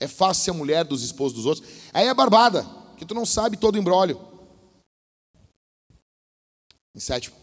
É 0.00 0.08
fácil 0.08 0.44
ser 0.44 0.52
mulher 0.52 0.84
dos 0.84 1.02
esposos 1.02 1.34
dos 1.34 1.46
outros. 1.46 1.68
Aí 1.92 2.06
é 2.06 2.14
barbada, 2.14 2.66
que 2.96 3.04
tu 3.04 3.14
não 3.14 3.26
sabe 3.26 3.56
todo 3.56 3.74
o 3.74 3.78
embrólio. 3.78 4.20
Em 6.94 7.00
sétimo, 7.00 7.36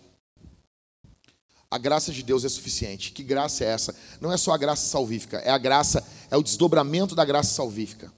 a 1.71 1.77
graça 1.77 2.11
de 2.11 2.23
Deus 2.23 2.43
é 2.43 2.49
suficiente. 2.49 3.11
Que 3.11 3.23
graça 3.23 3.63
é 3.63 3.67
essa? 3.67 3.95
Não 4.19 4.31
é 4.31 4.37
só 4.37 4.51
a 4.53 4.57
graça 4.57 4.87
salvífica, 4.87 5.37
é 5.37 5.49
a 5.49 5.57
graça, 5.57 6.05
é 6.31 6.37
o 6.37 6.43
desdobramento 6.43 7.15
da 7.15 7.23
graça 7.23 7.53
salvífica. 7.53 8.11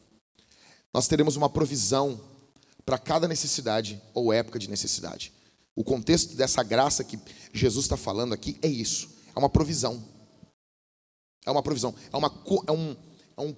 Nós 0.94 1.08
teremos 1.08 1.36
uma 1.36 1.50
provisão 1.50 2.20
para 2.86 2.98
cada 2.98 3.28
necessidade 3.28 4.02
ou 4.14 4.34
época 4.34 4.58
de 4.58 4.70
necessidade. 4.70 5.34
O 5.76 5.84
contexto 5.84 6.36
dessa 6.36 6.64
graça 6.64 7.04
que 7.04 7.20
Jesus 7.54 7.86
está 7.86 7.98
falando 7.98 8.34
aqui 8.34 8.58
é 8.62 8.68
isso: 8.68 9.10
é 9.36 9.40
uma 9.40 9.50
provisão. 9.50 10.04
É 11.46 11.50
uma 11.50 11.64
provisão, 11.64 11.96
é 12.14 12.18
uma, 12.18 12.28
é, 12.68 12.72
um, 12.72 12.96
é, 13.36 13.42
um, 13.42 13.56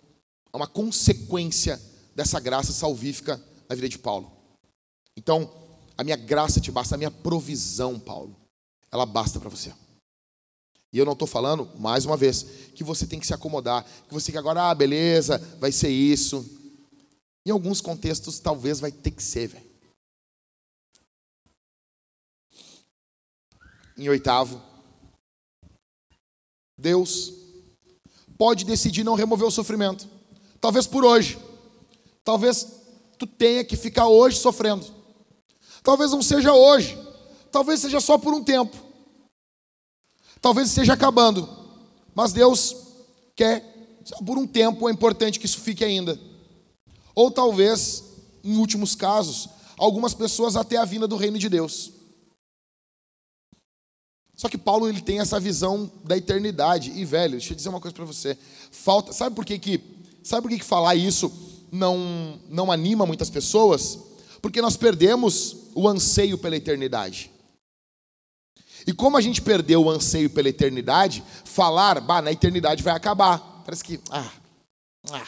é 0.53 0.57
uma 0.57 0.67
consequência 0.67 1.81
dessa 2.15 2.39
graça 2.39 2.71
salvífica 2.71 3.43
na 3.67 3.75
vida 3.75 3.89
de 3.89 3.99
Paulo. 3.99 4.31
Então, 5.17 5.51
a 5.97 6.03
minha 6.03 6.15
graça 6.15 6.61
te 6.61 6.71
basta, 6.71 6.95
a 6.95 6.97
minha 6.97 7.11
provisão, 7.11 7.99
Paulo, 7.99 8.37
ela 8.89 9.05
basta 9.05 9.37
para 9.37 9.49
você. 9.49 9.73
E 10.93 10.99
eu 10.99 11.05
não 11.05 11.13
estou 11.13 11.27
falando, 11.27 11.67
mais 11.79 12.05
uma 12.05 12.15
vez, 12.15 12.43
que 12.75 12.83
você 12.83 13.07
tem 13.07 13.19
que 13.19 13.25
se 13.25 13.33
acomodar, 13.33 13.83
que 14.07 14.13
você 14.13 14.31
que 14.31 14.37
agora, 14.37 14.69
ah, 14.69 14.75
beleza, 14.75 15.39
vai 15.59 15.71
ser 15.71 15.89
isso. 15.89 16.47
Em 17.43 17.49
alguns 17.49 17.81
contextos, 17.81 18.39
talvez 18.39 18.79
vai 18.79 18.91
ter 18.91 19.09
que 19.09 19.23
ser, 19.23 19.47
velho. 19.47 19.73
Em 23.97 24.07
oitavo, 24.07 24.61
Deus 26.77 27.33
pode 28.37 28.63
decidir 28.63 29.03
não 29.03 29.15
remover 29.15 29.47
o 29.47 29.51
sofrimento. 29.51 30.07
Talvez 30.61 30.85
por 30.85 31.03
hoje. 31.03 31.39
Talvez 32.23 32.67
tu 33.17 33.25
tenha 33.25 33.63
que 33.63 33.75
ficar 33.75 34.07
hoje 34.07 34.37
sofrendo. 34.37 34.85
Talvez 35.81 36.11
não 36.11 36.21
seja 36.21 36.53
hoje. 36.53 36.97
Talvez 37.51 37.79
seja 37.79 37.99
só 37.99 38.17
por 38.17 38.33
um 38.33 38.43
tempo. 38.43 38.92
Talvez 40.43 40.67
esteja 40.67 40.91
acabando, 40.91 41.47
mas 42.13 42.33
Deus 42.33 42.75
quer, 43.33 43.63
por 44.25 44.37
um 44.37 44.45
tempo, 44.45 44.89
é 44.89 44.91
importante 44.91 45.39
que 45.39 45.45
isso 45.45 45.61
fique 45.61 45.85
ainda. 45.85 46.19
Ou 47.15 47.31
talvez, 47.31 48.03
em 48.43 48.57
últimos 48.57 48.93
casos, 48.93 49.47
algumas 49.77 50.13
pessoas 50.13 50.57
até 50.57 50.75
a 50.75 50.83
vinda 50.83 51.07
do 51.07 51.15
reino 51.15 51.39
de 51.39 51.47
Deus. 51.47 51.93
Só 54.35 54.49
que 54.49 54.57
Paulo 54.57 54.89
ele 54.89 54.99
tem 54.99 55.21
essa 55.21 55.39
visão 55.39 55.89
da 56.03 56.17
eternidade. 56.17 56.91
E 56.91 57.05
velho, 57.05 57.37
deixa 57.37 57.53
eu 57.53 57.55
dizer 57.55 57.69
uma 57.69 57.79
coisa 57.79 57.95
para 57.95 58.03
você. 58.03 58.37
Falta, 58.69 59.13
sabe 59.13 59.33
por 59.37 59.45
que 59.45 59.57
que, 59.57 59.79
sabe 60.21 60.41
por 60.41 60.49
que 60.49 60.59
que 60.59 60.65
falar 60.65 60.95
isso 60.95 61.31
não 61.71 62.37
não 62.49 62.69
anima 62.69 63.05
muitas 63.05 63.29
pessoas? 63.29 63.97
Porque 64.41 64.61
nós 64.61 64.75
perdemos 64.75 65.55
o 65.73 65.87
anseio 65.87 66.37
pela 66.37 66.57
eternidade. 66.57 67.31
E 68.85 68.93
como 68.93 69.17
a 69.17 69.21
gente 69.21 69.41
perdeu 69.41 69.83
o 69.83 69.89
anseio 69.89 70.29
pela 70.29 70.49
eternidade, 70.49 71.23
falar, 71.45 72.01
bah, 72.01 72.21
na 72.21 72.31
eternidade 72.31 72.83
vai 72.83 72.93
acabar. 72.93 73.39
Parece 73.63 73.83
que, 73.83 73.99
ah, 74.09 74.31
ah. 75.11 75.27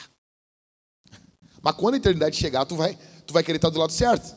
Mas 1.61 1.75
quando 1.75 1.95
a 1.95 1.97
eternidade 1.97 2.35
chegar, 2.35 2.65
tu 2.65 2.75
vai, 2.75 2.97
tu 3.25 3.33
vai 3.33 3.43
querer 3.43 3.57
estar 3.57 3.69
do 3.69 3.79
lado 3.79 3.91
certo. 3.91 4.35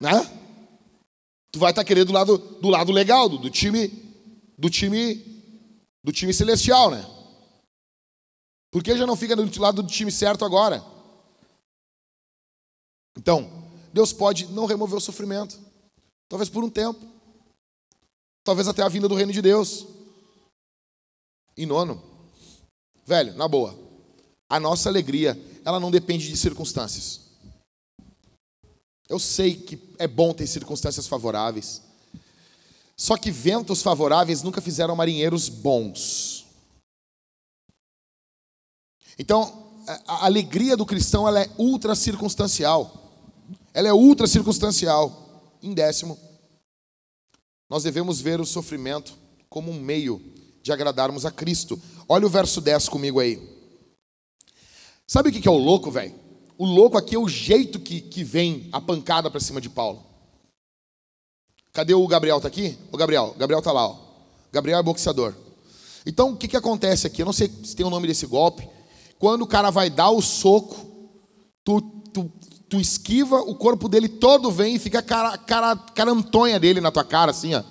Né? 0.00 0.12
Tu 1.50 1.58
vai 1.58 1.70
estar 1.70 1.84
querendo 1.84 2.08
do 2.08 2.12
lado, 2.12 2.36
do 2.36 2.68
lado 2.68 2.92
legal, 2.92 3.28
do, 3.28 3.38
do 3.38 3.50
time, 3.50 3.88
do 4.58 4.68
time, 4.68 5.14
do 6.04 6.12
time 6.12 6.34
celestial, 6.34 6.90
né? 6.90 7.06
Por 8.70 8.82
que 8.82 8.96
já 8.96 9.06
não 9.06 9.16
fica 9.16 9.34
do 9.34 9.60
lado 9.60 9.82
do 9.82 9.88
time 9.88 10.12
certo 10.12 10.44
agora? 10.44 10.84
Então, 13.16 13.70
Deus 13.92 14.12
pode 14.12 14.48
não 14.48 14.66
remover 14.66 14.98
o 14.98 15.00
sofrimento. 15.00 15.58
Talvez 16.28 16.48
por 16.48 16.64
um 16.64 16.70
tempo. 16.70 17.00
Talvez 18.44 18.68
até 18.68 18.82
a 18.82 18.88
vinda 18.88 19.08
do 19.08 19.14
reino 19.14 19.32
de 19.32 19.42
Deus. 19.42 19.86
E 21.56 21.64
nono, 21.64 22.02
velho, 23.04 23.34
na 23.34 23.48
boa, 23.48 23.76
a 24.48 24.60
nossa 24.60 24.88
alegria, 24.88 25.40
ela 25.64 25.80
não 25.80 25.90
depende 25.90 26.28
de 26.28 26.36
circunstâncias. 26.36 27.22
Eu 29.08 29.18
sei 29.18 29.56
que 29.56 29.94
é 29.98 30.06
bom 30.06 30.34
ter 30.34 30.46
circunstâncias 30.46 31.06
favoráveis. 31.06 31.80
Só 32.96 33.16
que 33.16 33.30
ventos 33.30 33.82
favoráveis 33.82 34.42
nunca 34.42 34.60
fizeram 34.60 34.96
marinheiros 34.96 35.48
bons. 35.48 36.46
Então, 39.18 39.66
a 40.06 40.26
alegria 40.26 40.76
do 40.76 40.84
cristão 40.84 41.26
ela 41.26 41.40
é 41.40 41.50
ultra 41.58 41.94
circunstancial. 41.94 43.12
Ela 43.72 43.88
é 43.88 43.92
ultra 43.92 44.26
circunstancial. 44.26 45.25
Em 45.66 45.74
décimo, 45.74 46.16
nós 47.68 47.82
devemos 47.82 48.20
ver 48.20 48.40
o 48.40 48.46
sofrimento 48.46 49.18
como 49.48 49.72
um 49.72 49.80
meio 49.80 50.22
de 50.62 50.70
agradarmos 50.70 51.26
a 51.26 51.30
Cristo. 51.32 51.76
Olha 52.08 52.24
o 52.24 52.30
verso 52.30 52.60
10 52.60 52.88
comigo 52.88 53.18
aí. 53.18 53.42
Sabe 55.08 55.30
o 55.30 55.32
que 55.32 55.48
é 55.48 55.50
o 55.50 55.58
louco, 55.58 55.90
velho? 55.90 56.14
O 56.56 56.64
louco 56.64 56.96
aqui 56.96 57.16
é 57.16 57.18
o 57.18 57.28
jeito 57.28 57.80
que, 57.80 58.00
que 58.00 58.22
vem 58.22 58.68
a 58.70 58.80
pancada 58.80 59.28
para 59.28 59.40
cima 59.40 59.60
de 59.60 59.68
Paulo. 59.68 60.06
Cadê 61.72 61.94
o 61.94 62.06
Gabriel? 62.06 62.40
Tá 62.40 62.46
aqui? 62.46 62.78
O 62.92 62.96
Gabriel. 62.96 63.34
Gabriel 63.36 63.60
tá 63.60 63.72
lá, 63.72 63.88
ó. 63.88 63.98
Gabriel 64.52 64.78
é 64.78 64.82
boxeador. 64.84 65.34
Então, 66.06 66.30
o 66.30 66.36
que, 66.36 66.46
que 66.46 66.56
acontece 66.56 67.08
aqui? 67.08 67.22
Eu 67.22 67.26
não 67.26 67.32
sei 67.32 67.50
se 67.64 67.74
tem 67.74 67.84
o 67.84 67.90
nome 67.90 68.06
desse 68.06 68.24
golpe. 68.24 68.68
Quando 69.18 69.42
o 69.42 69.48
cara 69.48 69.70
vai 69.70 69.90
dar 69.90 70.10
o 70.10 70.22
soco, 70.22 70.86
tu, 71.64 71.80
tu, 72.12 72.30
tu 72.68 72.80
esquiva, 72.80 73.36
o 73.40 73.54
corpo 73.54 73.88
dele 73.88 74.08
todo 74.08 74.50
vem 74.50 74.74
e 74.74 74.78
fica 74.78 74.98
a 74.98 75.02
cara, 75.02 75.38
cara, 75.38 75.76
carantonha 75.76 76.58
dele 76.58 76.80
na 76.80 76.90
tua 76.90 77.04
cara, 77.04 77.30
assim, 77.30 77.54
ó. 77.54 77.62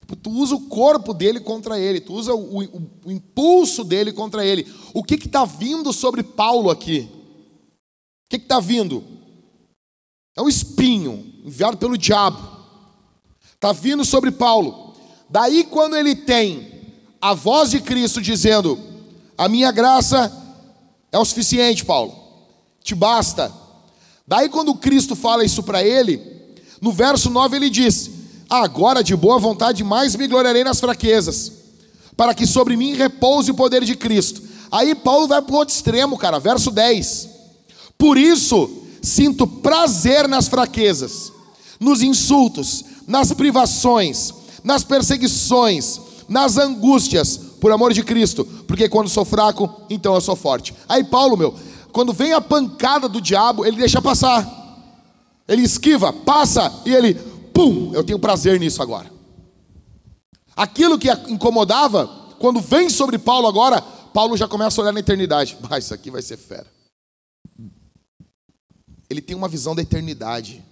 Tipo, 0.00 0.16
tu 0.16 0.30
usa 0.30 0.54
o 0.54 0.66
corpo 0.66 1.14
dele 1.14 1.40
contra 1.40 1.78
ele, 1.78 2.00
tu 2.00 2.14
usa 2.14 2.34
o, 2.34 2.62
o, 2.62 2.90
o 3.06 3.12
impulso 3.12 3.84
dele 3.84 4.12
contra 4.12 4.44
ele. 4.44 4.66
O 4.92 5.02
que 5.02 5.14
está 5.14 5.44
vindo 5.44 5.92
sobre 5.92 6.22
Paulo 6.22 6.70
aqui? 6.70 7.08
O 8.26 8.28
que 8.28 8.36
está 8.36 8.60
vindo? 8.60 9.04
É 10.36 10.42
um 10.42 10.48
espinho 10.48 11.24
enviado 11.44 11.76
pelo 11.76 11.96
diabo. 11.96 12.38
Está 13.54 13.72
vindo 13.72 14.04
sobre 14.04 14.30
Paulo. 14.30 14.94
Daí, 15.28 15.64
quando 15.64 15.96
ele 15.96 16.16
tem 16.16 16.70
a 17.20 17.34
voz 17.34 17.70
de 17.70 17.80
Cristo 17.80 18.20
dizendo: 18.20 18.78
A 19.36 19.48
minha 19.48 19.70
graça 19.70 20.32
é 21.12 21.18
o 21.18 21.24
suficiente, 21.24 21.84
Paulo, 21.84 22.14
te 22.82 22.94
basta. 22.94 23.59
Daí, 24.30 24.48
quando 24.48 24.76
Cristo 24.76 25.16
fala 25.16 25.44
isso 25.44 25.60
para 25.60 25.82
ele, 25.82 26.22
no 26.80 26.92
verso 26.92 27.28
9 27.30 27.56
ele 27.56 27.68
diz: 27.68 28.08
Agora, 28.48 29.02
de 29.02 29.16
boa 29.16 29.40
vontade, 29.40 29.82
mais 29.82 30.14
me 30.14 30.28
gloriarei 30.28 30.62
nas 30.62 30.78
fraquezas, 30.78 31.50
para 32.16 32.32
que 32.32 32.46
sobre 32.46 32.76
mim 32.76 32.94
repouse 32.94 33.50
o 33.50 33.54
poder 33.54 33.84
de 33.84 33.96
Cristo. 33.96 34.40
Aí 34.70 34.94
Paulo 34.94 35.26
vai 35.26 35.42
para 35.42 35.52
o 35.52 35.58
outro 35.58 35.74
extremo, 35.74 36.16
cara, 36.16 36.38
verso 36.38 36.70
10. 36.70 37.28
Por 37.98 38.16
isso, 38.16 38.70
sinto 39.02 39.48
prazer 39.48 40.28
nas 40.28 40.46
fraquezas, 40.46 41.32
nos 41.80 42.00
insultos, 42.00 42.84
nas 43.08 43.32
privações, 43.32 44.32
nas 44.62 44.84
perseguições, 44.84 45.98
nas 46.28 46.56
angústias, 46.56 47.36
por 47.60 47.72
amor 47.72 47.92
de 47.92 48.04
Cristo, 48.04 48.44
porque 48.68 48.88
quando 48.88 49.08
sou 49.08 49.24
fraco, 49.24 49.68
então 49.90 50.14
eu 50.14 50.20
sou 50.20 50.36
forte. 50.36 50.72
Aí 50.88 51.02
Paulo, 51.02 51.36
meu, 51.36 51.52
quando 51.92 52.12
vem 52.12 52.32
a 52.32 52.40
pancada 52.40 53.08
do 53.08 53.20
diabo, 53.20 53.64
ele 53.64 53.76
deixa 53.76 54.00
passar. 54.00 54.46
Ele 55.46 55.62
esquiva, 55.62 56.12
passa 56.12 56.82
e 56.86 56.94
ele, 56.94 57.14
pum, 57.52 57.92
eu 57.94 58.04
tenho 58.04 58.18
prazer 58.18 58.58
nisso 58.58 58.82
agora. 58.82 59.10
Aquilo 60.56 60.98
que 60.98 61.10
incomodava, 61.28 62.06
quando 62.38 62.60
vem 62.60 62.88
sobre 62.88 63.18
Paulo 63.18 63.48
agora, 63.48 63.80
Paulo 63.80 64.36
já 64.36 64.46
começa 64.46 64.80
a 64.80 64.82
olhar 64.82 64.92
na 64.92 65.00
eternidade. 65.00 65.56
Ah, 65.70 65.78
isso 65.78 65.94
aqui 65.94 66.10
vai 66.10 66.22
ser 66.22 66.36
fera. 66.36 66.66
Ele 69.08 69.20
tem 69.20 69.34
uma 69.36 69.48
visão 69.48 69.74
da 69.74 69.82
eternidade. 69.82 70.64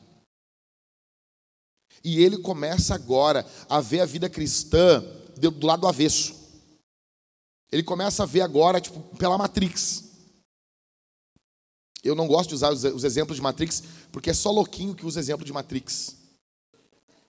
E 2.04 2.22
ele 2.22 2.38
começa 2.38 2.94
agora 2.94 3.44
a 3.68 3.80
ver 3.80 4.00
a 4.00 4.06
vida 4.06 4.28
cristã 4.28 5.04
do 5.36 5.66
lado 5.66 5.86
avesso. 5.86 6.34
Ele 7.70 7.82
começa 7.82 8.22
a 8.22 8.26
ver 8.26 8.40
agora, 8.40 8.80
tipo, 8.80 9.00
pela 9.16 9.36
Matrix. 9.36 10.07
Eu 12.02 12.14
não 12.14 12.26
gosto 12.26 12.50
de 12.50 12.54
usar 12.54 12.72
os 12.72 13.04
exemplos 13.04 13.36
de 13.36 13.42
Matrix, 13.42 13.82
porque 14.12 14.30
é 14.30 14.34
só 14.34 14.50
louquinho 14.50 14.94
que 14.94 15.04
usa 15.04 15.20
exemplo 15.20 15.44
de 15.44 15.52
Matrix. 15.52 16.16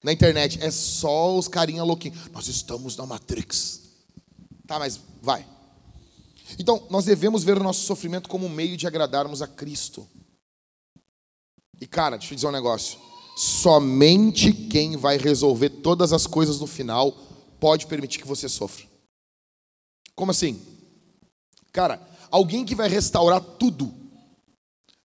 Na 0.04 0.14
internet, 0.14 0.60
é 0.62 0.72
só 0.72 1.38
os 1.38 1.48
carinha 1.48 1.84
louquinhos. 1.84 2.28
Nós 2.32 2.48
estamos 2.48 2.96
na 2.96 3.06
Matrix. 3.06 3.82
Tá, 4.66 4.80
mas 4.80 5.00
vai. 5.22 5.46
Então, 6.58 6.86
nós 6.90 7.06
devemos 7.06 7.44
ver 7.44 7.58
o 7.58 7.64
nosso 7.64 7.86
sofrimento 7.86 8.30
como 8.30 8.46
um 8.46 8.50
meio 8.50 8.78
de 8.78 8.88
agradarmos 8.88 9.42
a 9.42 9.48
Cristo. 9.48 10.08
E 11.82 11.88
cara, 11.88 12.18
deixa 12.18 12.34
eu 12.34 12.36
dizer 12.36 12.48
um 12.48 12.52
negócio 12.52 13.10
somente 13.40 14.52
quem 14.52 14.98
vai 14.98 15.18
resolver 15.18 15.70
todas 15.70 16.12
as 16.12 16.28
coisas 16.28 16.60
no 16.60 16.68
final 16.68 17.16
pode 17.58 17.88
permitir 17.88 18.20
que 18.20 18.28
você 18.28 18.50
sofra. 18.50 18.86
Como 20.14 20.32
assim? 20.32 20.62
Cara, 21.72 22.06
alguém 22.30 22.66
que 22.66 22.76
vai 22.76 22.90
restaurar 22.90 23.40
tudo, 23.40 23.94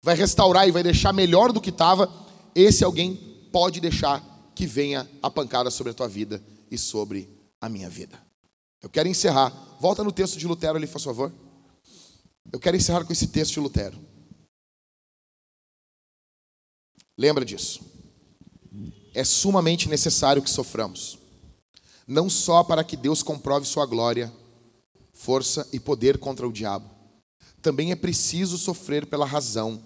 vai 0.03 0.15
restaurar 0.15 0.67
e 0.67 0.73
vai 0.73 0.83
deixar 0.83 1.13
melhor 1.13 1.53
do 1.53 1.61
que 1.61 1.71
estava, 1.71 2.13
esse 2.55 2.85
alguém 2.85 3.15
pode 3.53 3.81
deixar 3.81 4.23
que 4.55 4.67
venha 4.67 5.09
a 5.23 5.31
pancada 5.31 5.71
sobre 5.71 5.93
a 5.93 5.95
tua 5.95 6.09
vida 6.09 6.43
e 6.71 6.77
sobre 6.77 7.29
a 7.61 7.69
minha 7.69 7.89
vida. 7.89 8.21
Eu 8.83 8.91
quero 8.91 9.09
encerrar. 9.09 9.51
Volta 9.81 10.03
no 10.03 10.13
texto 10.13 10.39
de 10.39 10.47
Lutero 10.47 10.77
ali, 10.77 10.87
por 10.87 11.01
favor. 11.01 11.33
Eu 12.53 12.59
quero 12.59 12.77
encerrar 12.77 13.05
com 13.05 13.13
esse 13.13 13.29
texto 13.29 13.55
de 13.55 13.61
Lutero. 13.61 13.99
Lembra 17.17 17.45
disso 17.45 17.93
é 19.15 19.25
sumamente 19.25 19.89
necessário 19.89 20.43
que 20.43 20.51
soframos, 20.51 21.19
não 22.07 22.29
só 22.29 22.65
para 22.65 22.83
que 22.83 22.97
Deus 22.97 23.23
comprove 23.23 23.67
sua 23.67 23.87
glória, 23.87 24.33
força 25.13 25.69
e 25.73 25.79
poder 25.79 26.19
contra 26.19 26.49
o 26.49 26.53
diabo, 26.53 26.91
também 27.61 27.93
é 27.93 27.97
preciso 27.97 28.59
sofrer 28.59 29.07
pela 29.07 29.27
razão 29.27 29.81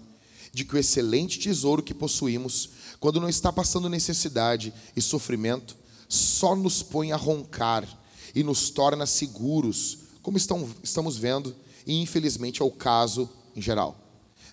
de 0.57 0.65
que 0.65 0.75
o 0.75 0.79
excelente 0.79 1.37
tesouro 1.37 1.83
que 1.83 1.93
possuímos, 1.93 2.71
quando 2.99 3.21
não 3.21 3.29
está 3.29 3.53
passando 3.53 3.87
necessidade 3.87 4.73
e 4.95 5.01
sofrimento, 5.01 5.77
só 6.09 6.55
nos 6.55 6.81
põe 6.81 7.11
a 7.11 7.15
roncar 7.15 7.87
e 8.33 8.41
nos 8.41 8.71
torna 8.71 9.05
seguros, 9.05 9.99
como 10.23 10.35
estão, 10.35 10.67
estamos 10.81 11.15
vendo, 11.15 11.55
e 11.85 12.01
infelizmente 12.01 12.59
é 12.59 12.65
o 12.65 12.71
caso 12.71 13.29
em 13.55 13.61
geral. 13.61 13.99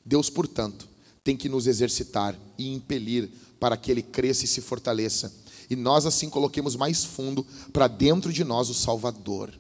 Deus, 0.05 0.29
portanto, 0.29 0.87
tem 1.23 1.39
que 1.39 1.49
nos 1.49 1.67
exercitar 1.67 2.39
e 2.59 2.75
impelir 2.75 3.31
para 3.59 3.75
que 3.75 3.91
ele 3.91 4.03
cresça 4.03 4.45
e 4.45 4.49
se 4.49 4.61
fortaleça. 4.61 5.35
E 5.71 5.75
nós 5.75 6.05
assim 6.05 6.29
coloquemos 6.29 6.77
mais 6.77 7.03
fundo 7.03 7.47
para 7.73 7.89
dentro 7.89 8.31
de 8.31 8.45
nós 8.45 8.69
o 8.69 8.75
Salvador. 8.75 9.59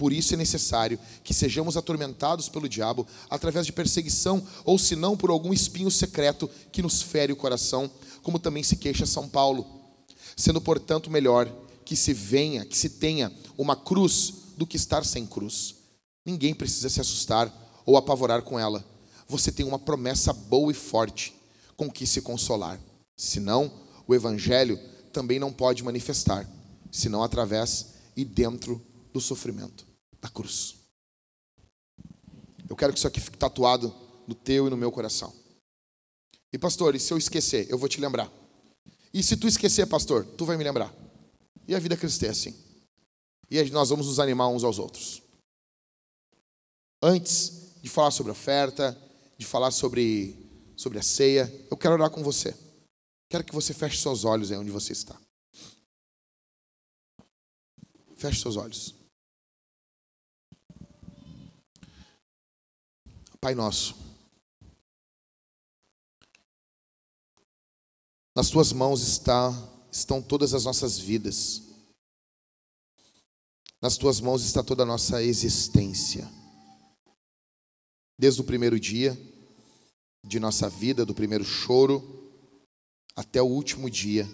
Por 0.00 0.14
isso 0.14 0.32
é 0.32 0.36
necessário 0.38 0.98
que 1.22 1.34
sejamos 1.34 1.76
atormentados 1.76 2.48
pelo 2.48 2.70
diabo 2.70 3.06
através 3.28 3.66
de 3.66 3.72
perseguição, 3.72 4.42
ou 4.64 4.78
se 4.78 4.96
não 4.96 5.14
por 5.14 5.28
algum 5.28 5.52
espinho 5.52 5.90
secreto 5.90 6.48
que 6.72 6.80
nos 6.80 7.02
fere 7.02 7.34
o 7.34 7.36
coração, 7.36 7.90
como 8.22 8.38
também 8.38 8.62
se 8.62 8.76
queixa 8.76 9.04
São 9.04 9.28
Paulo. 9.28 9.66
Sendo, 10.34 10.58
portanto, 10.58 11.10
melhor 11.10 11.54
que 11.84 11.94
se 11.94 12.14
venha, 12.14 12.64
que 12.64 12.78
se 12.78 12.88
tenha 12.88 13.30
uma 13.58 13.76
cruz 13.76 14.32
do 14.56 14.66
que 14.66 14.78
estar 14.78 15.04
sem 15.04 15.26
cruz. 15.26 15.74
Ninguém 16.24 16.54
precisa 16.54 16.88
se 16.88 17.02
assustar 17.02 17.52
ou 17.84 17.98
apavorar 17.98 18.40
com 18.40 18.58
ela. 18.58 18.82
Você 19.28 19.52
tem 19.52 19.66
uma 19.66 19.78
promessa 19.78 20.32
boa 20.32 20.72
e 20.72 20.74
forte 20.74 21.34
com 21.76 21.90
que 21.90 22.06
se 22.06 22.22
consolar. 22.22 22.80
Senão, 23.18 23.70
o 24.08 24.14
evangelho 24.14 24.80
também 25.12 25.38
não 25.38 25.52
pode 25.52 25.84
manifestar, 25.84 26.48
senão 26.90 27.22
através 27.22 27.88
e 28.16 28.24
dentro 28.24 28.80
do 29.12 29.20
sofrimento 29.20 29.89
da 30.20 30.28
cruz. 30.28 30.76
Eu 32.68 32.76
quero 32.76 32.92
que 32.92 32.98
isso 32.98 33.08
aqui 33.08 33.20
fique 33.20 33.36
tatuado 33.36 33.94
no 34.26 34.34
teu 34.34 34.66
e 34.66 34.70
no 34.70 34.76
meu 34.76 34.92
coração. 34.92 35.34
E 36.52 36.58
pastor, 36.58 36.94
e 36.94 37.00
se 37.00 37.12
eu 37.12 37.18
esquecer, 37.18 37.68
eu 37.70 37.78
vou 37.78 37.88
te 37.88 38.00
lembrar. 38.00 38.30
E 39.12 39.22
se 39.22 39.36
tu 39.36 39.48
esquecer, 39.48 39.86
pastor, 39.86 40.24
tu 40.24 40.44
vai 40.44 40.56
me 40.56 40.64
lembrar. 40.64 40.94
E 41.66 41.74
a 41.74 41.78
vida 41.78 41.96
cristã 41.96 42.26
é 42.26 42.30
assim. 42.30 42.54
E 43.50 43.62
nós 43.70 43.88
vamos 43.88 44.06
nos 44.06 44.20
animar 44.20 44.48
uns 44.48 44.62
aos 44.62 44.78
outros. 44.78 45.22
Antes 47.02 47.72
de 47.82 47.88
falar 47.88 48.10
sobre 48.10 48.30
oferta, 48.30 48.96
de 49.36 49.44
falar 49.44 49.70
sobre, 49.70 50.36
sobre 50.76 50.98
a 50.98 51.02
ceia, 51.02 51.52
eu 51.70 51.76
quero 51.76 51.94
orar 51.94 52.10
com 52.10 52.22
você. 52.22 52.54
Quero 53.28 53.44
que 53.44 53.54
você 53.54 53.72
feche 53.72 54.00
seus 54.00 54.24
olhos 54.24 54.52
aí 54.52 54.58
onde 54.58 54.70
você 54.70 54.92
está. 54.92 55.18
Feche 58.16 58.40
seus 58.40 58.56
olhos. 58.56 58.99
Pai 63.42 63.54
nosso, 63.54 63.96
nas 68.36 68.50
tuas 68.50 68.70
mãos 68.70 69.00
está, 69.00 69.50
estão 69.90 70.20
todas 70.22 70.52
as 70.52 70.64
nossas 70.64 70.98
vidas. 70.98 71.62
Nas 73.80 73.96
tuas 73.96 74.20
mãos 74.20 74.44
está 74.44 74.62
toda 74.62 74.82
a 74.82 74.86
nossa 74.86 75.22
existência. 75.22 76.30
Desde 78.18 78.42
o 78.42 78.44
primeiro 78.44 78.78
dia 78.78 79.18
de 80.22 80.38
nossa 80.38 80.68
vida, 80.68 81.06
do 81.06 81.14
primeiro 81.14 81.44
choro, 81.44 82.30
até 83.16 83.40
o 83.40 83.46
último 83.46 83.88
dia 83.88 84.28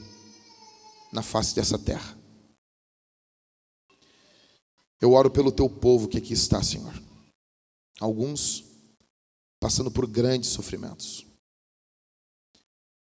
na 1.12 1.22
face 1.22 1.54
dessa 1.54 1.78
terra. 1.78 2.18
Eu 5.00 5.12
oro 5.12 5.30
pelo 5.30 5.52
teu 5.52 5.70
povo 5.70 6.08
que 6.08 6.18
aqui 6.18 6.32
está, 6.32 6.60
Senhor. 6.60 6.92
Alguns 8.00 8.65
passando 9.66 9.90
por 9.90 10.06
grandes 10.06 10.50
sofrimentos. 10.50 11.26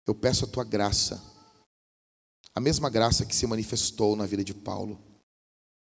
Eu 0.07 0.15
peço 0.15 0.45
a 0.45 0.49
tua 0.49 0.63
graça, 0.63 1.21
a 2.55 2.61
mesma 2.61 2.89
graça 2.89 3.27
que 3.27 3.35
se 3.35 3.49
manifestou 3.49 4.15
na 4.15 4.27
vida 4.27 4.45
de 4.45 4.55
Paulo, 4.55 4.97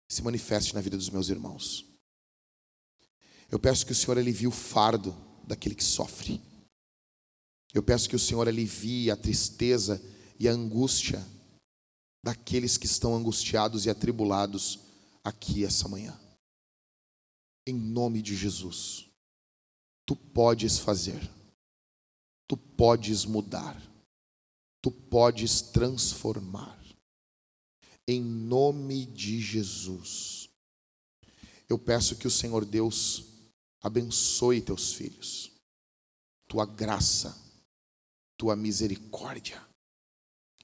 se 0.08 0.22
manifeste 0.22 0.74
na 0.74 0.80
vida 0.80 0.96
dos 0.96 1.10
meus 1.10 1.28
irmãos. 1.28 1.84
Eu 3.50 3.58
peço 3.58 3.84
que 3.84 3.92
o 3.92 3.94
Senhor 3.94 4.16
alivie 4.16 4.46
o 4.46 4.50
fardo 4.50 5.14
daquele 5.46 5.74
que 5.74 5.84
sofre. 5.84 6.40
Eu 7.74 7.82
peço 7.82 8.08
que 8.08 8.16
o 8.16 8.18
Senhor 8.18 8.48
alivie 8.48 9.10
a 9.10 9.18
tristeza 9.18 10.02
e 10.38 10.48
a 10.48 10.52
angústia 10.52 11.22
daqueles 12.24 12.78
que 12.78 12.86
estão 12.86 13.14
angustiados 13.14 13.84
e 13.84 13.90
atribulados 13.90 14.78
aqui 15.22 15.62
essa 15.62 15.86
manhã. 15.88 16.18
Em 17.66 17.74
nome 17.74 18.22
de 18.22 18.34
Jesus, 18.34 19.09
tu 20.10 20.16
podes 20.16 20.76
fazer, 20.76 21.20
tu 22.48 22.56
podes 22.56 23.24
mudar, 23.24 23.80
tu 24.82 24.90
podes 24.90 25.62
transformar. 25.62 26.76
Em 28.08 28.20
nome 28.20 29.06
de 29.06 29.40
Jesus, 29.40 30.50
eu 31.68 31.78
peço 31.78 32.16
que 32.16 32.26
o 32.26 32.30
Senhor 32.30 32.64
Deus 32.64 33.22
abençoe 33.80 34.60
teus 34.60 34.92
filhos, 34.92 35.52
tua 36.48 36.66
graça, 36.66 37.40
tua 38.36 38.56
misericórdia, 38.56 39.64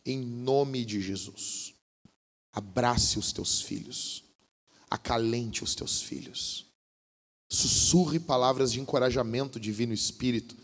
em 0.04 0.18
nome 0.18 0.84
de 0.84 1.00
Jesus. 1.00 1.72
Abrace 2.52 3.16
os 3.16 3.32
teus 3.32 3.62
filhos, 3.62 4.24
acalente 4.90 5.62
os 5.62 5.76
teus 5.76 6.02
filhos, 6.02 6.65
sussurre 7.48 8.18
palavras 8.18 8.72
de 8.72 8.80
encorajamento, 8.80 9.60
Divino 9.60 9.92
Espírito, 9.92 10.56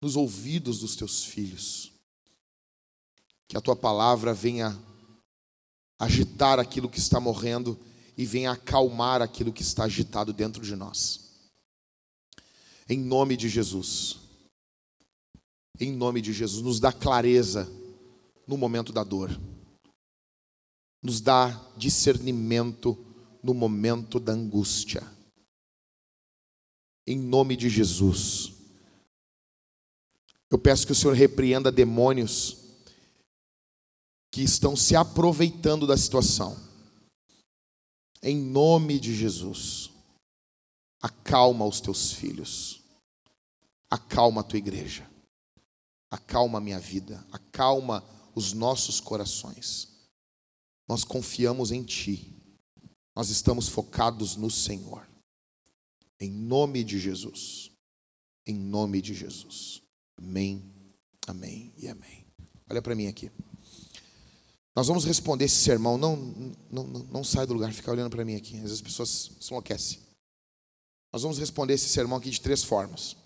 nos 0.00 0.16
ouvidos 0.16 0.80
dos 0.80 0.96
teus 0.96 1.24
filhos. 1.24 1.92
Que 3.48 3.56
a 3.56 3.60
tua 3.60 3.76
palavra 3.76 4.34
venha 4.34 4.76
agitar 5.98 6.58
aquilo 6.58 6.88
que 6.88 6.98
está 6.98 7.20
morrendo 7.20 7.78
e 8.16 8.24
venha 8.24 8.52
acalmar 8.52 9.22
aquilo 9.22 9.52
que 9.52 9.62
está 9.62 9.84
agitado 9.84 10.32
dentro 10.32 10.64
de 10.64 10.74
nós. 10.74 11.26
Em 12.88 12.98
nome 12.98 13.36
de 13.36 13.48
Jesus. 13.48 14.18
Em 15.78 15.92
nome 15.92 16.20
de 16.20 16.32
Jesus, 16.32 16.62
nos 16.62 16.80
dá 16.80 16.92
clareza 16.92 17.70
no 18.46 18.56
momento 18.56 18.92
da 18.92 19.04
dor. 19.04 19.30
Nos 21.02 21.20
dá 21.20 21.60
discernimento 21.76 22.96
no 23.42 23.52
momento 23.52 24.18
da 24.18 24.32
angústia. 24.32 25.15
Em 27.06 27.18
nome 27.18 27.56
de 27.56 27.68
Jesus. 27.68 28.52
Eu 30.50 30.58
peço 30.58 30.86
que 30.86 30.92
o 30.92 30.94
Senhor 30.94 31.14
repreenda 31.14 31.70
demônios 31.70 32.56
que 34.30 34.42
estão 34.42 34.76
se 34.76 34.94
aproveitando 34.94 35.86
da 35.86 35.96
situação. 35.96 36.56
Em 38.22 38.36
nome 38.36 38.98
de 38.98 39.14
Jesus. 39.14 39.90
Acalma 41.00 41.64
os 41.64 41.80
teus 41.80 42.12
filhos. 42.12 42.82
Acalma 43.90 44.40
a 44.40 44.44
tua 44.44 44.58
igreja. 44.58 45.08
Acalma 46.10 46.58
a 46.58 46.60
minha 46.60 46.80
vida. 46.80 47.24
Acalma 47.30 48.04
os 48.34 48.52
nossos 48.52 49.00
corações. 49.00 49.88
Nós 50.88 51.04
confiamos 51.04 51.70
em 51.70 51.82
Ti. 51.82 52.32
Nós 53.14 53.30
estamos 53.30 53.68
focados 53.68 54.36
no 54.36 54.50
Senhor. 54.50 55.05
Em 56.20 56.30
nome 56.30 56.82
de 56.82 56.98
Jesus. 56.98 57.70
Em 58.46 58.54
nome 58.54 59.02
de 59.02 59.12
Jesus. 59.12 59.82
Amém, 60.16 60.62
amém 61.26 61.72
e 61.76 61.88
amém. 61.88 62.26
Olha 62.70 62.80
para 62.80 62.94
mim 62.94 63.06
aqui. 63.06 63.30
Nós 64.74 64.88
vamos 64.88 65.04
responder 65.04 65.46
esse 65.46 65.56
sermão. 65.56 65.96
Não, 65.96 66.16
não, 66.70 66.84
não, 66.84 67.24
sai 67.24 67.46
do 67.46 67.54
lugar, 67.54 67.72
fica 67.72 67.90
olhando 67.90 68.10
para 68.10 68.24
mim 68.24 68.36
aqui. 68.36 68.56
Às 68.56 68.62
vezes 68.62 68.76
as 68.76 68.82
pessoas 68.82 69.30
se 69.40 69.50
enlouquecem. 69.50 70.00
Nós 71.12 71.22
vamos 71.22 71.38
responder 71.38 71.74
esse 71.74 71.88
sermão 71.88 72.18
aqui 72.18 72.30
de 72.30 72.40
três 72.40 72.62
formas. 72.62 73.16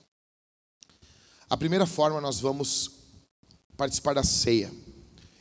A 1.49 1.57
primeira 1.57 1.87
forma, 1.87 2.21
nós 2.21 2.39
vamos 2.39 2.93
participar 3.77 4.15
da 4.15 4.23
ceia. 4.23 4.73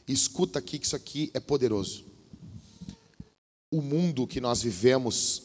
escuta 0.07 0.57
aqui 0.57 0.79
que 0.79 0.85
isso 0.87 0.95
aqui 0.95 1.29
é 1.33 1.39
poderoso. 1.39 2.05
O 3.71 3.81
mundo 3.81 4.25
que 4.25 4.41
nós 4.41 4.63
vivemos 4.63 5.43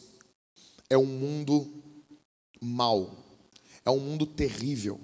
é 0.89 0.97
um 0.97 1.05
mundo 1.05 1.84
mau, 2.65 3.11
é 3.85 3.91
um 3.91 4.01
mundo 4.01 4.27
terrível. 4.27 5.01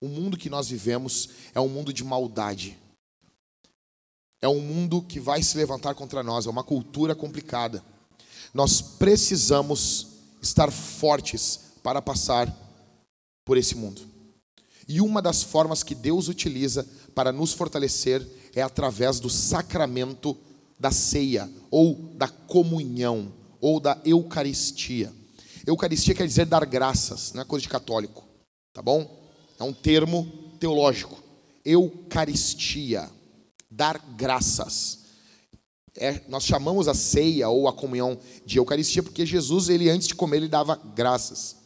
O 0.00 0.08
mundo 0.08 0.36
que 0.36 0.50
nós 0.50 0.68
vivemos 0.68 1.28
é 1.54 1.60
um 1.60 1.68
mundo 1.68 1.92
de 1.92 2.02
maldade. 2.02 2.78
É 4.40 4.48
um 4.48 4.60
mundo 4.60 5.02
que 5.02 5.20
vai 5.20 5.42
se 5.42 5.56
levantar 5.56 5.94
contra 5.94 6.22
nós, 6.22 6.46
é 6.46 6.50
uma 6.50 6.64
cultura 6.64 7.14
complicada. 7.14 7.84
Nós 8.52 8.80
precisamos 8.80 10.08
estar 10.42 10.70
fortes 10.70 11.60
para 11.82 12.02
passar 12.02 12.54
por 13.44 13.56
esse 13.56 13.74
mundo. 13.74 14.02
E 14.86 15.00
uma 15.00 15.22
das 15.22 15.42
formas 15.42 15.82
que 15.82 15.94
Deus 15.94 16.28
utiliza 16.28 16.86
para 17.14 17.32
nos 17.32 17.52
fortalecer 17.52 18.26
é 18.54 18.62
através 18.62 19.18
do 19.18 19.30
sacramento 19.30 20.36
da 20.78 20.90
ceia, 20.90 21.50
ou 21.70 21.94
da 22.14 22.28
comunhão, 22.28 23.32
ou 23.60 23.80
da 23.80 23.98
Eucaristia. 24.04 25.12
Eucaristia 25.66 26.14
quer 26.14 26.26
dizer 26.26 26.46
dar 26.46 26.64
graças, 26.66 27.32
não 27.32 27.42
é 27.42 27.44
coisa 27.44 27.62
de 27.62 27.68
católico, 27.68 28.24
tá 28.72 28.82
bom? 28.82 29.24
É 29.58 29.62
um 29.62 29.72
termo 29.72 30.26
teológico. 30.60 31.22
Eucaristia, 31.64 33.10
dar 33.70 33.98
graças. 34.16 35.04
É, 35.96 36.20
nós 36.28 36.44
chamamos 36.44 36.88
a 36.88 36.94
ceia 36.94 37.48
ou 37.48 37.68
a 37.68 37.72
comunhão 37.72 38.18
de 38.44 38.58
Eucaristia 38.58 39.02
porque 39.02 39.24
Jesus, 39.24 39.68
ele 39.68 39.88
antes 39.88 40.08
de 40.08 40.14
comer, 40.14 40.38
ele 40.38 40.48
dava 40.48 40.76
graças. 40.76 41.56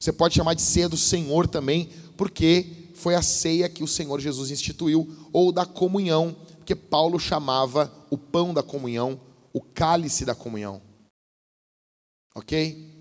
Você 0.00 0.12
pode 0.12 0.34
chamar 0.34 0.54
de 0.54 0.62
ceia 0.62 0.88
do 0.88 0.96
Senhor 0.96 1.46
também, 1.46 1.90
porque 2.16 2.90
foi 2.94 3.14
a 3.14 3.22
ceia 3.22 3.68
que 3.68 3.84
o 3.84 3.88
Senhor 3.88 4.20
Jesus 4.20 4.50
instituiu, 4.50 5.28
ou 5.32 5.52
da 5.52 5.66
comunhão, 5.66 6.36
porque 6.56 6.74
Paulo 6.74 7.18
chamava 7.18 7.92
o 8.10 8.18
pão 8.18 8.52
da 8.52 8.62
comunhão, 8.62 9.20
o 9.52 9.60
cálice 9.60 10.24
da 10.24 10.34
comunhão. 10.34 10.80
Ok? 12.34 12.93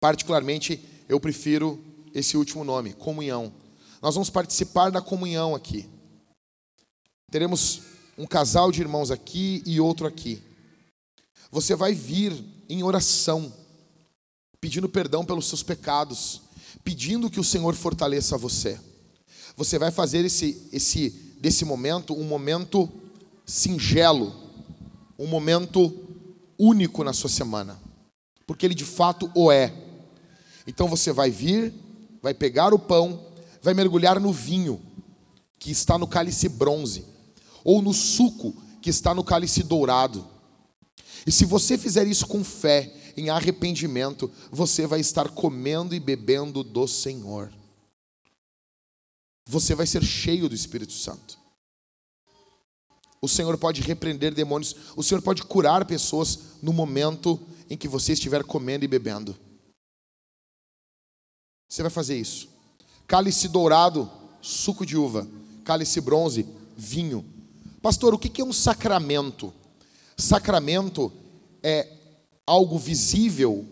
Particularmente, 0.00 0.82
eu 1.08 1.20
prefiro 1.20 1.78
esse 2.14 2.36
último 2.36 2.64
nome, 2.64 2.94
comunhão. 2.94 3.52
Nós 4.00 4.14
vamos 4.14 4.30
participar 4.30 4.90
da 4.90 5.00
comunhão 5.00 5.54
aqui. 5.54 5.88
Teremos 7.30 7.82
um 8.18 8.26
casal 8.26 8.72
de 8.72 8.80
irmãos 8.80 9.10
aqui 9.10 9.62
e 9.64 9.78
outro 9.78 10.06
aqui. 10.06 10.42
Você 11.50 11.74
vai 11.74 11.94
vir 11.94 12.32
em 12.68 12.82
oração, 12.82 13.52
pedindo 14.60 14.88
perdão 14.88 15.24
pelos 15.24 15.48
seus 15.48 15.62
pecados, 15.62 16.42
pedindo 16.82 17.30
que 17.30 17.40
o 17.40 17.44
Senhor 17.44 17.74
fortaleça 17.74 18.38
você. 18.38 18.80
Você 19.56 19.78
vai 19.78 19.90
fazer 19.90 20.24
esse, 20.24 20.68
esse 20.72 21.10
desse 21.40 21.64
momento 21.64 22.14
um 22.14 22.24
momento 22.24 22.88
singelo, 23.46 24.34
um 25.18 25.26
momento 25.26 25.92
único 26.58 27.02
na 27.02 27.12
sua 27.12 27.30
semana, 27.30 27.80
porque 28.46 28.66
ele 28.66 28.74
de 28.74 28.84
fato 28.84 29.30
o 29.34 29.50
é. 29.50 29.72
Então 30.70 30.86
você 30.86 31.12
vai 31.12 31.32
vir, 31.32 31.74
vai 32.22 32.32
pegar 32.32 32.72
o 32.72 32.78
pão, 32.78 33.26
vai 33.60 33.74
mergulhar 33.74 34.20
no 34.20 34.32
vinho 34.32 34.80
que 35.58 35.72
está 35.72 35.98
no 35.98 36.06
cálice 36.06 36.48
bronze, 36.48 37.04
ou 37.64 37.82
no 37.82 37.92
suco 37.92 38.54
que 38.80 38.88
está 38.88 39.12
no 39.12 39.24
cálice 39.24 39.64
dourado. 39.64 40.24
E 41.26 41.32
se 41.32 41.44
você 41.44 41.76
fizer 41.76 42.06
isso 42.06 42.24
com 42.24 42.44
fé, 42.44 42.94
em 43.16 43.30
arrependimento, 43.30 44.30
você 44.48 44.86
vai 44.86 45.00
estar 45.00 45.30
comendo 45.30 45.92
e 45.92 45.98
bebendo 45.98 46.62
do 46.62 46.86
Senhor. 46.86 47.52
Você 49.46 49.74
vai 49.74 49.88
ser 49.88 50.04
cheio 50.04 50.48
do 50.48 50.54
Espírito 50.54 50.92
Santo. 50.92 51.36
O 53.20 53.28
Senhor 53.28 53.58
pode 53.58 53.82
repreender 53.82 54.32
demônios, 54.32 54.76
o 54.96 55.02
Senhor 55.02 55.20
pode 55.20 55.42
curar 55.42 55.84
pessoas 55.84 56.38
no 56.62 56.72
momento 56.72 57.40
em 57.68 57.76
que 57.76 57.88
você 57.88 58.12
estiver 58.12 58.44
comendo 58.44 58.84
e 58.84 58.88
bebendo. 58.88 59.36
Você 61.70 61.82
vai 61.82 61.90
fazer 61.90 62.18
isso. 62.18 62.48
Cálice 63.06 63.46
dourado, 63.46 64.10
suco 64.42 64.84
de 64.84 64.96
uva. 64.96 65.26
Cálice 65.64 66.00
bronze, 66.00 66.44
vinho. 66.76 67.24
Pastor, 67.80 68.12
o 68.12 68.18
que 68.18 68.40
é 68.40 68.44
um 68.44 68.52
sacramento? 68.52 69.54
Sacramento 70.16 71.12
é 71.62 71.86
algo 72.44 72.76
visível 72.76 73.64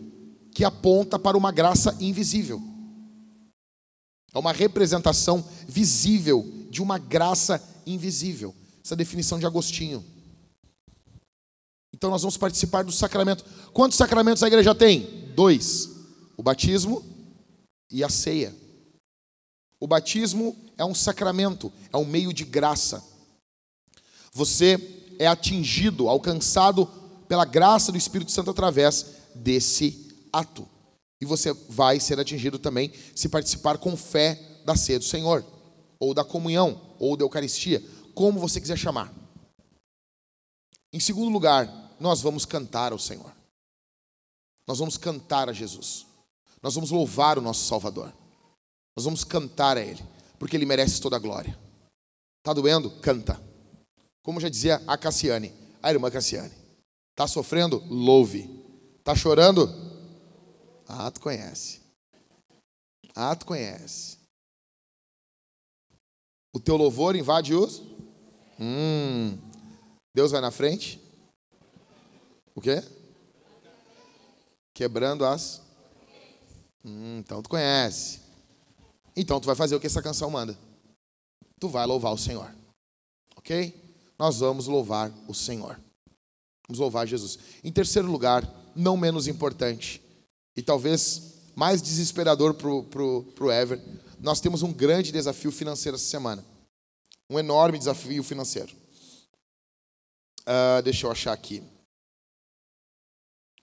que 0.53 0.63
aponta 0.63 1.19
para 1.19 1.37
uma 1.37 1.51
graça 1.51 1.95
invisível. 1.99 2.61
É 4.33 4.39
uma 4.39 4.53
representação 4.53 5.43
visível 5.67 6.49
de 6.69 6.81
uma 6.81 6.97
graça 6.97 7.61
invisível. 7.85 8.55
Essa 8.83 8.93
é 8.93 8.95
a 8.95 8.97
definição 8.97 9.37
de 9.37 9.45
Agostinho. 9.45 10.05
Então 11.93 12.09
nós 12.09 12.21
vamos 12.21 12.37
participar 12.37 12.83
do 12.83 12.93
sacramento. 12.93 13.43
Quantos 13.73 13.97
sacramentos 13.97 14.41
a 14.41 14.47
igreja 14.47 14.73
tem? 14.73 15.31
Dois: 15.35 15.89
o 16.37 16.43
batismo 16.43 17.03
e 17.91 18.03
a 18.03 18.09
ceia. 18.09 18.55
O 19.79 19.87
batismo 19.87 20.55
é 20.77 20.83
um 20.83 20.93
sacramento, 20.93 21.71
é 21.91 21.97
um 21.97 22.05
meio 22.05 22.33
de 22.33 22.43
graça. 22.43 23.03
Você 24.33 24.77
é 25.17 25.27
atingido, 25.27 26.07
alcançado 26.07 26.85
pela 27.27 27.45
graça 27.45 27.91
do 27.91 27.97
Espírito 27.97 28.31
Santo 28.31 28.51
através 28.51 29.05
desse 29.35 30.27
ato. 30.31 30.67
E 31.21 31.25
você 31.25 31.53
vai 31.69 31.99
ser 31.99 32.19
atingido 32.19 32.57
também 32.57 32.93
se 33.15 33.27
participar 33.29 33.77
com 33.77 33.95
fé 33.97 34.61
da 34.65 34.75
ceia 34.75 34.99
do 34.99 35.05
Senhor, 35.05 35.45
ou 35.99 36.13
da 36.13 36.23
comunhão, 36.23 36.95
ou 36.97 37.17
da 37.17 37.23
Eucaristia, 37.23 37.83
como 38.13 38.39
você 38.39 38.61
quiser 38.61 38.77
chamar. 38.77 39.13
Em 40.91 40.99
segundo 40.99 41.31
lugar, 41.31 41.95
nós 41.99 42.21
vamos 42.21 42.45
cantar 42.45 42.91
ao 42.91 42.99
Senhor. 42.99 43.31
Nós 44.67 44.79
vamos 44.79 44.97
cantar 44.97 45.49
a 45.49 45.53
Jesus. 45.53 46.05
Nós 46.61 46.75
vamos 46.75 46.91
louvar 46.91 47.37
o 47.37 47.41
nosso 47.41 47.67
Salvador. 47.67 48.13
Nós 48.95 49.05
vamos 49.05 49.23
cantar 49.23 49.77
a 49.77 49.81
Ele, 49.81 50.03
porque 50.37 50.57
Ele 50.57 50.65
merece 50.65 51.01
toda 51.01 51.15
a 51.15 51.19
glória. 51.19 51.57
Tá 52.43 52.53
doendo? 52.53 52.91
Canta. 53.01 53.41
Como 54.23 54.39
já 54.39 54.49
dizia 54.49 54.81
a 54.87 54.97
Cassiane, 54.97 55.53
a 55.81 55.91
irmã 55.91 56.11
Cassiane. 56.11 56.53
Tá 57.15 57.27
sofrendo? 57.27 57.83
Louve. 57.89 58.49
Tá 59.03 59.15
chorando? 59.15 59.69
Ah, 60.87 61.09
tu 61.11 61.21
conhece. 61.21 61.81
Ah, 63.15 63.35
tu 63.35 63.45
conhece. 63.45 64.17
O 66.53 66.59
teu 66.59 66.75
louvor 66.75 67.15
invade 67.15 67.53
os? 67.53 67.81
Hum. 68.59 69.37
Deus 70.15 70.31
vai 70.31 70.41
na 70.41 70.51
frente? 70.51 70.99
O 72.55 72.61
quê? 72.61 72.83
Quebrando 74.73 75.25
as? 75.25 75.61
Hum, 76.83 77.19
então 77.19 77.41
tu 77.41 77.49
conhece. 77.49 78.21
Então 79.15 79.39
tu 79.39 79.45
vai 79.45 79.55
fazer 79.55 79.75
o 79.75 79.79
que 79.79 79.87
essa 79.87 80.01
canção 80.01 80.29
manda. 80.29 80.57
Tu 81.59 81.67
vai 81.67 81.85
louvar 81.85 82.13
o 82.13 82.17
Senhor. 82.17 82.53
Ok? 83.35 83.73
Nós 84.17 84.39
vamos 84.39 84.67
louvar 84.67 85.11
o 85.27 85.33
Senhor. 85.33 85.79
Vamos 86.67 86.79
louvar 86.79 87.07
Jesus. 87.07 87.39
Em 87.63 87.71
terceiro 87.71 88.09
lugar, 88.09 88.43
não 88.75 88.95
menos 88.95 89.27
importante, 89.27 90.01
e 90.55 90.61
talvez 90.61 91.33
mais 91.55 91.81
desesperador 91.81 92.53
para 92.53 92.69
o 92.69 93.51
Ever, 93.51 93.81
nós 94.19 94.39
temos 94.39 94.61
um 94.61 94.71
grande 94.71 95.11
desafio 95.11 95.51
financeiro 95.51 95.95
essa 95.95 96.05
semana. 96.05 96.45
Um 97.29 97.39
enorme 97.39 97.77
desafio 97.77 98.23
financeiro. 98.23 98.75
Uh, 100.41 100.81
deixa 100.83 101.05
eu 101.07 101.11
achar 101.11 101.33
aqui. 101.33 101.63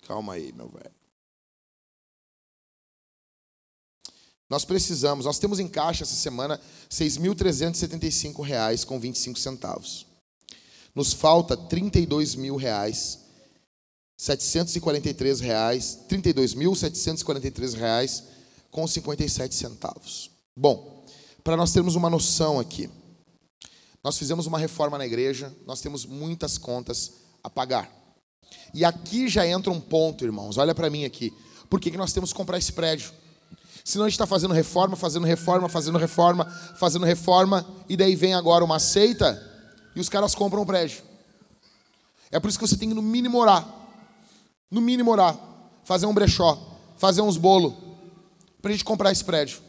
Calma 0.06 0.34
aí, 0.34 0.52
meu 0.52 0.68
velho. 0.68 0.95
Nós 4.49 4.64
precisamos, 4.64 5.26
nós 5.26 5.38
temos 5.38 5.59
em 5.59 5.66
caixa 5.66 6.05
essa 6.05 6.14
semana 6.14 6.55
R$ 6.57 6.61
6.375,25 6.90 8.84
com 8.84 9.01
25 9.01 9.38
centavos. 9.38 10.07
Nos 10.94 11.12
falta 11.12 11.57
32 11.57 12.36
mil 12.36 12.57
reais, 12.57 13.18
743 14.16 15.40
reais, 15.40 15.99
32.743 16.09 17.74
reais 17.74 18.22
com 18.70 18.86
57 18.86 19.55
centavos. 19.55 20.30
Bom, 20.57 21.05
para 21.42 21.57
nós 21.57 21.72
termos 21.72 21.97
uma 21.97 22.09
noção 22.09 22.59
aqui, 22.61 22.88
nós 24.03 24.16
fizemos 24.16 24.47
uma 24.47 24.59
reforma 24.59 24.97
na 24.97 25.05
igreja, 25.05 25.53
nós 25.66 25.80
temos 25.80 26.07
muitas 26.07 26.57
contas 26.57 27.12
a 27.42 27.51
pagar. 27.51 27.90
E 28.72 28.84
aqui 28.84 29.28
já 29.28 29.47
entra 29.47 29.72
um 29.72 29.80
ponto, 29.80 30.24
irmãos. 30.24 30.57
Olha 30.57 30.74
para 30.74 30.88
mim 30.88 31.05
aqui. 31.05 31.32
Por 31.68 31.80
que, 31.80 31.90
que 31.90 31.97
nós 31.97 32.12
temos 32.12 32.32
que 32.32 32.36
comprar 32.36 32.59
esse 32.59 32.72
prédio? 32.72 33.11
Senão 33.87 34.05
a 34.05 34.09
gente 34.09 34.14
está 34.14 34.26
fazendo 34.26 34.53
reforma, 34.53 34.97
fazendo 34.97 35.24
reforma, 35.24 35.68
fazendo 35.68 35.97
reforma, 35.97 36.45
fazendo 36.76 37.07
reforma, 37.07 37.64
e 37.89 37.97
daí 37.97 38.16
vem 38.16 38.34
agora 38.34 38.64
uma 38.64 38.80
seita 38.80 39.41
e 39.95 40.01
os 40.01 40.09
caras 40.09 40.34
compram 40.34 40.62
o 40.62 40.66
prédio. 40.66 41.05
É 42.32 42.41
por 42.41 42.49
isso 42.49 42.59
que 42.59 42.66
você 42.66 42.76
tem 42.76 42.89
que, 42.89 42.97
no 42.97 43.01
mínimo, 43.01 43.39
orar. 43.39 43.64
No 44.72 44.80
mínimo, 44.80 45.12
orar. 45.12 45.39
Fazer 45.84 46.05
um 46.05 46.12
brechó. 46.12 46.61
Fazer 46.97 47.20
uns 47.20 47.37
bolos. 47.37 47.74
Para 48.61 48.70
a 48.70 48.72
gente 48.72 48.84
comprar 48.84 49.12
esse 49.12 49.24
prédio. 49.24 49.61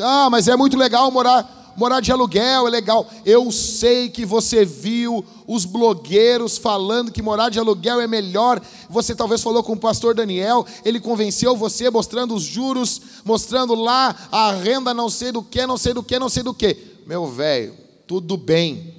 Ah, 0.00 0.28
mas 0.28 0.48
é 0.48 0.56
muito 0.56 0.76
legal 0.76 1.08
morar 1.12 1.61
morar 1.76 2.00
de 2.00 2.12
aluguel 2.12 2.66
é 2.66 2.70
legal. 2.70 3.08
Eu 3.24 3.50
sei 3.50 4.08
que 4.08 4.24
você 4.24 4.64
viu 4.64 5.24
os 5.46 5.64
blogueiros 5.64 6.58
falando 6.58 7.12
que 7.12 7.22
morar 7.22 7.48
de 7.48 7.58
aluguel 7.58 8.00
é 8.00 8.06
melhor. 8.06 8.60
Você 8.88 9.14
talvez 9.14 9.42
falou 9.42 9.62
com 9.62 9.72
o 9.72 9.78
pastor 9.78 10.14
Daniel, 10.14 10.66
ele 10.84 11.00
convenceu 11.00 11.56
você 11.56 11.90
mostrando 11.90 12.34
os 12.34 12.42
juros, 12.42 13.00
mostrando 13.24 13.74
lá 13.74 14.16
a 14.30 14.52
renda 14.52 14.94
não 14.94 15.08
sei 15.08 15.32
do 15.32 15.42
que, 15.42 15.66
não 15.66 15.76
sei 15.76 15.92
do 15.92 16.02
que, 16.02 16.18
não 16.18 16.28
sei 16.28 16.42
do 16.42 16.54
que. 16.54 16.76
Meu 17.06 17.26
velho, 17.26 17.74
tudo 18.06 18.36
bem. 18.36 18.94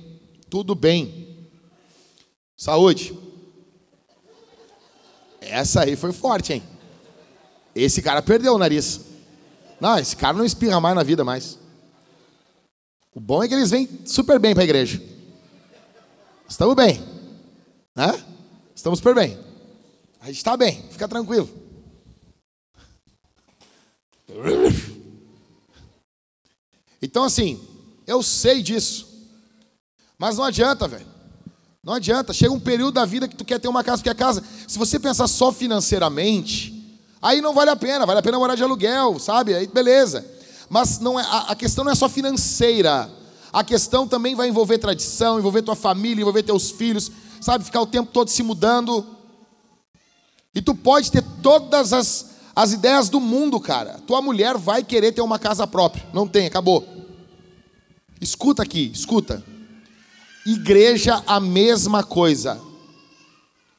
Tudo 0.49 0.75
bem. 0.75 1.47
Saúde. 2.55 3.17
Essa 5.41 5.81
aí 5.81 5.95
foi 5.95 6.13
forte, 6.13 6.53
hein? 6.53 6.63
Esse 7.75 8.01
cara 8.01 8.21
perdeu 8.21 8.53
o 8.53 8.57
nariz. 8.57 9.01
Não, 9.79 9.97
esse 9.97 10.15
cara 10.15 10.37
não 10.37 10.45
espirra 10.45 10.79
mais 10.79 10.95
na 10.95 11.03
vida 11.03 11.23
mais. 11.23 11.57
O 13.15 13.19
bom 13.19 13.43
é 13.43 13.47
que 13.47 13.53
eles 13.53 13.69
vêm 13.69 13.87
super 14.05 14.39
bem 14.39 14.53
para 14.53 14.63
a 14.63 14.65
igreja. 14.65 15.01
Estamos 16.49 16.75
bem. 16.75 17.01
Né? 17.95 18.23
Estamos 18.75 18.99
super 18.99 19.13
bem. 19.13 19.37
A 20.19 20.27
gente 20.27 20.37
está 20.37 20.57
bem, 20.57 20.83
fica 20.89 21.07
tranquilo. 21.07 21.49
Então, 27.01 27.23
assim, 27.23 27.61
eu 28.07 28.23
sei 28.23 28.63
disso. 28.63 29.07
Mas 30.17 30.37
não 30.37 30.45
adianta, 30.45 30.87
velho. 30.87 31.05
Não 31.83 31.93
adianta. 31.93 32.33
Chega 32.33 32.53
um 32.53 32.59
período 32.59 32.93
da 32.93 33.05
vida 33.05 33.27
que 33.27 33.35
tu 33.35 33.43
quer 33.43 33.59
ter 33.59 33.67
uma 33.67 33.83
casa, 33.83 33.97
porque 33.97 34.09
a 34.09 34.15
casa, 34.15 34.43
se 34.67 34.79
você 34.79 34.97
pensar 34.97 35.27
só 35.27 35.51
financeiramente, 35.51 36.97
aí 37.21 37.41
não 37.41 37.53
vale 37.53 37.69
a 37.69 37.75
pena. 37.75 38.05
Vale 38.05 38.19
a 38.19 38.23
pena 38.23 38.39
morar 38.39 38.55
de 38.55 38.63
aluguel, 38.63 39.19
sabe? 39.19 39.53
Aí 39.53 39.67
beleza. 39.67 40.25
Mas 40.73 40.97
não 40.97 41.19
é, 41.19 41.23
a, 41.23 41.51
a 41.51 41.55
questão 41.55 41.83
não 41.83 41.91
é 41.91 41.95
só 41.95 42.09
financeira. 42.09 43.07
A 43.53 43.63
questão 43.63 44.07
também 44.07 44.33
vai 44.33 44.49
envolver 44.49 44.79
tradição, 44.79 45.37
envolver 45.37 45.61
tua 45.61 45.75
família, 45.75 46.23
envolver 46.23 46.41
teus 46.41 46.71
filhos, 46.71 47.11
sabe? 47.39 47.63
Ficar 47.63 47.79
o 47.79 47.85
tempo 47.85 48.09
todo 48.11 48.29
se 48.29 48.41
mudando. 48.41 49.05
E 50.55 50.63
tu 50.63 50.73
pode 50.73 51.11
ter 51.11 51.23
todas 51.43 51.93
as, 51.93 52.31
as 52.55 52.73
ideias 52.73 53.07
do 53.07 53.19
mundo, 53.19 53.59
cara. 53.59 54.01
Tua 54.07 54.19
mulher 54.19 54.57
vai 54.57 54.83
querer 54.83 55.11
ter 55.11 55.21
uma 55.21 55.37
casa 55.37 55.67
própria. 55.67 56.03
Não 56.11 56.27
tem, 56.27 56.47
acabou. 56.47 56.83
Escuta 58.19 58.63
aqui, 58.63 58.89
escuta. 58.91 59.45
Igreja, 60.43 61.21
a 61.27 61.39
mesma 61.39 62.03
coisa. 62.03 62.59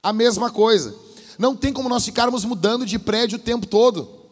A 0.00 0.12
mesma 0.12 0.48
coisa. 0.48 0.94
Não 1.40 1.56
tem 1.56 1.72
como 1.72 1.88
nós 1.88 2.04
ficarmos 2.04 2.44
mudando 2.44 2.86
de 2.86 3.00
prédio 3.00 3.34
o 3.34 3.42
tempo 3.42 3.66
todo. 3.66 4.23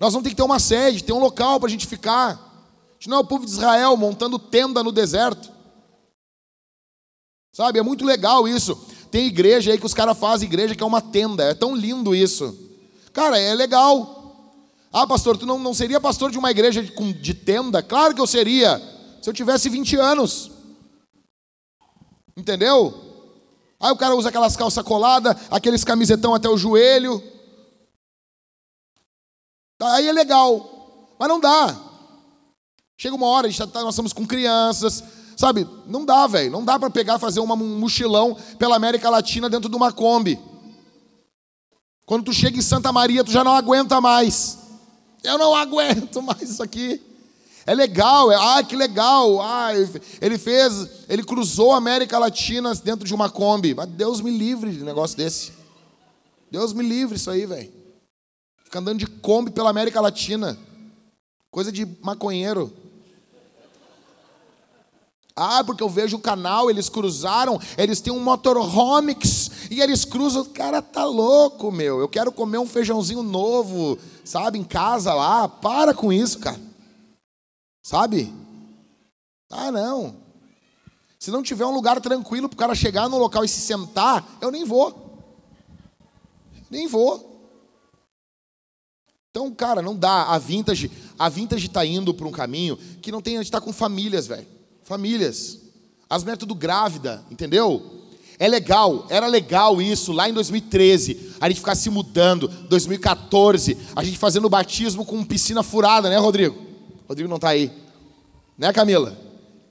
Nós 0.00 0.12
vamos 0.12 0.24
ter 0.24 0.30
que 0.30 0.36
ter 0.36 0.42
uma 0.42 0.58
sede, 0.58 1.04
ter 1.04 1.12
um 1.12 1.18
local 1.18 1.58
para 1.58 1.68
a 1.68 1.70
gente 1.70 1.86
ficar. 1.86 2.30
A 2.30 2.94
gente 2.94 3.08
não 3.08 3.18
é 3.18 3.20
o 3.20 3.26
povo 3.26 3.44
de 3.44 3.52
Israel 3.52 3.96
montando 3.96 4.38
tenda 4.38 4.82
no 4.82 4.90
deserto. 4.90 5.52
Sabe, 7.52 7.78
é 7.78 7.82
muito 7.82 8.04
legal 8.04 8.48
isso. 8.48 8.74
Tem 9.10 9.26
igreja 9.26 9.70
aí 9.70 9.78
que 9.78 9.86
os 9.86 9.94
caras 9.94 10.18
fazem 10.18 10.48
igreja 10.48 10.74
que 10.74 10.82
é 10.82 10.86
uma 10.86 11.00
tenda. 11.00 11.44
É 11.44 11.54
tão 11.54 11.74
lindo 11.74 12.14
isso. 12.14 12.58
Cara, 13.12 13.38
é 13.38 13.54
legal. 13.54 14.22
Ah, 14.92 15.06
pastor, 15.06 15.36
tu 15.36 15.46
não, 15.46 15.58
não 15.58 15.72
seria 15.72 16.00
pastor 16.00 16.32
de 16.32 16.38
uma 16.38 16.50
igreja 16.50 16.82
de, 16.82 17.12
de 17.12 17.34
tenda? 17.34 17.82
Claro 17.82 18.14
que 18.14 18.20
eu 18.20 18.26
seria. 18.26 18.82
Se 19.22 19.30
eu 19.30 19.34
tivesse 19.34 19.68
20 19.68 19.96
anos. 19.96 20.50
Entendeu? 22.36 22.92
Aí 23.78 23.92
o 23.92 23.96
cara 23.96 24.16
usa 24.16 24.30
aquelas 24.30 24.56
calças 24.56 24.84
coladas, 24.84 25.36
aqueles 25.50 25.84
camisetão 25.84 26.34
até 26.34 26.48
o 26.48 26.56
joelho. 26.56 27.22
Aí 29.92 30.08
é 30.08 30.12
legal, 30.12 31.14
mas 31.18 31.28
não 31.28 31.40
dá. 31.40 31.76
Chega 32.96 33.14
uma 33.14 33.26
hora, 33.26 33.50
gente 33.50 33.66
tá, 33.70 33.82
nós 33.82 33.94
estamos 33.94 34.12
com 34.12 34.26
crianças, 34.26 35.02
sabe? 35.36 35.68
Não 35.86 36.04
dá, 36.04 36.26
velho. 36.26 36.50
Não 36.50 36.64
dá 36.64 36.78
para 36.78 36.90
pegar 36.90 37.18
fazer 37.18 37.40
uma, 37.40 37.54
um 37.54 37.78
mochilão 37.78 38.36
pela 38.58 38.76
América 38.76 39.10
Latina 39.10 39.50
dentro 39.50 39.68
de 39.68 39.76
uma 39.76 39.92
Kombi. 39.92 40.38
Quando 42.06 42.24
tu 42.24 42.32
chega 42.32 42.56
em 42.56 42.62
Santa 42.62 42.92
Maria, 42.92 43.24
tu 43.24 43.30
já 43.30 43.42
não 43.42 43.52
aguenta 43.52 44.00
mais. 44.00 44.58
Eu 45.22 45.38
não 45.38 45.54
aguento 45.56 46.22
mais 46.22 46.42
isso 46.42 46.62
aqui. 46.62 47.00
É 47.66 47.74
legal, 47.74 48.30
é, 48.30 48.36
ah, 48.36 48.62
que 48.62 48.76
legal. 48.76 49.40
Ah, 49.40 49.70
ele 50.20 50.38
fez, 50.38 50.88
ele 51.08 51.24
cruzou 51.24 51.72
a 51.72 51.78
América 51.78 52.18
Latina 52.18 52.74
dentro 52.74 53.06
de 53.06 53.14
uma 53.14 53.30
Kombi. 53.30 53.74
Mas 53.74 53.88
Deus 53.88 54.20
me 54.20 54.30
livre 54.30 54.70
de 54.70 54.82
um 54.82 54.86
negócio 54.86 55.16
desse. 55.16 55.52
Deus 56.50 56.72
me 56.72 56.82
livre 56.82 57.16
isso 57.16 57.30
aí, 57.30 57.46
velho. 57.46 57.83
Fica 58.74 58.80
andando 58.80 58.98
de 58.98 59.06
Kombi 59.06 59.52
pela 59.52 59.70
América 59.70 60.00
Latina. 60.00 60.58
Coisa 61.48 61.70
de 61.70 61.86
maconheiro. 62.02 62.72
Ah, 65.36 65.62
porque 65.62 65.80
eu 65.80 65.88
vejo 65.88 66.16
o 66.16 66.20
canal, 66.20 66.68
eles 66.68 66.88
cruzaram, 66.88 67.60
eles 67.78 68.00
têm 68.00 68.12
um 68.12 68.18
motorhomics 68.18 69.70
e 69.70 69.80
eles 69.80 70.04
cruzam. 70.04 70.44
Cara, 70.46 70.82
tá 70.82 71.04
louco, 71.04 71.70
meu. 71.70 72.00
Eu 72.00 72.08
quero 72.08 72.32
comer 72.32 72.58
um 72.58 72.66
feijãozinho 72.66 73.22
novo, 73.22 73.96
sabe, 74.24 74.58
em 74.58 74.64
casa 74.64 75.14
lá. 75.14 75.46
Para 75.46 75.94
com 75.94 76.12
isso, 76.12 76.40
cara. 76.40 76.60
Sabe? 77.80 78.34
Ah, 79.52 79.70
não. 79.70 80.16
Se 81.16 81.30
não 81.30 81.44
tiver 81.44 81.64
um 81.64 81.72
lugar 81.72 82.00
tranquilo 82.00 82.48
para 82.48 82.56
o 82.56 82.58
cara 82.58 82.74
chegar 82.74 83.08
no 83.08 83.18
local 83.18 83.44
e 83.44 83.48
se 83.48 83.60
sentar, 83.60 84.36
eu 84.40 84.50
nem 84.50 84.64
vou. 84.64 85.22
Nem 86.68 86.88
vou. 86.88 87.33
Então, 89.34 89.50
cara, 89.50 89.82
não 89.82 89.96
dá. 89.96 90.26
A 90.26 90.38
vintage, 90.38 90.88
a 91.18 91.28
vintage 91.28 91.66
está 91.66 91.84
indo 91.84 92.14
para 92.14 92.24
um 92.24 92.30
caminho 92.30 92.78
que 93.02 93.10
não 93.10 93.20
tem, 93.20 93.34
a 93.34 93.38
gente 93.38 93.48
está 93.48 93.60
com 93.60 93.72
famílias, 93.72 94.28
velho. 94.28 94.46
Famílias. 94.84 95.58
As 96.08 96.22
mulheres 96.22 96.38
tudo 96.38 96.54
grávida, 96.54 97.20
entendeu? 97.28 98.04
É 98.38 98.46
legal, 98.46 99.06
era 99.08 99.26
legal 99.26 99.82
isso 99.82 100.12
lá 100.12 100.28
em 100.28 100.32
2013, 100.32 101.34
a 101.40 101.48
gente 101.48 101.58
ficar 101.58 101.74
se 101.74 101.90
mudando, 101.90 102.46
2014, 102.46 103.76
a 103.96 104.04
gente 104.04 104.18
fazendo 104.18 104.48
batismo 104.48 105.04
com 105.04 105.24
piscina 105.24 105.64
furada, 105.64 106.08
né, 106.08 106.16
Rodrigo? 106.16 106.56
Rodrigo 107.08 107.28
não 107.28 107.36
está 107.36 107.48
aí. 107.48 107.72
Né, 108.56 108.72
Camila? 108.72 109.18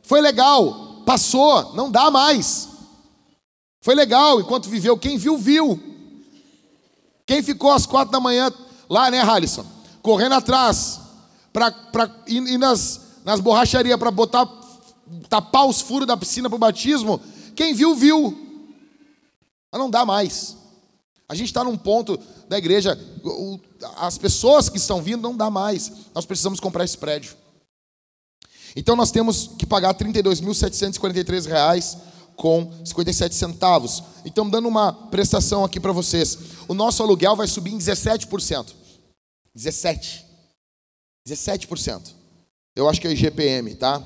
Foi 0.01 0.19
legal, 0.19 1.03
passou, 1.05 1.73
não 1.73 1.89
dá 1.89 2.11
mais. 2.11 2.67
Foi 3.79 3.95
legal 3.95 4.41
enquanto 4.41 4.67
viveu, 4.67 4.97
quem 4.97 5.17
viu, 5.17 5.37
viu. 5.37 5.81
Quem 7.25 7.41
ficou 7.41 7.71
às 7.71 7.85
quatro 7.85 8.11
da 8.11 8.19
manhã 8.19 8.51
lá, 8.93 9.09
né, 9.11 9.19
Halisson? 9.19 9.65
Correndo 10.01 10.33
atrás, 10.33 10.99
para 11.51 11.73
ir, 12.27 12.41
ir 12.43 12.57
nas, 12.57 13.01
nas 13.25 13.39
borracharias 13.39 13.97
para 13.97 14.11
botar 14.11 14.47
tapar 15.29 15.65
os 15.67 15.81
furos 15.81 16.07
da 16.07 16.15
piscina 16.15 16.49
para 16.49 16.55
o 16.55 16.59
batismo, 16.59 17.19
quem 17.55 17.73
viu, 17.73 17.95
viu. 17.95 18.37
Mas 19.71 19.81
não 19.81 19.89
dá 19.89 20.05
mais. 20.05 20.55
A 21.27 21.35
gente 21.35 21.47
está 21.47 21.63
num 21.63 21.77
ponto 21.77 22.19
da 22.47 22.57
igreja, 22.57 22.99
as 23.97 24.17
pessoas 24.17 24.69
que 24.69 24.77
estão 24.77 25.01
vindo 25.01 25.21
não 25.21 25.35
dá 25.35 25.49
mais. 25.49 25.91
Nós 26.13 26.25
precisamos 26.25 26.59
comprar 26.59 26.83
esse 26.83 26.97
prédio. 26.97 27.35
Então 28.75 28.95
nós 28.95 29.09
temos 29.11 29.49
que 29.57 29.65
pagar 29.65 29.95
R$ 29.95 30.05
32.743 30.05 31.97
com 32.35 32.71
57 32.83 33.33
centavos. 33.35 34.03
Então 34.25 34.49
dando 34.49 34.67
uma 34.67 34.91
prestação 34.93 35.63
aqui 35.63 35.79
para 35.79 35.91
vocês. 35.91 36.37
O 36.67 36.73
nosso 36.73 37.01
aluguel 37.01 37.35
vai 37.35 37.47
subir 37.47 37.73
em 37.73 37.77
17%. 37.77 38.82
17. 39.55 40.25
17%. 41.27 42.13
Eu 42.75 42.89
acho 42.89 42.99
que 42.99 43.07
é 43.07 43.11
IGPM, 43.11 43.75
tá? 43.75 44.01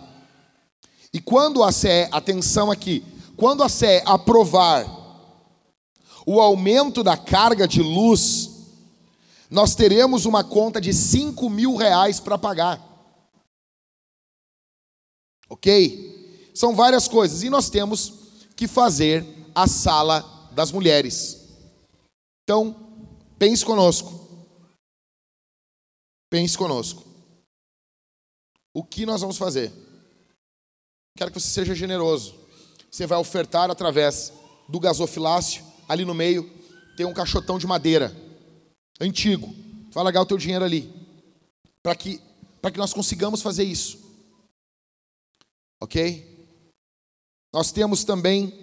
E 1.13 1.21
quando 1.21 1.63
a 1.63 1.71
CE, 1.71 2.07
atenção 2.11 2.69
aqui, 2.69 3.03
quando 3.35 3.63
a 3.63 3.69
CE 3.69 4.01
aprovar 4.05 4.85
o 6.25 6.41
aumento 6.41 7.01
da 7.03 7.15
carga 7.15 7.67
de 7.67 7.81
luz, 7.81 8.49
nós 9.49 9.73
teremos 9.73 10.25
uma 10.25 10.43
conta 10.43 10.81
de 10.81 10.93
5 10.93 11.49
mil 11.49 11.75
reais 11.75 12.19
para 12.19 12.37
pagar. 12.37 12.83
Ok? 15.49 16.51
São 16.53 16.75
várias 16.75 17.07
coisas. 17.07 17.43
E 17.43 17.49
nós 17.49 17.69
temos 17.69 18.13
que 18.55 18.67
fazer 18.67 19.25
a 19.55 19.67
sala 19.67 20.49
das 20.51 20.71
mulheres. 20.71 21.47
Então, 22.43 22.75
pense 23.39 23.63
conosco. 23.63 24.16
Pense 26.29 26.57
conosco. 26.57 27.05
O 28.73 28.83
que 28.83 29.05
nós 29.05 29.21
vamos 29.21 29.37
fazer? 29.37 29.71
Quero 31.17 31.31
que 31.31 31.39
você 31.39 31.47
seja 31.47 31.73
generoso. 31.73 32.35
Você 32.91 33.07
vai 33.07 33.17
ofertar 33.17 33.71
através 33.71 34.31
do 34.67 34.79
gasofilácio, 34.79 35.63
ali 35.87 36.05
no 36.05 36.13
meio, 36.13 36.49
tem 36.95 37.05
um 37.05 37.13
caixotão 37.13 37.57
de 37.57 37.65
madeira, 37.65 38.15
antigo. 38.99 39.53
Vai 39.91 40.03
largar 40.03 40.21
o 40.21 40.25
teu 40.25 40.37
dinheiro 40.37 40.65
ali, 40.65 40.93
para 41.81 41.95
que, 41.95 42.19
que 42.19 42.77
nós 42.77 42.93
consigamos 42.93 43.41
fazer 43.41 43.63
isso. 43.63 43.99
Ok? 45.81 46.47
Nós 47.53 47.71
temos 47.71 48.03
também 48.03 48.53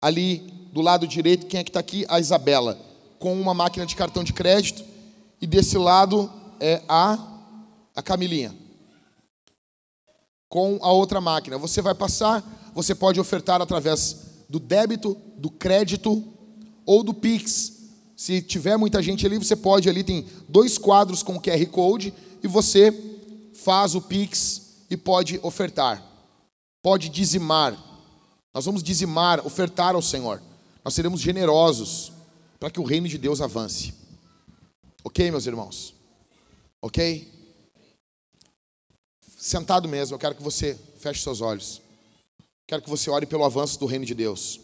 ali 0.00 0.38
do 0.72 0.80
lado 0.80 1.06
direito, 1.06 1.46
quem 1.46 1.60
é 1.60 1.64
que 1.64 1.70
está 1.70 1.80
aqui? 1.80 2.04
A 2.08 2.18
Isabela, 2.18 2.78
com 3.18 3.38
uma 3.40 3.54
máquina 3.54 3.86
de 3.86 3.94
cartão 3.94 4.24
de 4.24 4.32
crédito, 4.32 4.84
e 5.40 5.46
desse 5.46 5.78
lado 5.78 6.30
é 6.60 6.82
a, 6.88 7.18
a 7.94 8.02
Camilinha 8.02 8.54
com 10.54 10.78
a 10.82 10.92
outra 10.92 11.20
máquina. 11.20 11.58
Você 11.58 11.82
vai 11.82 11.96
passar, 11.96 12.70
você 12.72 12.94
pode 12.94 13.18
ofertar 13.18 13.60
através 13.60 14.44
do 14.48 14.60
débito, 14.60 15.16
do 15.36 15.50
crédito 15.50 16.22
ou 16.86 17.02
do 17.02 17.12
Pix. 17.12 17.72
Se 18.16 18.40
tiver 18.40 18.76
muita 18.76 19.02
gente 19.02 19.26
ali, 19.26 19.36
você 19.36 19.56
pode 19.56 19.88
ali 19.88 20.04
tem 20.04 20.24
dois 20.48 20.78
quadros 20.78 21.24
com 21.24 21.40
QR 21.40 21.66
Code 21.66 22.14
e 22.40 22.46
você 22.46 22.92
faz 23.64 23.96
o 23.96 24.00
Pix 24.00 24.84
e 24.88 24.96
pode 24.96 25.40
ofertar. 25.42 26.00
Pode 26.80 27.08
dizimar. 27.08 27.76
Nós 28.54 28.64
vamos 28.64 28.82
dizimar, 28.82 29.44
ofertar 29.44 29.96
ao 29.96 30.02
Senhor. 30.02 30.40
Nós 30.84 30.94
seremos 30.94 31.20
generosos 31.20 32.12
para 32.60 32.70
que 32.70 32.78
o 32.78 32.84
reino 32.84 33.08
de 33.08 33.18
Deus 33.18 33.40
avance. 33.40 33.92
OK, 35.02 35.30
meus 35.32 35.46
irmãos? 35.46 35.93
OK? 36.84 37.26
Sentado 39.38 39.88
mesmo, 39.88 40.14
eu 40.14 40.18
quero 40.18 40.34
que 40.34 40.42
você 40.42 40.74
feche 40.98 41.22
seus 41.22 41.40
olhos. 41.40 41.80
Quero 42.66 42.82
que 42.82 42.90
você 42.90 43.08
ore 43.08 43.24
pelo 43.24 43.42
avanço 43.42 43.78
do 43.80 43.86
reino 43.86 44.04
de 44.04 44.14
Deus. 44.14 44.60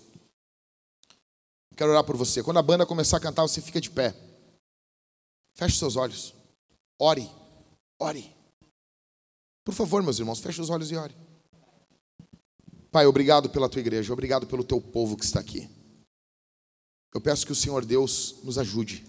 Quero 1.75 1.93
orar 1.93 2.05
por 2.05 2.19
você. 2.19 2.43
Quando 2.43 2.59
a 2.59 2.63
banda 2.63 2.85
começar 2.85 3.17
a 3.17 3.21
cantar, 3.21 3.41
você 3.41 3.63
fica 3.63 3.81
de 3.81 3.89
pé. 3.89 4.15
Feche 5.55 5.79
seus 5.79 5.97
olhos. 5.97 6.35
Ore. 6.99 7.27
Ore. 7.99 8.31
Por 9.65 9.73
favor, 9.73 10.03
meus 10.03 10.19
irmãos, 10.19 10.41
feche 10.41 10.61
os 10.61 10.69
olhos 10.69 10.91
e 10.91 10.97
ore. 10.97 11.17
Pai, 12.91 13.07
obrigado 13.07 13.49
pela 13.49 13.67
tua 13.67 13.81
igreja, 13.81 14.13
obrigado 14.13 14.47
pelo 14.47 14.63
teu 14.63 14.79
povo 14.79 15.17
que 15.17 15.25
está 15.25 15.41
aqui. 15.41 15.71
Eu 17.15 17.21
peço 17.23 17.47
que 17.47 17.53
o 17.53 17.57
Senhor 17.57 17.83
Deus 17.83 18.37
nos 18.43 18.59
ajude. 18.59 19.07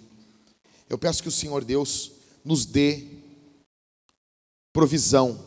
Eu 0.87 0.97
peço 0.97 1.21
que 1.21 1.27
o 1.27 1.31
Senhor 1.31 1.65
Deus 1.65 2.20
nos 2.43 2.65
dê 2.65 3.07
provisão 4.73 5.39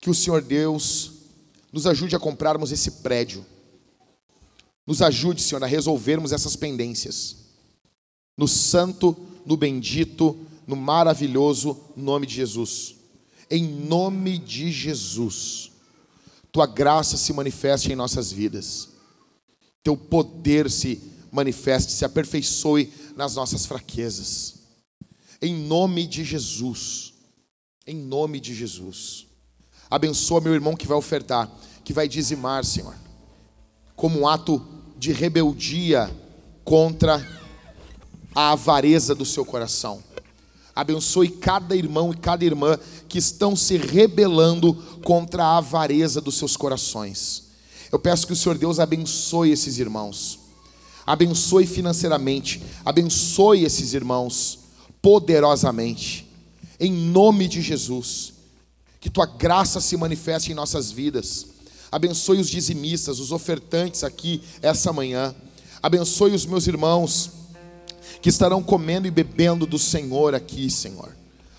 que 0.00 0.10
o 0.10 0.14
Senhor 0.14 0.42
Deus 0.42 1.12
nos 1.72 1.86
ajude 1.86 2.14
a 2.14 2.20
comprarmos 2.20 2.70
esse 2.70 2.90
prédio. 3.02 3.44
Nos 4.86 5.00
ajude, 5.02 5.42
Senhor, 5.42 5.62
a 5.64 5.66
resolvermos 5.66 6.32
essas 6.32 6.54
pendências. 6.56 7.36
No 8.36 8.46
santo, 8.46 9.16
no 9.46 9.56
bendito, 9.56 10.38
no 10.66 10.76
maravilhoso 10.76 11.80
nome 11.96 12.26
de 12.26 12.34
Jesus. 12.34 12.96
Em 13.50 13.64
nome 13.64 14.38
de 14.38 14.70
Jesus. 14.70 15.70
Tua 16.52 16.66
graça 16.66 17.16
se 17.16 17.32
manifeste 17.32 17.90
em 17.90 17.96
nossas 17.96 18.30
vidas. 18.30 18.90
Teu 19.82 19.96
poder 19.96 20.70
se 20.70 21.00
manifeste, 21.32 21.92
se 21.92 22.04
aperfeiçoe 22.04 22.92
nas 23.16 23.34
nossas 23.34 23.66
fraquezas. 23.66 24.63
Em 25.44 25.54
nome 25.54 26.06
de 26.06 26.24
Jesus. 26.24 27.12
Em 27.86 27.94
nome 27.94 28.40
de 28.40 28.54
Jesus. 28.54 29.26
Abençoa 29.90 30.40
meu 30.40 30.54
irmão 30.54 30.74
que 30.74 30.86
vai 30.86 30.96
ofertar, 30.96 31.52
que 31.84 31.92
vai 31.92 32.08
dizimar, 32.08 32.64
Senhor, 32.64 32.94
como 33.94 34.20
um 34.20 34.26
ato 34.26 34.66
de 34.96 35.12
rebeldia 35.12 36.10
contra 36.64 37.22
a 38.34 38.52
avareza 38.52 39.14
do 39.14 39.26
seu 39.26 39.44
coração. 39.44 40.02
Abençoe 40.74 41.28
cada 41.28 41.76
irmão 41.76 42.10
e 42.10 42.16
cada 42.16 42.42
irmã 42.42 42.78
que 43.06 43.18
estão 43.18 43.54
se 43.54 43.76
rebelando 43.76 44.72
contra 45.04 45.44
a 45.44 45.58
avareza 45.58 46.22
dos 46.22 46.38
seus 46.38 46.56
corações. 46.56 47.48
Eu 47.92 47.98
peço 47.98 48.26
que 48.26 48.32
o 48.32 48.36
Senhor 48.36 48.56
Deus 48.56 48.80
abençoe 48.80 49.50
esses 49.50 49.78
irmãos, 49.78 50.38
abençoe 51.06 51.66
financeiramente, 51.66 52.62
abençoe 52.82 53.62
esses 53.62 53.92
irmãos 53.92 54.63
poderosamente, 55.04 56.26
em 56.80 56.90
nome 56.90 57.46
de 57.46 57.60
Jesus 57.60 58.32
que 58.98 59.10
tua 59.10 59.26
graça 59.26 59.82
se 59.82 59.98
manifeste 59.98 60.50
em 60.50 60.54
nossas 60.54 60.90
vidas. 60.90 61.48
Abençoe 61.92 62.38
os 62.40 62.48
dizimistas, 62.48 63.18
os 63.20 63.32
ofertantes 63.32 64.02
aqui 64.02 64.40
essa 64.62 64.94
manhã. 64.94 65.34
Abençoe 65.82 66.32
os 66.32 66.46
meus 66.46 66.66
irmãos 66.66 67.32
que 68.22 68.30
estarão 68.30 68.62
comendo 68.62 69.06
e 69.06 69.10
bebendo 69.10 69.66
do 69.66 69.78
Senhor 69.78 70.34
aqui, 70.34 70.70
Senhor. 70.70 71.14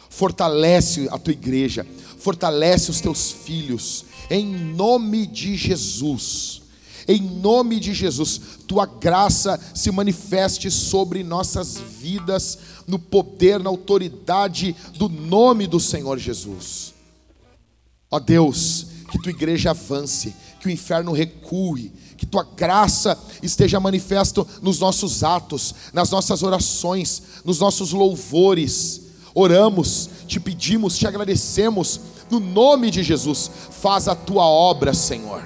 Fortalece 0.09 1.07
a 1.11 1.19
tua 1.19 1.33
igreja, 1.33 1.85
fortalece 2.17 2.89
os 2.89 2.99
teus 2.99 3.29
filhos, 3.29 4.05
em 4.27 4.47
nome 4.47 5.27
de 5.27 5.55
Jesus. 5.55 6.63
Em 7.07 7.21
nome 7.21 7.79
de 7.79 7.93
Jesus, 7.93 8.41
tua 8.67 8.85
graça 8.85 9.59
se 9.73 9.91
manifeste 9.91 10.71
sobre 10.71 11.23
nossas 11.23 11.77
vidas, 11.77 12.57
no 12.87 12.97
poder, 12.97 13.59
na 13.59 13.69
autoridade 13.69 14.75
do 14.97 15.07
nome 15.07 15.67
do 15.67 15.79
Senhor 15.79 16.17
Jesus. 16.17 16.93
Ó 18.09 18.19
Deus, 18.19 18.87
que 19.11 19.21
tua 19.21 19.31
igreja 19.31 19.71
avance, 19.71 20.33
que 20.59 20.67
o 20.67 20.71
inferno 20.71 21.11
recue, 21.11 21.91
que 22.17 22.25
tua 22.25 22.43
graça 22.43 23.17
esteja 23.43 23.79
manifesto 23.79 24.47
nos 24.61 24.79
nossos 24.79 25.23
atos, 25.23 25.75
nas 25.93 26.09
nossas 26.09 26.41
orações, 26.41 27.21
nos 27.43 27.59
nossos 27.59 27.91
louvores. 27.91 29.01
Oramos, 29.33 30.09
te 30.27 30.39
pedimos, 30.39 30.97
te 30.97 31.05
agradecemos, 31.05 31.99
no 32.31 32.39
nome 32.39 32.89
de 32.89 33.03
Jesus, 33.03 33.51
faz 33.81 34.07
a 34.07 34.15
tua 34.15 34.45
obra, 34.45 34.93
Senhor, 34.93 35.43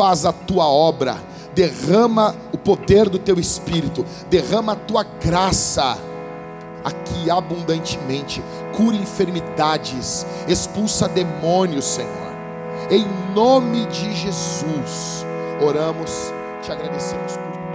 faz 0.00 0.24
a 0.24 0.32
tua 0.32 0.66
obra, 0.66 1.18
derrama 1.54 2.34
o 2.54 2.56
poder 2.56 3.06
do 3.10 3.18
teu 3.18 3.38
espírito, 3.38 4.02
derrama 4.30 4.72
a 4.72 4.76
tua 4.76 5.04
graça 5.04 5.98
aqui 6.82 7.30
abundantemente, 7.30 8.42
cura 8.74 8.96
enfermidades, 8.96 10.24
expulsa 10.48 11.06
demônios, 11.06 11.84
Senhor. 11.84 12.30
Em 12.90 13.06
nome 13.34 13.84
de 13.88 14.10
Jesus, 14.14 15.26
oramos, 15.60 16.32
te 16.62 16.72
agradecemos 16.72 17.36
por 17.36 17.52
tudo. 17.52 17.68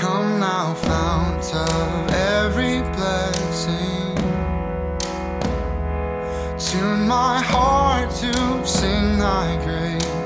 Come 0.00 0.40
now, 0.40 0.74
fount 0.74 1.54
of 1.54 2.12
every 2.12 2.82
blessing. 2.96 4.16
Tune 6.58 7.06
my 7.06 7.40
heart 7.40 8.10
to 8.16 8.66
sing 8.66 9.16
thy 9.16 9.56
grace. 9.64 10.25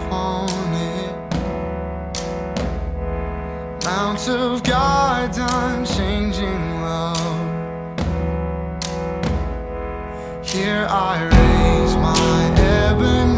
it. 0.73 1.15
Mount 3.85 4.27
of 4.29 4.63
God's 4.63 5.37
unchanging 5.37 6.81
love. 6.81 7.47
Here 10.45 10.87
I 10.89 11.23
raise 11.23 11.95
my 11.95 12.51
Ebenezer. 12.59 13.30